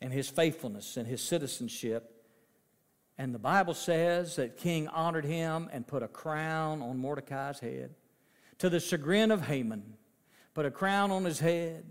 and 0.00 0.12
his 0.12 0.28
faithfulness 0.28 0.96
and 0.96 1.06
his 1.06 1.20
citizenship. 1.20 2.24
And 3.18 3.34
the 3.34 3.38
Bible 3.38 3.74
says 3.74 4.36
that 4.36 4.56
King 4.56 4.88
honored 4.88 5.24
him 5.24 5.68
and 5.72 5.86
put 5.86 6.02
a 6.02 6.08
crown 6.08 6.82
on 6.82 6.98
Mordecai's 6.98 7.60
head. 7.60 7.94
To 8.58 8.70
the 8.70 8.80
chagrin 8.80 9.30
of 9.30 9.46
Haman, 9.46 9.82
put 10.54 10.64
a 10.64 10.70
crown 10.70 11.10
on 11.10 11.24
his 11.24 11.40
head, 11.40 11.84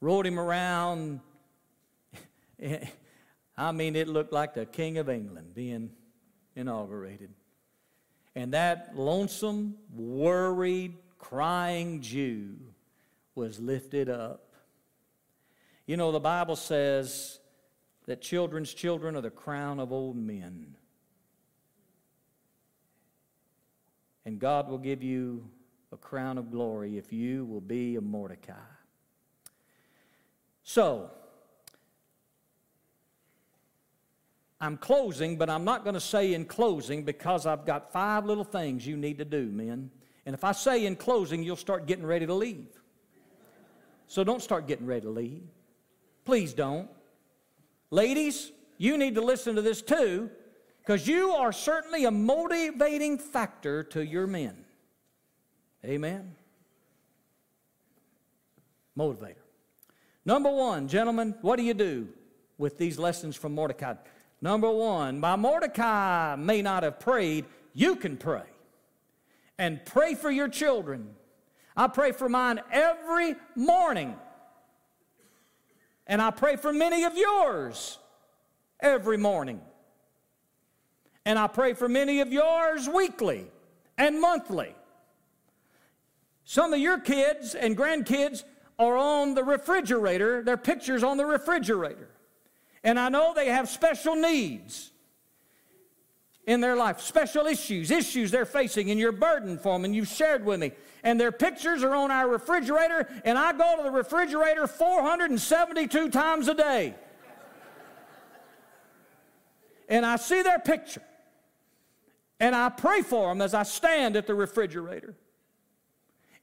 rode 0.00 0.26
him 0.26 0.38
around. 0.38 1.20
I 3.56 3.72
mean, 3.72 3.96
it 3.96 4.08
looked 4.08 4.32
like 4.32 4.54
the 4.54 4.66
King 4.66 4.98
of 4.98 5.08
England 5.08 5.54
being 5.54 5.90
inaugurated. 6.56 7.30
And 8.34 8.52
that 8.52 8.96
lonesome, 8.96 9.76
worried, 9.94 10.96
crying 11.18 12.00
Jew 12.00 12.56
was 13.34 13.60
lifted 13.60 14.08
up. 14.08 14.52
You 15.86 15.96
know, 15.96 16.12
the 16.12 16.20
Bible 16.20 16.56
says 16.56 17.38
that 18.06 18.20
children's 18.20 18.74
children 18.74 19.16
are 19.16 19.20
the 19.20 19.30
crown 19.30 19.78
of 19.78 19.92
old 19.92 20.16
men. 20.16 20.76
And 24.24 24.38
God 24.38 24.68
will 24.68 24.78
give 24.78 25.02
you 25.02 25.48
a 25.92 25.96
crown 25.96 26.38
of 26.38 26.50
glory 26.50 26.96
if 26.98 27.12
you 27.12 27.44
will 27.44 27.60
be 27.60 27.96
a 27.96 28.00
Mordecai. 28.00 28.54
So, 30.62 31.10
I'm 34.64 34.78
closing, 34.78 35.36
but 35.36 35.50
I'm 35.50 35.64
not 35.64 35.84
going 35.84 35.94
to 35.94 36.00
say 36.00 36.32
in 36.32 36.46
closing 36.46 37.04
because 37.04 37.44
I've 37.44 37.66
got 37.66 37.92
five 37.92 38.24
little 38.24 38.44
things 38.44 38.86
you 38.86 38.96
need 38.96 39.18
to 39.18 39.24
do, 39.24 39.46
men. 39.46 39.90
And 40.24 40.34
if 40.34 40.42
I 40.42 40.52
say 40.52 40.86
in 40.86 40.96
closing, 40.96 41.42
you'll 41.42 41.56
start 41.56 41.86
getting 41.86 42.06
ready 42.06 42.24
to 42.24 42.32
leave. 42.32 42.68
So 44.06 44.24
don't 44.24 44.42
start 44.42 44.66
getting 44.66 44.86
ready 44.86 45.02
to 45.02 45.10
leave. 45.10 45.42
Please 46.24 46.54
don't. 46.54 46.88
Ladies, 47.90 48.52
you 48.78 48.96
need 48.96 49.14
to 49.16 49.20
listen 49.20 49.54
to 49.56 49.62
this 49.62 49.82
too, 49.82 50.30
because 50.78 51.06
you 51.06 51.30
are 51.30 51.52
certainly 51.52 52.06
a 52.06 52.10
motivating 52.10 53.18
factor 53.18 53.82
to 53.84 54.02
your 54.02 54.26
men. 54.26 54.64
Amen. 55.84 56.34
Motivator. 58.98 59.36
Number 60.24 60.50
one, 60.50 60.88
gentlemen, 60.88 61.34
what 61.42 61.56
do 61.56 61.62
you 61.64 61.74
do 61.74 62.08
with 62.56 62.78
these 62.78 62.98
lessons 62.98 63.36
from 63.36 63.54
Mordecai? 63.54 63.94
Number 64.40 64.70
one, 64.70 65.20
while 65.20 65.36
Mordecai 65.36 66.36
may 66.36 66.62
not 66.62 66.82
have 66.82 67.00
prayed, 67.00 67.46
you 67.72 67.96
can 67.96 68.16
pray. 68.16 68.44
And 69.58 69.84
pray 69.84 70.14
for 70.14 70.30
your 70.30 70.48
children. 70.48 71.14
I 71.76 71.88
pray 71.88 72.12
for 72.12 72.28
mine 72.28 72.60
every 72.70 73.36
morning. 73.54 74.16
And 76.06 76.20
I 76.20 76.30
pray 76.30 76.56
for 76.56 76.72
many 76.72 77.04
of 77.04 77.16
yours 77.16 77.98
every 78.80 79.16
morning. 79.16 79.60
And 81.24 81.38
I 81.38 81.46
pray 81.46 81.72
for 81.72 81.88
many 81.88 82.20
of 82.20 82.32
yours 82.32 82.88
weekly 82.88 83.46
and 83.96 84.20
monthly. 84.20 84.74
Some 86.44 86.74
of 86.74 86.78
your 86.78 86.98
kids 87.00 87.54
and 87.54 87.76
grandkids 87.76 88.44
are 88.78 88.96
on 88.96 89.34
the 89.34 89.42
refrigerator, 89.42 90.42
their 90.42 90.58
pictures 90.58 91.02
on 91.02 91.16
the 91.16 91.24
refrigerator. 91.24 92.10
And 92.84 93.00
I 93.00 93.08
know 93.08 93.32
they 93.34 93.48
have 93.48 93.68
special 93.68 94.14
needs 94.14 94.92
in 96.46 96.60
their 96.60 96.76
life, 96.76 97.00
special 97.00 97.46
issues, 97.46 97.90
issues 97.90 98.30
they're 98.30 98.44
facing, 98.44 98.90
and 98.90 99.00
you're 99.00 99.12
burdened 99.12 99.62
for 99.62 99.72
them, 99.72 99.86
and 99.86 99.96
you've 99.96 100.08
shared 100.08 100.44
with 100.44 100.60
me. 100.60 100.72
And 101.02 101.18
their 101.18 101.32
pictures 101.32 101.82
are 101.82 101.94
on 101.94 102.10
our 102.10 102.28
refrigerator, 102.28 103.08
and 103.24 103.38
I 103.38 103.52
go 103.52 103.78
to 103.78 103.82
the 103.82 103.90
refrigerator 103.90 104.66
472 104.66 106.10
times 106.10 106.48
a 106.48 106.54
day. 106.54 106.94
and 109.88 110.04
I 110.04 110.16
see 110.16 110.42
their 110.42 110.58
picture, 110.58 111.02
and 112.38 112.54
I 112.54 112.68
pray 112.68 113.00
for 113.00 113.28
them 113.28 113.40
as 113.40 113.54
I 113.54 113.62
stand 113.62 114.14
at 114.16 114.26
the 114.26 114.34
refrigerator. 114.34 115.14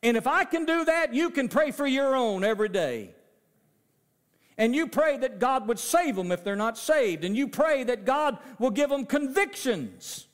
And 0.02 0.18
if 0.18 0.26
I 0.26 0.46
can 0.46 0.66
do 0.66 0.86
that, 0.86 1.14
you 1.14 1.30
can 1.30 1.48
pray 1.48 1.70
for 1.70 1.86
your 1.86 2.16
own 2.16 2.44
every 2.44 2.70
day. 2.70 3.14
And 4.62 4.76
you 4.76 4.86
pray 4.86 5.18
that 5.18 5.40
God 5.40 5.68
would 5.68 5.80
save 5.80 6.16
them 6.16 6.32
if 6.32 6.44
they're 6.44 6.56
not 6.56 6.78
saved. 6.78 7.24
And 7.24 7.36
you 7.36 7.48
pray 7.48 7.84
that 7.86 8.06
God 8.06 8.38
will 8.60 8.70
give 8.70 8.92
them 8.92 9.08
convictions. 9.08 10.28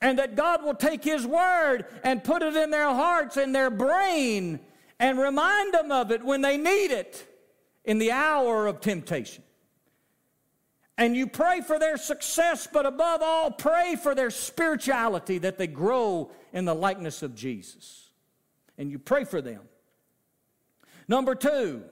And 0.00 0.18
that 0.18 0.34
God 0.34 0.64
will 0.64 0.74
take 0.74 1.04
His 1.04 1.24
word 1.24 1.84
and 2.02 2.24
put 2.24 2.42
it 2.42 2.56
in 2.56 2.70
their 2.70 2.88
hearts 2.88 3.36
and 3.36 3.54
their 3.54 3.70
brain 3.70 4.58
and 4.98 5.16
remind 5.16 5.72
them 5.72 5.92
of 5.92 6.10
it 6.10 6.24
when 6.24 6.40
they 6.40 6.56
need 6.56 6.90
it 6.90 7.24
in 7.84 7.98
the 7.98 8.10
hour 8.10 8.66
of 8.66 8.80
temptation. 8.80 9.44
And 10.98 11.14
you 11.14 11.28
pray 11.28 11.60
for 11.60 11.78
their 11.78 11.98
success, 11.98 12.66
but 12.66 12.84
above 12.84 13.22
all, 13.22 13.52
pray 13.52 13.94
for 13.94 14.16
their 14.16 14.30
spirituality 14.30 15.38
that 15.38 15.56
they 15.56 15.68
grow 15.68 16.32
in 16.52 16.64
the 16.64 16.74
likeness 16.74 17.22
of 17.22 17.36
Jesus. 17.36 18.10
And 18.76 18.90
you 18.90 18.98
pray 18.98 19.22
for 19.22 19.40
them. 19.40 19.60
Number 21.06 21.36
two, 21.36 21.84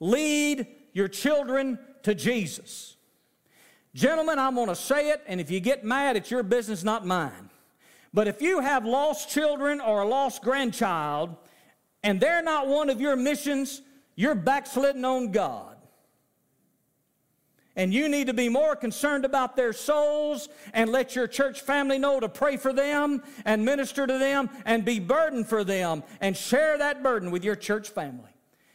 lead 0.00 0.66
your 0.92 1.08
children 1.08 1.78
to 2.02 2.14
Jesus. 2.14 2.96
Gentlemen, 3.94 4.38
I'm 4.38 4.54
going 4.54 4.68
to 4.68 4.76
say 4.76 5.10
it, 5.10 5.22
and 5.26 5.40
if 5.40 5.50
you 5.50 5.60
get 5.60 5.84
mad, 5.84 6.16
it's 6.16 6.30
your 6.30 6.42
business, 6.42 6.82
not 6.82 7.06
mine. 7.06 7.50
But 8.12 8.26
if 8.26 8.42
you 8.42 8.60
have 8.60 8.84
lost 8.84 9.30
children 9.30 9.80
or 9.80 10.02
a 10.02 10.08
lost 10.08 10.42
grandchild, 10.42 11.36
and 12.02 12.20
they're 12.20 12.42
not 12.42 12.66
one 12.66 12.88
of 12.88 13.00
your 13.00 13.16
missions, 13.16 13.82
you're 14.14 14.34
backslidden 14.34 15.04
on 15.04 15.32
God. 15.32 15.76
And 17.76 17.94
you 17.94 18.08
need 18.08 18.26
to 18.26 18.34
be 18.34 18.48
more 18.48 18.74
concerned 18.74 19.24
about 19.24 19.56
their 19.56 19.72
souls 19.72 20.48
and 20.74 20.90
let 20.90 21.14
your 21.14 21.26
church 21.26 21.60
family 21.60 21.98
know 21.98 22.20
to 22.20 22.28
pray 22.28 22.56
for 22.56 22.72
them 22.72 23.22
and 23.44 23.64
minister 23.64 24.06
to 24.06 24.18
them 24.18 24.50
and 24.64 24.84
be 24.84 24.98
burdened 24.98 25.46
for 25.46 25.62
them 25.64 26.02
and 26.20 26.36
share 26.36 26.76
that 26.78 27.02
burden 27.02 27.30
with 27.30 27.44
your 27.44 27.56
church 27.56 27.88
family. 27.90 28.30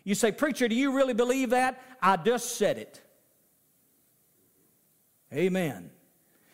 You 0.05 0.15
say, 0.15 0.31
Preacher, 0.31 0.69
do 0.69 0.75
you 0.75 0.95
really 0.95 1.13
believe 1.13 1.49
that? 1.49 1.81
I 2.01 2.15
just 2.15 2.55
said 2.55 2.77
it. 2.77 3.01
Amen. 5.33 5.89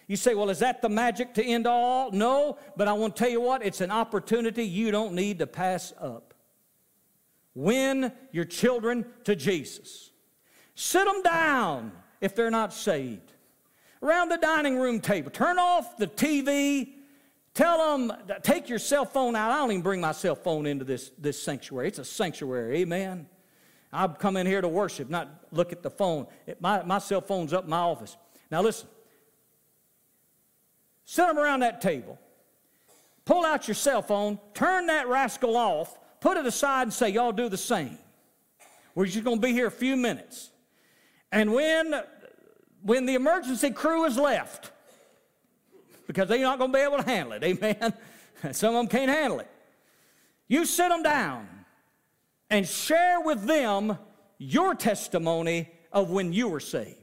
You 0.07 0.15
say, 0.15 0.33
Well, 0.33 0.49
is 0.49 0.59
that 0.59 0.81
the 0.81 0.89
magic 0.89 1.35
to 1.35 1.43
end 1.43 1.67
all? 1.67 2.11
No, 2.11 2.57
but 2.75 2.87
I 2.87 2.93
want 2.93 3.15
to 3.15 3.23
tell 3.23 3.31
you 3.31 3.41
what, 3.41 3.63
it's 3.63 3.81
an 3.81 3.91
opportunity 3.91 4.63
you 4.63 4.89
don't 4.89 5.13
need 5.13 5.39
to 5.39 5.47
pass 5.47 5.93
up. 5.99 6.33
Win 7.53 8.13
your 8.31 8.45
children 8.45 9.05
to 9.25 9.35
Jesus. 9.35 10.11
Sit 10.73 11.05
them 11.05 11.21
down 11.21 11.91
if 12.21 12.33
they're 12.33 12.49
not 12.49 12.73
saved. 12.73 13.33
Around 14.01 14.29
the 14.29 14.37
dining 14.37 14.77
room 14.79 15.01
table, 15.01 15.29
turn 15.29 15.59
off 15.59 15.97
the 15.97 16.07
TV. 16.07 16.93
Tell 17.53 17.97
them, 17.97 18.13
take 18.43 18.69
your 18.69 18.79
cell 18.79 19.03
phone 19.03 19.35
out. 19.35 19.51
I 19.51 19.57
don't 19.57 19.71
even 19.71 19.81
bring 19.81 19.99
my 19.99 20.13
cell 20.13 20.35
phone 20.35 20.65
into 20.65 20.85
this, 20.85 21.11
this 21.17 21.41
sanctuary. 21.43 21.89
It's 21.89 21.99
a 21.99 22.05
sanctuary, 22.05 22.77
amen. 22.77 23.27
I've 23.93 24.17
come 24.17 24.37
in 24.37 24.47
here 24.47 24.61
to 24.61 24.67
worship, 24.67 25.09
not 25.09 25.29
look 25.51 25.71
at 25.71 25.83
the 25.83 25.89
phone. 25.89 26.27
It, 26.47 26.61
my, 26.61 26.83
my 26.83 26.99
cell 26.99 27.21
phone's 27.21 27.51
up 27.51 27.65
in 27.65 27.69
my 27.69 27.79
office. 27.79 28.15
Now 28.49 28.61
listen. 28.61 28.87
Sit 31.03 31.27
them 31.27 31.37
around 31.37 31.59
that 31.61 31.81
table. 31.81 32.17
Pull 33.25 33.45
out 33.45 33.67
your 33.67 33.75
cell 33.75 34.01
phone, 34.01 34.39
turn 34.53 34.87
that 34.87 35.07
rascal 35.07 35.57
off, 35.57 35.99
put 36.21 36.37
it 36.37 36.45
aside, 36.45 36.83
and 36.83 36.93
say, 36.93 37.09
Y'all 37.09 37.31
do 37.31 37.49
the 37.49 37.57
same. 37.57 37.97
We're 38.95 39.05
just 39.05 39.23
going 39.23 39.37
to 39.37 39.45
be 39.45 39.53
here 39.53 39.67
a 39.67 39.71
few 39.71 39.95
minutes. 39.95 40.51
And 41.31 41.53
when, 41.53 42.01
when 42.81 43.05
the 43.05 43.15
emergency 43.15 43.71
crew 43.71 44.05
is 44.05 44.17
left, 44.17 44.71
because 46.07 46.27
they're 46.27 46.39
not 46.39 46.59
going 46.59 46.71
to 46.71 46.77
be 46.77 46.83
able 46.83 46.97
to 46.97 47.03
handle 47.03 47.33
it, 47.33 47.43
amen? 47.43 47.93
Some 48.51 48.75
of 48.75 48.81
them 48.81 48.87
can't 48.87 49.09
handle 49.09 49.39
it. 49.39 49.49
You 50.47 50.65
sit 50.65 50.89
them 50.89 51.03
down 51.03 51.47
and 52.51 52.67
share 52.67 53.21
with 53.21 53.45
them 53.45 53.97
your 54.37 54.75
testimony 54.75 55.69
of 55.91 56.11
when 56.11 56.33
you 56.33 56.49
were 56.49 56.59
saved. 56.59 56.97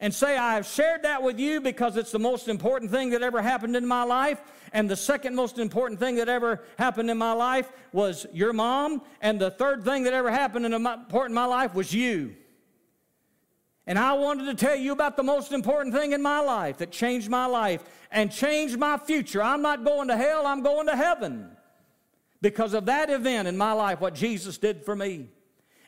And 0.00 0.14
say, 0.14 0.38
I 0.38 0.54
have 0.54 0.66
shared 0.66 1.02
that 1.02 1.22
with 1.22 1.38
you 1.38 1.60
because 1.60 1.96
it's 1.96 2.12
the 2.12 2.20
most 2.20 2.48
important 2.48 2.90
thing 2.90 3.10
that 3.10 3.22
ever 3.22 3.42
happened 3.42 3.76
in 3.76 3.86
my 3.86 4.04
life. 4.04 4.40
And 4.72 4.88
the 4.88 4.96
second 4.96 5.34
most 5.34 5.58
important 5.58 5.98
thing 5.98 6.16
that 6.16 6.28
ever 6.28 6.62
happened 6.78 7.10
in 7.10 7.18
my 7.18 7.32
life 7.32 7.70
was 7.92 8.26
your 8.32 8.52
mom. 8.52 9.02
And 9.20 9.40
the 9.40 9.50
third 9.50 9.84
thing 9.84 10.04
that 10.04 10.12
ever 10.12 10.30
happened 10.30 10.66
in 10.66 10.82
my, 10.82 10.94
important 10.94 11.32
in 11.32 11.34
my 11.34 11.46
life 11.46 11.74
was 11.74 11.92
you. 11.92 12.36
And 13.88 13.98
I 13.98 14.12
wanted 14.12 14.44
to 14.44 14.54
tell 14.54 14.76
you 14.76 14.92
about 14.92 15.16
the 15.16 15.24
most 15.24 15.50
important 15.50 15.94
thing 15.94 16.12
in 16.12 16.22
my 16.22 16.40
life 16.40 16.78
that 16.78 16.92
changed 16.92 17.28
my 17.28 17.46
life 17.46 17.82
and 18.12 18.30
changed 18.30 18.78
my 18.78 18.98
future. 18.98 19.42
I'm 19.42 19.62
not 19.62 19.84
going 19.84 20.08
to 20.08 20.16
hell, 20.16 20.46
I'm 20.46 20.62
going 20.62 20.86
to 20.86 20.96
heaven 20.96 21.50
because 22.40 22.74
of 22.74 22.86
that 22.86 23.10
event 23.10 23.48
in 23.48 23.56
my 23.56 23.72
life, 23.72 24.00
what 24.00 24.14
Jesus 24.14 24.58
did 24.58 24.84
for 24.84 24.94
me. 24.94 25.28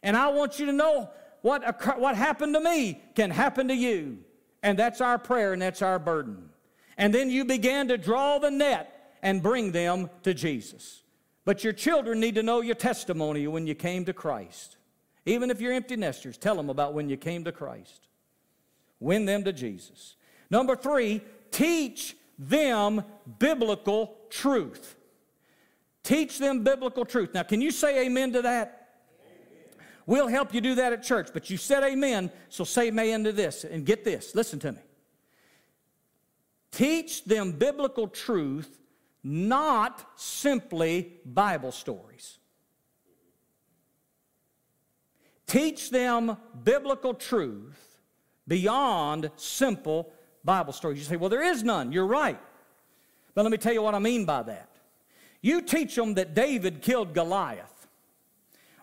And 0.03 0.17
I 0.17 0.29
want 0.29 0.59
you 0.59 0.67
to 0.67 0.73
know 0.73 1.11
what, 1.43 1.99
what 1.99 2.17
happened 2.17 2.55
to 2.55 2.61
me 2.61 3.01
can 3.15 3.31
happen 3.31 3.69
to 3.69 3.75
you. 3.75 4.19
And 4.63 4.79
that's 4.79 5.01
our 5.01 5.19
prayer 5.19 5.53
and 5.53 5.63
that's 5.63 5.83
our 5.83 5.99
burden. 5.99 6.51
And 6.99 7.15
then 7.15 7.31
you 7.31 7.45
began 7.45 7.89
to 7.89 7.97
draw 7.97 8.39
the 8.39 8.51
net 8.51 9.17
and 9.23 9.43
bring 9.43 9.73
them 9.73 10.11
to 10.23 10.35
Jesus. 10.35 11.03
But 11.45 11.65
your 11.65 11.73
children 11.73 12.21
need 12.21 12.35
to 12.35 12.43
know 12.43 12.61
your 12.61 12.75
testimony 12.75 13.47
when 13.47 13.67
you 13.67 13.75
came 13.75 14.05
to 14.05 14.13
Christ. 14.13 14.77
Even 15.27 15.51
if 15.51 15.61
you're 15.61 15.73
empty 15.73 15.97
nesters, 15.97 16.37
tell 16.37 16.57
them 16.57 16.71
about 16.71 16.95
when 16.95 17.09
you 17.09 17.17
came 17.17 17.45
to 17.45 17.53
Christ. 17.53 18.09
Win 18.99 19.25
them 19.25 19.45
to 19.45 19.53
Jesus. 19.53 20.17
Number 20.51 20.77
three, 20.77 21.23
teach 21.51 22.17
them 22.39 23.05
biblical 23.39 24.17
truth. 24.29 24.97
Teach 26.11 26.41
them 26.41 26.65
biblical 26.65 27.05
truth. 27.05 27.35
Now, 27.35 27.45
can 27.45 27.61
you 27.61 27.71
say 27.71 28.05
amen 28.05 28.33
to 28.33 28.43
that? 28.43 28.89
We'll 30.07 30.27
help 30.27 30.53
you 30.53 30.61
do 30.61 30.75
that 30.75 30.93
at 30.93 31.05
church, 31.05 31.29
but 31.33 31.51
you 31.51 31.57
said 31.57 31.85
amen, 31.85 32.33
so 32.49 32.65
say 32.65 32.89
amen 32.89 33.23
to 33.23 33.33
this. 33.33 33.63
And 33.63 33.87
get 33.87 34.03
this, 34.03 34.35
listen 34.35 34.59
to 34.59 34.73
me. 34.73 34.81
Teach 36.73 37.23
them 37.27 37.53
biblical 37.53 38.09
truth, 38.09 38.81
not 39.23 40.05
simply 40.17 41.21
Bible 41.25 41.71
stories. 41.71 42.39
Teach 45.47 45.91
them 45.91 46.37
biblical 46.65 47.15
truth 47.15 48.01
beyond 48.49 49.31
simple 49.37 50.13
Bible 50.43 50.73
stories. 50.73 50.99
You 50.99 51.05
say, 51.05 51.15
well, 51.15 51.31
there 51.31 51.45
is 51.45 51.63
none. 51.63 51.93
You're 51.93 52.05
right. 52.05 52.41
But 53.37 53.43
let 53.43 53.53
me 53.53 53.59
tell 53.59 53.73
you 53.73 53.83
what 53.83 53.95
I 53.95 54.01
mean 54.01 54.25
by 54.25 54.43
that. 54.43 54.70
You 55.43 55.63
teach 55.63 55.95
them 55.95 56.15
that 56.15 56.35
David 56.35 56.83
killed 56.83 57.15
Goliath 57.15 57.89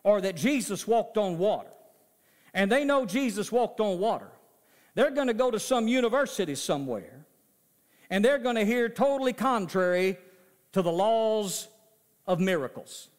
or 0.04 0.22
that 0.22 0.36
Jesus 0.36 0.88
walked 0.88 1.18
on 1.18 1.38
water, 1.38 1.70
and 2.54 2.72
they 2.72 2.84
know 2.84 3.06
Jesus 3.06 3.52
walked 3.52 3.80
on 3.80 4.00
water. 4.00 4.30
They're 4.96 5.12
going 5.12 5.28
to 5.28 5.34
go 5.34 5.52
to 5.52 5.60
some 5.60 5.88
university 5.88 6.56
somewhere, 6.56 7.26
and 8.10 8.24
they're 8.24 8.40
going 8.40 8.56
to 8.56 8.66
hear 8.66 8.90
totally 8.90 9.34
contrary 9.34 10.18
to 10.72 10.82
the 10.82 10.92
laws 10.92 11.68
of 12.26 12.40
miracles. 12.40 13.10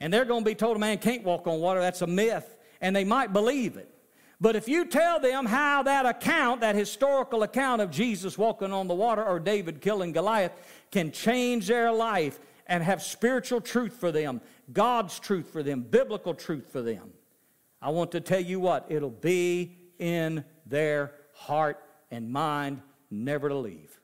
And 0.00 0.12
they're 0.12 0.24
going 0.24 0.44
to 0.44 0.50
be 0.50 0.54
told 0.54 0.76
a 0.76 0.80
man 0.80 0.98
can't 0.98 1.24
walk 1.24 1.46
on 1.46 1.60
water, 1.60 1.80
that's 1.80 2.02
a 2.02 2.06
myth, 2.06 2.56
and 2.80 2.94
they 2.94 3.04
might 3.04 3.32
believe 3.32 3.76
it. 3.76 3.92
But 4.40 4.54
if 4.54 4.68
you 4.68 4.84
tell 4.84 5.18
them 5.18 5.46
how 5.46 5.82
that 5.84 6.04
account, 6.04 6.60
that 6.60 6.74
historical 6.74 7.42
account 7.42 7.80
of 7.80 7.90
Jesus 7.90 8.36
walking 8.36 8.72
on 8.72 8.86
the 8.86 8.94
water 8.94 9.24
or 9.24 9.40
David 9.40 9.80
killing 9.80 10.12
Goliath, 10.12 10.52
can 10.90 11.10
change 11.10 11.68
their 11.68 11.90
life 11.90 12.38
and 12.66 12.82
have 12.82 13.02
spiritual 13.02 13.60
truth 13.60 13.94
for 13.94 14.12
them, 14.12 14.40
God's 14.72 15.18
truth 15.18 15.50
for 15.50 15.62
them, 15.62 15.80
biblical 15.82 16.34
truth 16.34 16.66
for 16.70 16.82
them, 16.82 17.12
I 17.80 17.90
want 17.90 18.12
to 18.12 18.20
tell 18.20 18.40
you 18.40 18.58
what, 18.58 18.86
it'll 18.88 19.10
be 19.10 19.76
in 19.98 20.44
their 20.66 21.12
heart 21.34 21.82
and 22.10 22.32
mind 22.32 22.80
never 23.10 23.48
to 23.48 23.54
leave. 23.54 24.00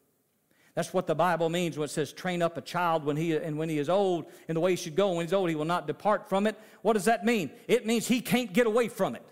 That's 0.74 0.94
what 0.94 1.06
the 1.06 1.14
Bible 1.14 1.48
means 1.48 1.76
when 1.76 1.86
it 1.86 1.90
says, 1.90 2.12
train 2.12 2.42
up 2.42 2.56
a 2.56 2.60
child 2.60 3.04
when 3.04 3.16
he, 3.16 3.36
and 3.36 3.58
when 3.58 3.68
he 3.68 3.78
is 3.78 3.90
old 3.90 4.26
in 4.48 4.54
the 4.54 4.60
way 4.60 4.70
he 4.70 4.76
should 4.76 4.94
go. 4.94 5.12
When 5.12 5.26
he's 5.26 5.32
old, 5.32 5.50
he 5.50 5.54
will 5.54 5.64
not 5.64 5.86
depart 5.86 6.28
from 6.28 6.46
it. 6.46 6.58
What 6.82 6.94
does 6.94 7.04
that 7.06 7.24
mean? 7.24 7.50
It 7.68 7.84
means 7.84 8.06
he 8.06 8.20
can't 8.20 8.52
get 8.52 8.66
away 8.66 8.88
from 8.88 9.14
it. 9.14 9.22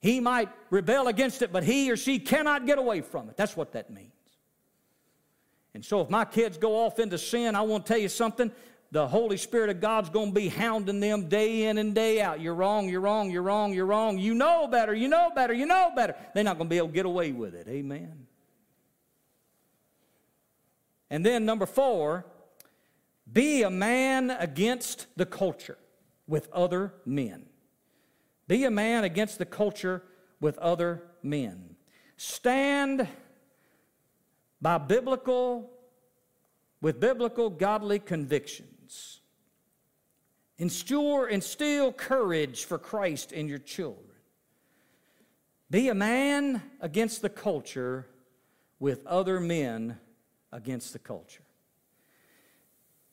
He 0.00 0.20
might 0.20 0.48
rebel 0.70 1.08
against 1.08 1.42
it, 1.42 1.52
but 1.52 1.64
he 1.64 1.90
or 1.90 1.96
she 1.96 2.18
cannot 2.18 2.66
get 2.66 2.78
away 2.78 3.00
from 3.00 3.28
it. 3.28 3.36
That's 3.36 3.56
what 3.56 3.72
that 3.72 3.90
means. 3.90 4.12
And 5.74 5.84
so, 5.84 6.00
if 6.00 6.10
my 6.10 6.24
kids 6.24 6.56
go 6.56 6.84
off 6.84 6.98
into 6.98 7.18
sin, 7.18 7.54
I 7.54 7.62
want 7.62 7.86
to 7.86 7.92
tell 7.92 8.00
you 8.00 8.08
something. 8.08 8.50
The 8.90 9.06
Holy 9.06 9.36
Spirit 9.36 9.68
of 9.68 9.80
God's 9.80 10.08
going 10.08 10.28
to 10.28 10.34
be 10.34 10.48
hounding 10.48 10.98
them 10.98 11.28
day 11.28 11.64
in 11.64 11.76
and 11.76 11.94
day 11.94 12.22
out. 12.22 12.40
You're 12.40 12.54
wrong, 12.54 12.88
you're 12.88 13.02
wrong, 13.02 13.30
you're 13.30 13.42
wrong, 13.42 13.74
you're 13.74 13.84
wrong. 13.84 14.16
You 14.16 14.32
know 14.32 14.66
better, 14.66 14.94
you 14.94 15.08
know 15.08 15.30
better, 15.34 15.52
you 15.52 15.66
know 15.66 15.92
better. 15.94 16.16
They're 16.34 16.44
not 16.44 16.56
going 16.56 16.68
to 16.68 16.70
be 16.70 16.78
able 16.78 16.88
to 16.88 16.94
get 16.94 17.04
away 17.04 17.32
with 17.32 17.54
it. 17.54 17.68
Amen. 17.68 18.26
And 21.10 21.24
then, 21.24 21.44
number 21.44 21.66
four, 21.66 22.24
be 23.30 23.62
a 23.62 23.70
man 23.70 24.30
against 24.30 25.06
the 25.16 25.26
culture 25.26 25.78
with 26.26 26.50
other 26.52 26.94
men. 27.04 27.47
Be 28.48 28.64
a 28.64 28.70
man 28.70 29.04
against 29.04 29.38
the 29.38 29.44
culture 29.44 30.02
with 30.40 30.56
other 30.58 31.02
men. 31.22 31.76
Stand 32.16 33.06
by 34.60 34.78
biblical, 34.78 35.70
with 36.80 36.98
biblical 36.98 37.50
godly 37.50 37.98
convictions. 37.98 39.20
Instill, 40.56 41.24
instill 41.24 41.92
courage 41.92 42.64
for 42.64 42.78
Christ 42.78 43.32
in 43.32 43.48
your 43.48 43.58
children. 43.58 44.04
Be 45.70 45.90
a 45.90 45.94
man 45.94 46.62
against 46.80 47.20
the 47.20 47.28
culture 47.28 48.08
with 48.80 49.06
other 49.06 49.38
men 49.38 49.98
against 50.50 50.94
the 50.94 50.98
culture. 50.98 51.44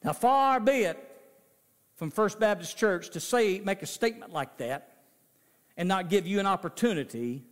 Now, 0.01 0.13
far 0.13 0.61
be 0.61 0.83
it 0.83 0.97
from 1.95 2.09
First 2.09 2.39
Baptist 2.39 2.77
Church 2.77 3.09
to 3.09 3.19
say, 3.19 3.59
make 3.59 3.81
a 3.81 3.87
statement 3.87 4.31
like 4.31 4.57
that 4.57 4.94
and 5.77 5.87
not 5.87 6.09
give 6.09 6.25
you 6.25 6.39
an 6.39 6.45
opportunity 6.45 7.43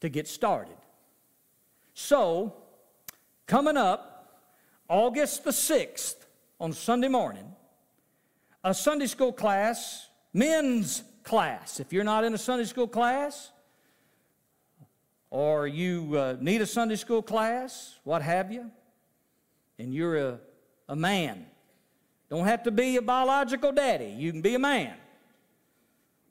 to 0.00 0.08
get 0.08 0.26
started. 0.26 0.76
So, 1.94 2.54
coming 3.46 3.76
up, 3.76 4.40
August 4.88 5.44
the 5.44 5.50
6th, 5.50 6.16
on 6.58 6.72
Sunday 6.72 7.08
morning, 7.08 7.54
a 8.62 8.74
Sunday 8.74 9.06
school 9.06 9.32
class, 9.32 10.08
men's 10.32 11.02
class. 11.22 11.80
If 11.80 11.92
you're 11.92 12.04
not 12.04 12.24
in 12.24 12.34
a 12.34 12.38
Sunday 12.38 12.64
school 12.64 12.86
class, 12.86 13.50
or 15.30 15.66
you 15.66 16.16
uh, 16.16 16.36
need 16.40 16.60
a 16.60 16.66
Sunday 16.66 16.96
school 16.96 17.22
class, 17.22 17.98
what 18.04 18.20
have 18.20 18.52
you, 18.52 18.70
and 19.78 19.94
you're 19.94 20.16
a, 20.16 20.40
a 20.88 20.96
man, 20.96 21.46
don't 22.28 22.44
have 22.44 22.62
to 22.64 22.70
be 22.70 22.96
a 22.96 23.02
biological 23.02 23.72
daddy, 23.72 24.14
you 24.18 24.32
can 24.32 24.42
be 24.42 24.54
a 24.54 24.58
man 24.58 24.94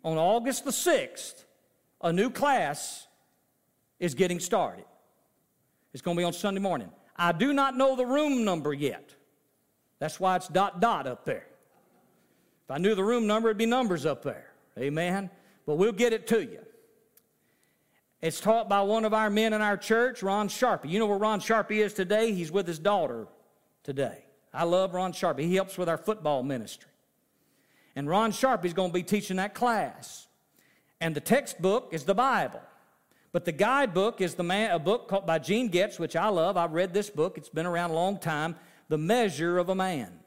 on 0.04 0.18
August 0.18 0.66
the 0.66 0.72
6th, 0.72 1.44
a 2.02 2.14
new 2.14 2.30
class 2.30 3.08
is 4.00 4.14
getting 4.14 4.40
started. 4.40 4.86
It's 5.94 6.02
going 6.02 6.16
to 6.16 6.22
be 6.22 6.24
on 6.24 6.34
Sunday 6.34 6.62
morning. 6.62 6.90
I 7.16 7.32
do 7.32 7.52
not 7.52 7.76
know 7.76 7.96
the 7.96 8.06
room 8.06 8.46
number 8.46 8.74
yet. 8.74 9.14
That's 10.00 10.20
why 10.20 10.38
it's 10.38 10.48
dot 10.48 10.80
dot 10.80 11.08
up 11.08 11.26
there. 11.26 11.48
If 12.66 12.72
I 12.72 12.78
knew 12.78 12.96
the 12.96 13.04
room 13.04 13.28
number, 13.28 13.50
it'd 13.50 13.58
be 13.58 13.66
numbers 13.66 14.06
up 14.06 14.24
there. 14.24 14.54
Amen. 14.78 15.30
But 15.66 15.76
we'll 15.76 15.92
get 15.92 16.14
it 16.14 16.28
to 16.28 16.42
you. 16.42 16.60
It's 18.22 18.40
taught 18.40 18.70
by 18.70 18.82
one 18.82 19.06
of 19.06 19.14
our 19.14 19.30
men 19.30 19.54
in 19.54 19.62
our 19.62 19.78
church, 19.78 20.24
Ron 20.24 20.50
Sharpie. 20.50 20.90
You 20.90 21.00
know 21.00 21.08
where 21.08 21.18
Ron 21.18 21.40
Sharpie 21.40 21.84
is 21.84 21.94
today? 21.94 22.34
He's 22.34 22.52
with 22.52 22.68
his 22.68 22.80
daughter 22.80 23.28
today. 23.84 24.26
I 24.54 24.64
love 24.64 24.94
Ron 24.94 25.14
Sharpie. 25.14 25.42
He 25.42 25.56
helps 25.56 25.78
with 25.78 25.90
our 25.90 25.98
football 25.98 26.44
ministry. 26.44 26.90
And 27.96 28.08
Ron 28.08 28.32
Sharp 28.32 28.66
is 28.66 28.74
going 28.74 28.90
to 28.90 28.94
be 28.94 29.04
teaching 29.04 29.38
that 29.38 29.54
class. 29.54 30.28
And 31.02 31.16
the 31.16 31.22
textbook 31.22 31.90
is 31.92 32.04
the 32.04 32.16
Bible. 32.16 32.62
But 33.32 33.46
the 33.46 33.52
guidebook 33.52 34.22
is 34.22 34.36
the 34.36 34.44
man, 34.44 34.72
a 34.72 34.80
book 34.80 35.08
called 35.08 35.26
by 35.26 35.40
Gene 35.40 35.68
Getz, 35.68 36.00
which 36.00 36.16
I 36.16 36.28
love. 36.30 36.58
I've 36.58 36.74
read 36.74 36.94
this 36.94 37.10
book, 37.10 37.38
it's 37.38 37.50
been 37.50 37.66
around 37.66 37.92
a 37.92 37.94
long 37.94 38.18
time. 38.18 38.56
The 38.88 38.98
Measure 38.98 39.60
of 39.60 39.70
a 39.70 39.76
Man. 39.76 40.20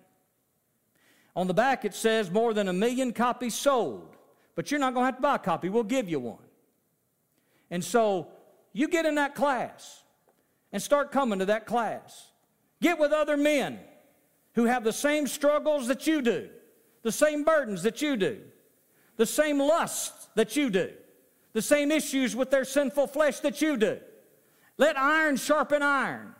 On 1.35 1.47
the 1.47 1.55
back, 1.55 1.85
it 1.85 1.95
says 1.95 2.31
more 2.31 2.55
than 2.55 2.69
a 2.69 2.73
million 2.73 3.13
copies 3.13 3.55
sold. 3.55 4.17
But 4.55 4.71
you're 4.71 4.79
not 4.79 4.95
going 4.95 5.03
to 5.03 5.07
have 5.07 5.17
to 5.17 5.23
buy 5.23 5.37
a 5.37 5.39
copy, 5.39 5.69
we'll 5.69 5.83
give 5.83 6.09
you 6.09 6.21
one. 6.21 6.39
And 7.71 7.83
so 7.83 8.29
you 8.73 8.87
get 8.87 9.07
in 9.07 9.15
that 9.17 9.35
class 9.35 10.03
and 10.73 10.83
start 10.83 11.11
coming 11.11 11.39
to 11.39 11.47
that 11.47 11.67
class. 11.67 12.31
Get 12.81 12.99
with 12.99 13.13
other 13.13 13.37
men 13.37 13.81
who 14.55 14.67
have 14.67 14.85
the 14.85 14.93
same 14.93 15.27
struggles 15.27 15.89
that 15.89 16.07
you 16.07 16.23
do 16.23 16.51
the 17.03 17.13
same 17.13 17.45
burdens 17.45 17.83
that 17.83 18.01
you 18.03 18.17
do, 18.17 18.41
the 19.17 19.27
same 19.27 19.59
lusts 19.59 20.29
that 20.35 20.57
you 20.57 20.71
do, 20.71 20.93
the 21.53 21.63
same 21.63 21.91
issues 21.91 22.35
with 22.35 22.51
their 22.51 22.65
sinful 22.65 23.09
flesh 23.09 23.41
that 23.41 23.61
you 23.61 23.77
do. 23.77 23.99
Let 24.79 24.99
iron 24.99 25.37
sharpen 25.37 25.83
iron. 25.83 26.35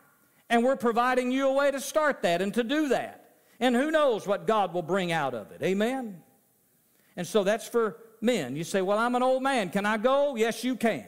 And 0.49 0.65
we're 0.65 0.77
providing 0.77 1.31
you 1.31 1.49
a 1.49 1.53
way 1.53 1.71
to 1.71 1.81
start 1.81 2.23
that 2.23 2.43
and 2.43 2.53
to 2.55 2.63
do 2.63 2.89
that. 2.89 3.37
And 3.61 3.75
who 3.75 3.91
knows 3.91 4.27
what 4.27 4.47
God 4.47 4.75
will 4.75 4.83
bring 4.83 5.13
out 5.13 5.35
of 5.35 5.51
it. 5.53 5.63
Amen? 5.63 6.23
And 7.17 7.27
so 7.27 7.45
that's 7.45 7.69
for 7.69 7.99
men. 8.21 8.57
You 8.57 8.65
say, 8.65 8.83
Well, 8.83 8.99
I'm 8.99 9.15
an 9.15 9.23
old 9.23 9.43
man. 9.43 9.71
Can 9.71 9.87
I 9.87 9.97
go? 9.97 10.37
Yes, 10.37 10.65
you 10.65 10.77
can. 10.77 11.07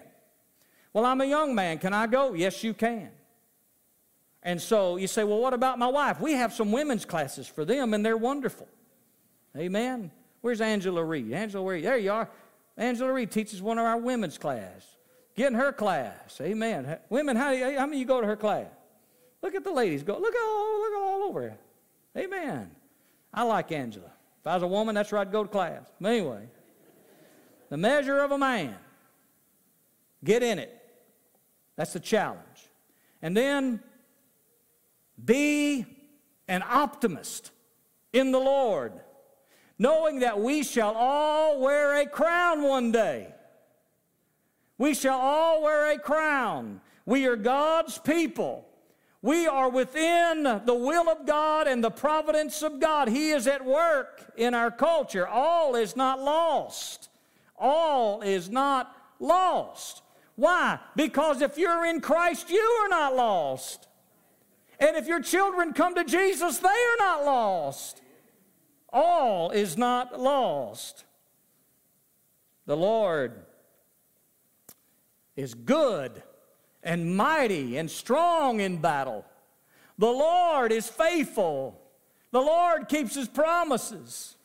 Well, 0.92 1.05
I'm 1.05 1.20
a 1.20 1.24
young 1.24 1.55
man. 1.55 1.78
Can 1.78 1.92
I 1.92 2.07
go? 2.07 2.34
Yes, 2.34 2.62
you 2.62 2.74
can. 2.74 3.11
And 4.42 4.61
so 4.61 4.96
you 4.96 5.07
say, 5.07 5.24
Well, 5.24 5.40
what 5.40 5.55
about 5.55 5.78
my 5.78 5.88
wife? 5.88 6.20
We 6.20 6.32
have 6.32 6.52
some 6.52 6.70
women's 6.70 7.05
classes 7.05 7.46
for 7.46 7.64
them, 7.64 7.94
and 7.94 8.05
they're 8.05 8.16
wonderful. 8.16 8.68
Amen. 9.57 10.11
Where's 10.40 10.61
Angela 10.61 11.05
Reed? 11.05 11.32
Angela 11.32 11.64
Reed, 11.66 11.84
there 11.84 11.96
you 11.96 12.12
are. 12.12 12.28
Angela 12.76 13.12
Reed 13.12 13.30
teaches 13.30 13.62
one 13.62 13.78
of 13.78 13.84
our 13.84 13.96
women's 13.96 14.36
class. 14.36 14.96
Get 15.36 15.48
in 15.48 15.55
her 15.55 15.72
class. 15.72 16.40
Amen. 16.40 16.98
Women, 17.09 17.36
how, 17.36 17.55
how 17.55 17.86
many 17.86 17.98
you 17.98 18.05
go 18.05 18.20
to 18.20 18.26
her 18.26 18.36
class? 18.36 18.66
Look 19.42 19.55
at 19.55 19.64
the 19.64 19.72
ladies 19.72 20.02
go. 20.02 20.18
Look 20.18 20.34
all, 20.34 20.80
look 20.80 20.94
all 20.96 21.22
over. 21.24 21.55
Amen. 22.16 22.70
I 23.32 23.42
like 23.42 23.72
Angela. 23.72 24.11
If 24.40 24.46
I 24.46 24.55
was 24.55 24.62
a 24.62 24.66
woman, 24.66 24.94
that's 24.94 25.11
where 25.11 25.20
I'd 25.20 25.32
go 25.32 25.42
to 25.42 25.48
class. 25.48 25.82
But 26.00 26.12
anyway, 26.12 26.48
the 27.70 27.76
measure 27.76 28.20
of 28.20 28.30
a 28.30 28.38
man. 28.38 28.76
Get 30.22 30.42
in 30.42 30.59
it. 30.59 30.80
That's 31.76 31.92
the 31.92 32.00
challenge. 32.00 32.40
And 33.20 33.36
then 33.36 33.80
be 35.22 35.86
an 36.48 36.62
optimist 36.62 37.50
in 38.12 38.30
the 38.32 38.38
Lord 38.38 38.92
knowing 39.78 40.20
that 40.20 40.40
we 40.40 40.62
shall 40.62 40.94
all 40.94 41.60
wear 41.60 42.00
a 42.00 42.06
crown 42.06 42.62
one 42.62 42.92
day. 42.92 43.34
We 44.78 44.94
shall 44.94 45.18
all 45.18 45.62
wear 45.62 45.92
a 45.92 45.98
crown. 45.98 46.80
We 47.06 47.26
are 47.26 47.36
God's 47.36 47.98
people. 47.98 48.66
We 49.22 49.46
are 49.46 49.70
within 49.70 50.42
the 50.42 50.74
will 50.74 51.08
of 51.08 51.26
God 51.26 51.66
and 51.66 51.82
the 51.82 51.90
providence 51.90 52.62
of 52.62 52.78
God. 52.78 53.08
He 53.08 53.30
is 53.30 53.46
at 53.46 53.64
work 53.64 54.32
in 54.36 54.52
our 54.52 54.70
culture. 54.70 55.26
All 55.26 55.76
is 55.76 55.96
not 55.96 56.20
lost. 56.20 57.08
All 57.56 58.20
is 58.20 58.50
not 58.50 58.94
lost. 59.18 60.02
Why? 60.36 60.78
Because 60.96 61.40
if 61.40 61.56
you're 61.56 61.86
in 61.86 62.00
Christ, 62.00 62.50
you 62.50 62.60
are 62.82 62.88
not 62.88 63.14
lost. 63.14 63.88
And 64.78 64.96
if 64.96 65.06
your 65.06 65.22
children 65.22 65.72
come 65.72 65.94
to 65.94 66.04
Jesus, 66.04 66.58
they 66.58 66.68
are 66.68 66.98
not 66.98 67.24
lost. 67.24 68.02
All 68.95 69.51
is 69.51 69.76
not 69.76 70.20
lost. 70.20 71.05
The 72.64 72.76
Lord 72.76 73.42
is 75.34 75.53
good 75.53 76.22
and 76.84 77.16
mighty 77.16 77.76
and 77.76 77.90
strong 77.90 78.61
in 78.61 78.76
battle. 78.76 79.24
The 79.99 80.07
Lord 80.07 80.70
is 80.70 80.88
faithful. 80.88 81.80
The 82.30 82.40
Lord 82.40 82.88
keeps 82.88 83.16
his 83.16 83.28
promises. 83.28 84.36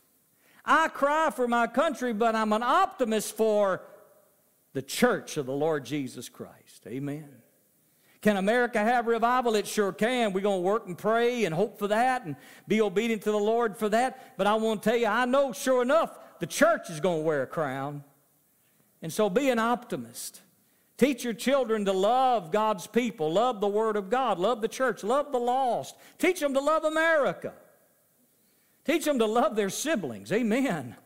I 0.66 0.88
cry 0.88 1.30
for 1.30 1.48
my 1.48 1.68
country, 1.68 2.12
but 2.12 2.36
I'm 2.36 2.52
an 2.52 2.64
optimist 2.64 3.38
for 3.38 3.84
the 4.74 4.82
church 4.82 5.38
of 5.38 5.46
the 5.46 5.54
Lord 5.54 5.86
Jesus 5.86 6.28
Christ. 6.28 6.88
Amen. 6.88 7.39
Can 8.22 8.36
America 8.36 8.80
have 8.80 9.08
revival? 9.08 9.56
It 9.56 9.66
sure 9.66 9.94
can. 9.94 10.34
We're 10.34 10.42
going 10.42 10.60
to 10.60 10.68
work 10.68 10.88
and 10.88 10.98
pray 10.98 11.46
and 11.46 11.56
hope 11.56 11.80
for 11.80 11.88
that 11.88 12.26
and 12.26 12.36
be 12.68 12.82
obedient 12.82 13.22
to 13.24 13.32
the 13.32 13.38
Lord 13.38 13.78
for 13.78 13.88
that. 13.90 14.38
But 14.38 14.46
I 14.46 14.56
want 14.56 14.84
to 14.84 14.90
tell 14.90 15.00
you, 15.00 15.08
I 15.08 15.26
know 15.26 15.54
sure 15.54 15.82
enough 15.82 16.18
the 16.40 16.48
church 16.48 16.90
is 16.90 17.00
going 17.00 17.20
to 17.20 17.24
wear 17.24 17.44
a 17.44 17.48
crown. 17.48 18.04
And 19.02 19.12
so 19.14 19.30
be 19.30 19.50
an 19.50 19.60
optimist. 19.60 20.42
Teach 20.98 21.24
your 21.24 21.34
children 21.34 21.86
to 21.86 21.94
love 21.94 22.52
God's 22.52 22.86
people, 22.86 23.32
love 23.32 23.62
the 23.62 23.70
Word 23.70 23.96
of 23.96 24.10
God, 24.10 24.38
love 24.38 24.60
the 24.60 24.68
church, 24.68 25.02
love 25.02 25.32
the 25.32 25.38
lost. 25.38 25.96
Teach 26.18 26.42
them 26.42 26.54
to 26.54 26.60
love 26.60 26.84
America. 26.84 27.54
Teach 28.84 29.06
them 29.06 29.18
to 29.20 29.26
love 29.26 29.56
their 29.56 29.70
siblings. 29.70 30.30
Amen. 30.34 30.98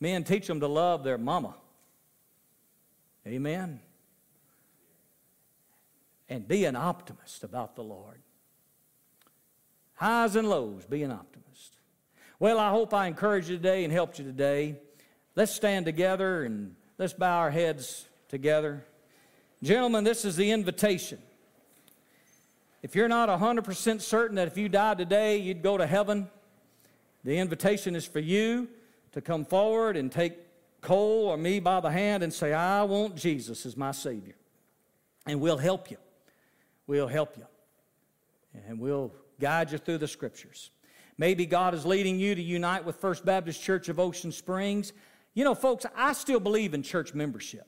Men, 0.00 0.24
teach 0.24 0.48
them 0.48 0.58
to 0.58 0.66
love 0.66 1.04
their 1.04 1.16
mama. 1.16 1.54
Amen. 3.24 3.80
And 6.28 6.46
be 6.46 6.64
an 6.64 6.76
optimist 6.76 7.44
about 7.44 7.76
the 7.76 7.82
Lord. 7.82 8.20
Highs 9.94 10.36
and 10.36 10.48
lows, 10.48 10.84
be 10.84 11.02
an 11.02 11.12
optimist. 11.12 11.76
Well, 12.38 12.58
I 12.58 12.70
hope 12.70 12.92
I 12.92 13.06
encouraged 13.06 13.48
you 13.48 13.56
today 13.56 13.84
and 13.84 13.92
helped 13.92 14.18
you 14.18 14.24
today. 14.24 14.76
Let's 15.34 15.52
stand 15.52 15.86
together 15.86 16.44
and 16.44 16.74
Let's 16.98 17.12
bow 17.12 17.40
our 17.40 17.50
heads 17.50 18.06
together. 18.28 18.82
Gentlemen, 19.62 20.02
this 20.02 20.24
is 20.24 20.36
the 20.36 20.50
invitation. 20.50 21.18
If 22.82 22.94
you're 22.94 23.08
not 23.08 23.28
100% 23.28 24.00
certain 24.00 24.36
that 24.36 24.48
if 24.48 24.56
you 24.56 24.70
died 24.70 24.96
today, 24.96 25.36
you'd 25.36 25.62
go 25.62 25.76
to 25.76 25.86
heaven, 25.86 26.28
the 27.22 27.36
invitation 27.36 27.94
is 27.94 28.06
for 28.06 28.20
you 28.20 28.68
to 29.12 29.20
come 29.20 29.44
forward 29.44 29.96
and 29.96 30.10
take 30.10 30.38
Cole 30.80 31.26
or 31.26 31.36
me 31.36 31.60
by 31.60 31.80
the 31.80 31.90
hand 31.90 32.22
and 32.22 32.32
say, 32.32 32.54
I 32.54 32.82
want 32.84 33.14
Jesus 33.14 33.66
as 33.66 33.76
my 33.76 33.90
Savior. 33.90 34.36
And 35.26 35.40
we'll 35.40 35.58
help 35.58 35.90
you. 35.90 35.98
We'll 36.86 37.08
help 37.08 37.36
you. 37.36 37.46
And 38.66 38.78
we'll 38.78 39.12
guide 39.40 39.72
you 39.72 39.78
through 39.78 39.98
the 39.98 40.08
Scriptures. 40.08 40.70
Maybe 41.18 41.46
God 41.46 41.74
is 41.74 41.86
leading 41.86 42.18
you 42.18 42.34
to 42.34 42.42
unite 42.42 42.84
with 42.84 42.96
First 42.96 43.24
Baptist 43.24 43.62
Church 43.62 43.88
of 43.88 43.98
Ocean 43.98 44.32
Springs. 44.32 44.92
You 45.34 45.44
know, 45.44 45.54
folks, 45.54 45.86
I 45.94 46.12
still 46.12 46.40
believe 46.40 46.74
in 46.74 46.82
church 46.82 47.14
membership 47.14 47.66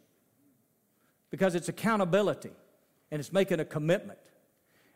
because 1.30 1.54
it's 1.54 1.68
accountability 1.68 2.52
and 3.10 3.20
it's 3.20 3.32
making 3.32 3.60
a 3.60 3.64
commitment. 3.64 4.18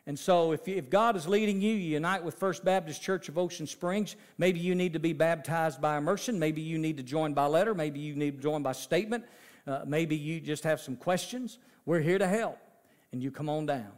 And 0.06 0.18
so, 0.18 0.52
if, 0.52 0.66
if 0.66 0.90
God 0.90 1.14
is 1.14 1.28
leading 1.28 1.60
you, 1.60 1.72
you 1.72 1.92
unite 1.92 2.24
with 2.24 2.34
First 2.34 2.64
Baptist 2.64 3.00
Church 3.00 3.28
of 3.28 3.38
Ocean 3.38 3.68
Springs. 3.68 4.16
Maybe 4.36 4.58
you 4.58 4.74
need 4.74 4.94
to 4.94 4.98
be 4.98 5.12
baptized 5.12 5.80
by 5.80 5.96
immersion. 5.96 6.38
Maybe 6.38 6.60
you 6.60 6.76
need 6.76 6.96
to 6.96 7.04
join 7.04 7.34
by 7.34 7.46
letter. 7.46 7.72
Maybe 7.72 8.00
you 8.00 8.16
need 8.16 8.36
to 8.36 8.42
join 8.42 8.62
by 8.62 8.72
statement. 8.72 9.24
Uh, 9.64 9.82
maybe 9.86 10.16
you 10.16 10.40
just 10.40 10.64
have 10.64 10.80
some 10.80 10.96
questions. 10.96 11.58
We're 11.86 12.00
here 12.00 12.18
to 12.18 12.26
help. 12.26 12.58
And 13.12 13.22
you 13.22 13.30
come 13.30 13.48
on 13.48 13.66
down. 13.66 13.92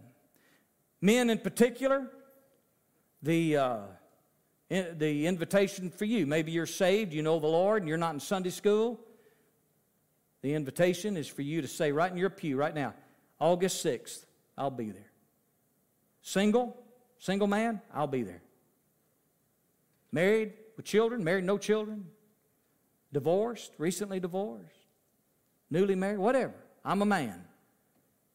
Men 1.04 1.28
in 1.28 1.36
particular, 1.36 2.10
the. 3.22 3.58
Uh, 3.58 3.78
the 4.70 5.26
invitation 5.26 5.90
for 5.90 6.04
you. 6.04 6.26
Maybe 6.26 6.50
you're 6.50 6.66
saved, 6.66 7.12
you 7.12 7.22
know 7.22 7.38
the 7.38 7.46
Lord, 7.46 7.82
and 7.82 7.88
you're 7.88 7.98
not 7.98 8.14
in 8.14 8.18
Sunday 8.18 8.50
school. 8.50 8.98
The 10.40 10.54
invitation 10.54 11.16
is 11.16 11.28
for 11.28 11.42
you 11.42 11.62
to 11.62 11.68
say 11.68 11.92
right 11.92 12.10
in 12.10 12.16
your 12.16 12.30
pew 12.30 12.56
right 12.56 12.74
now, 12.74 12.94
August 13.38 13.84
6th, 13.84 14.24
I'll 14.58 14.70
be 14.70 14.90
there. 14.90 15.12
Single, 16.22 16.76
single 17.18 17.46
man, 17.46 17.82
I'll 17.92 18.08
be 18.08 18.24
there. 18.24 18.42
Married 20.10 20.54
with 20.76 20.86
children, 20.86 21.22
married 21.22 21.44
no 21.44 21.56
children, 21.56 22.06
divorced, 23.12 23.70
recently 23.78 24.18
divorced, 24.18 24.88
newly 25.70 25.94
married, 25.94 26.18
whatever. 26.18 26.54
I'm 26.84 27.00
a 27.02 27.06
man. 27.06 27.44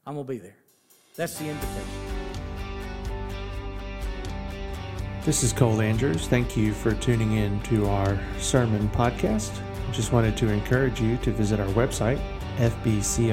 I'm 0.05 0.13
going 0.13 0.25
to 0.25 0.31
be 0.31 0.37
there. 0.37 0.57
That's 1.15 1.37
the 1.37 1.49
invitation. 1.49 2.08
This 5.29 5.43
is 5.43 5.53
Cole 5.53 5.79
Andrews. 5.79 6.27
Thank 6.27 6.57
you 6.57 6.73
for 6.73 6.95
tuning 6.95 7.33
in 7.33 7.61
to 7.65 7.85
our 7.85 8.17
sermon 8.39 8.89
podcast. 8.89 9.51
I 9.87 9.91
just 9.91 10.11
wanted 10.11 10.35
to 10.37 10.49
encourage 10.49 10.99
you 10.99 11.17
to 11.17 11.31
visit 11.31 11.59
our 11.59 11.67
website, 11.67 12.19
fbcosms.com. 12.57 13.29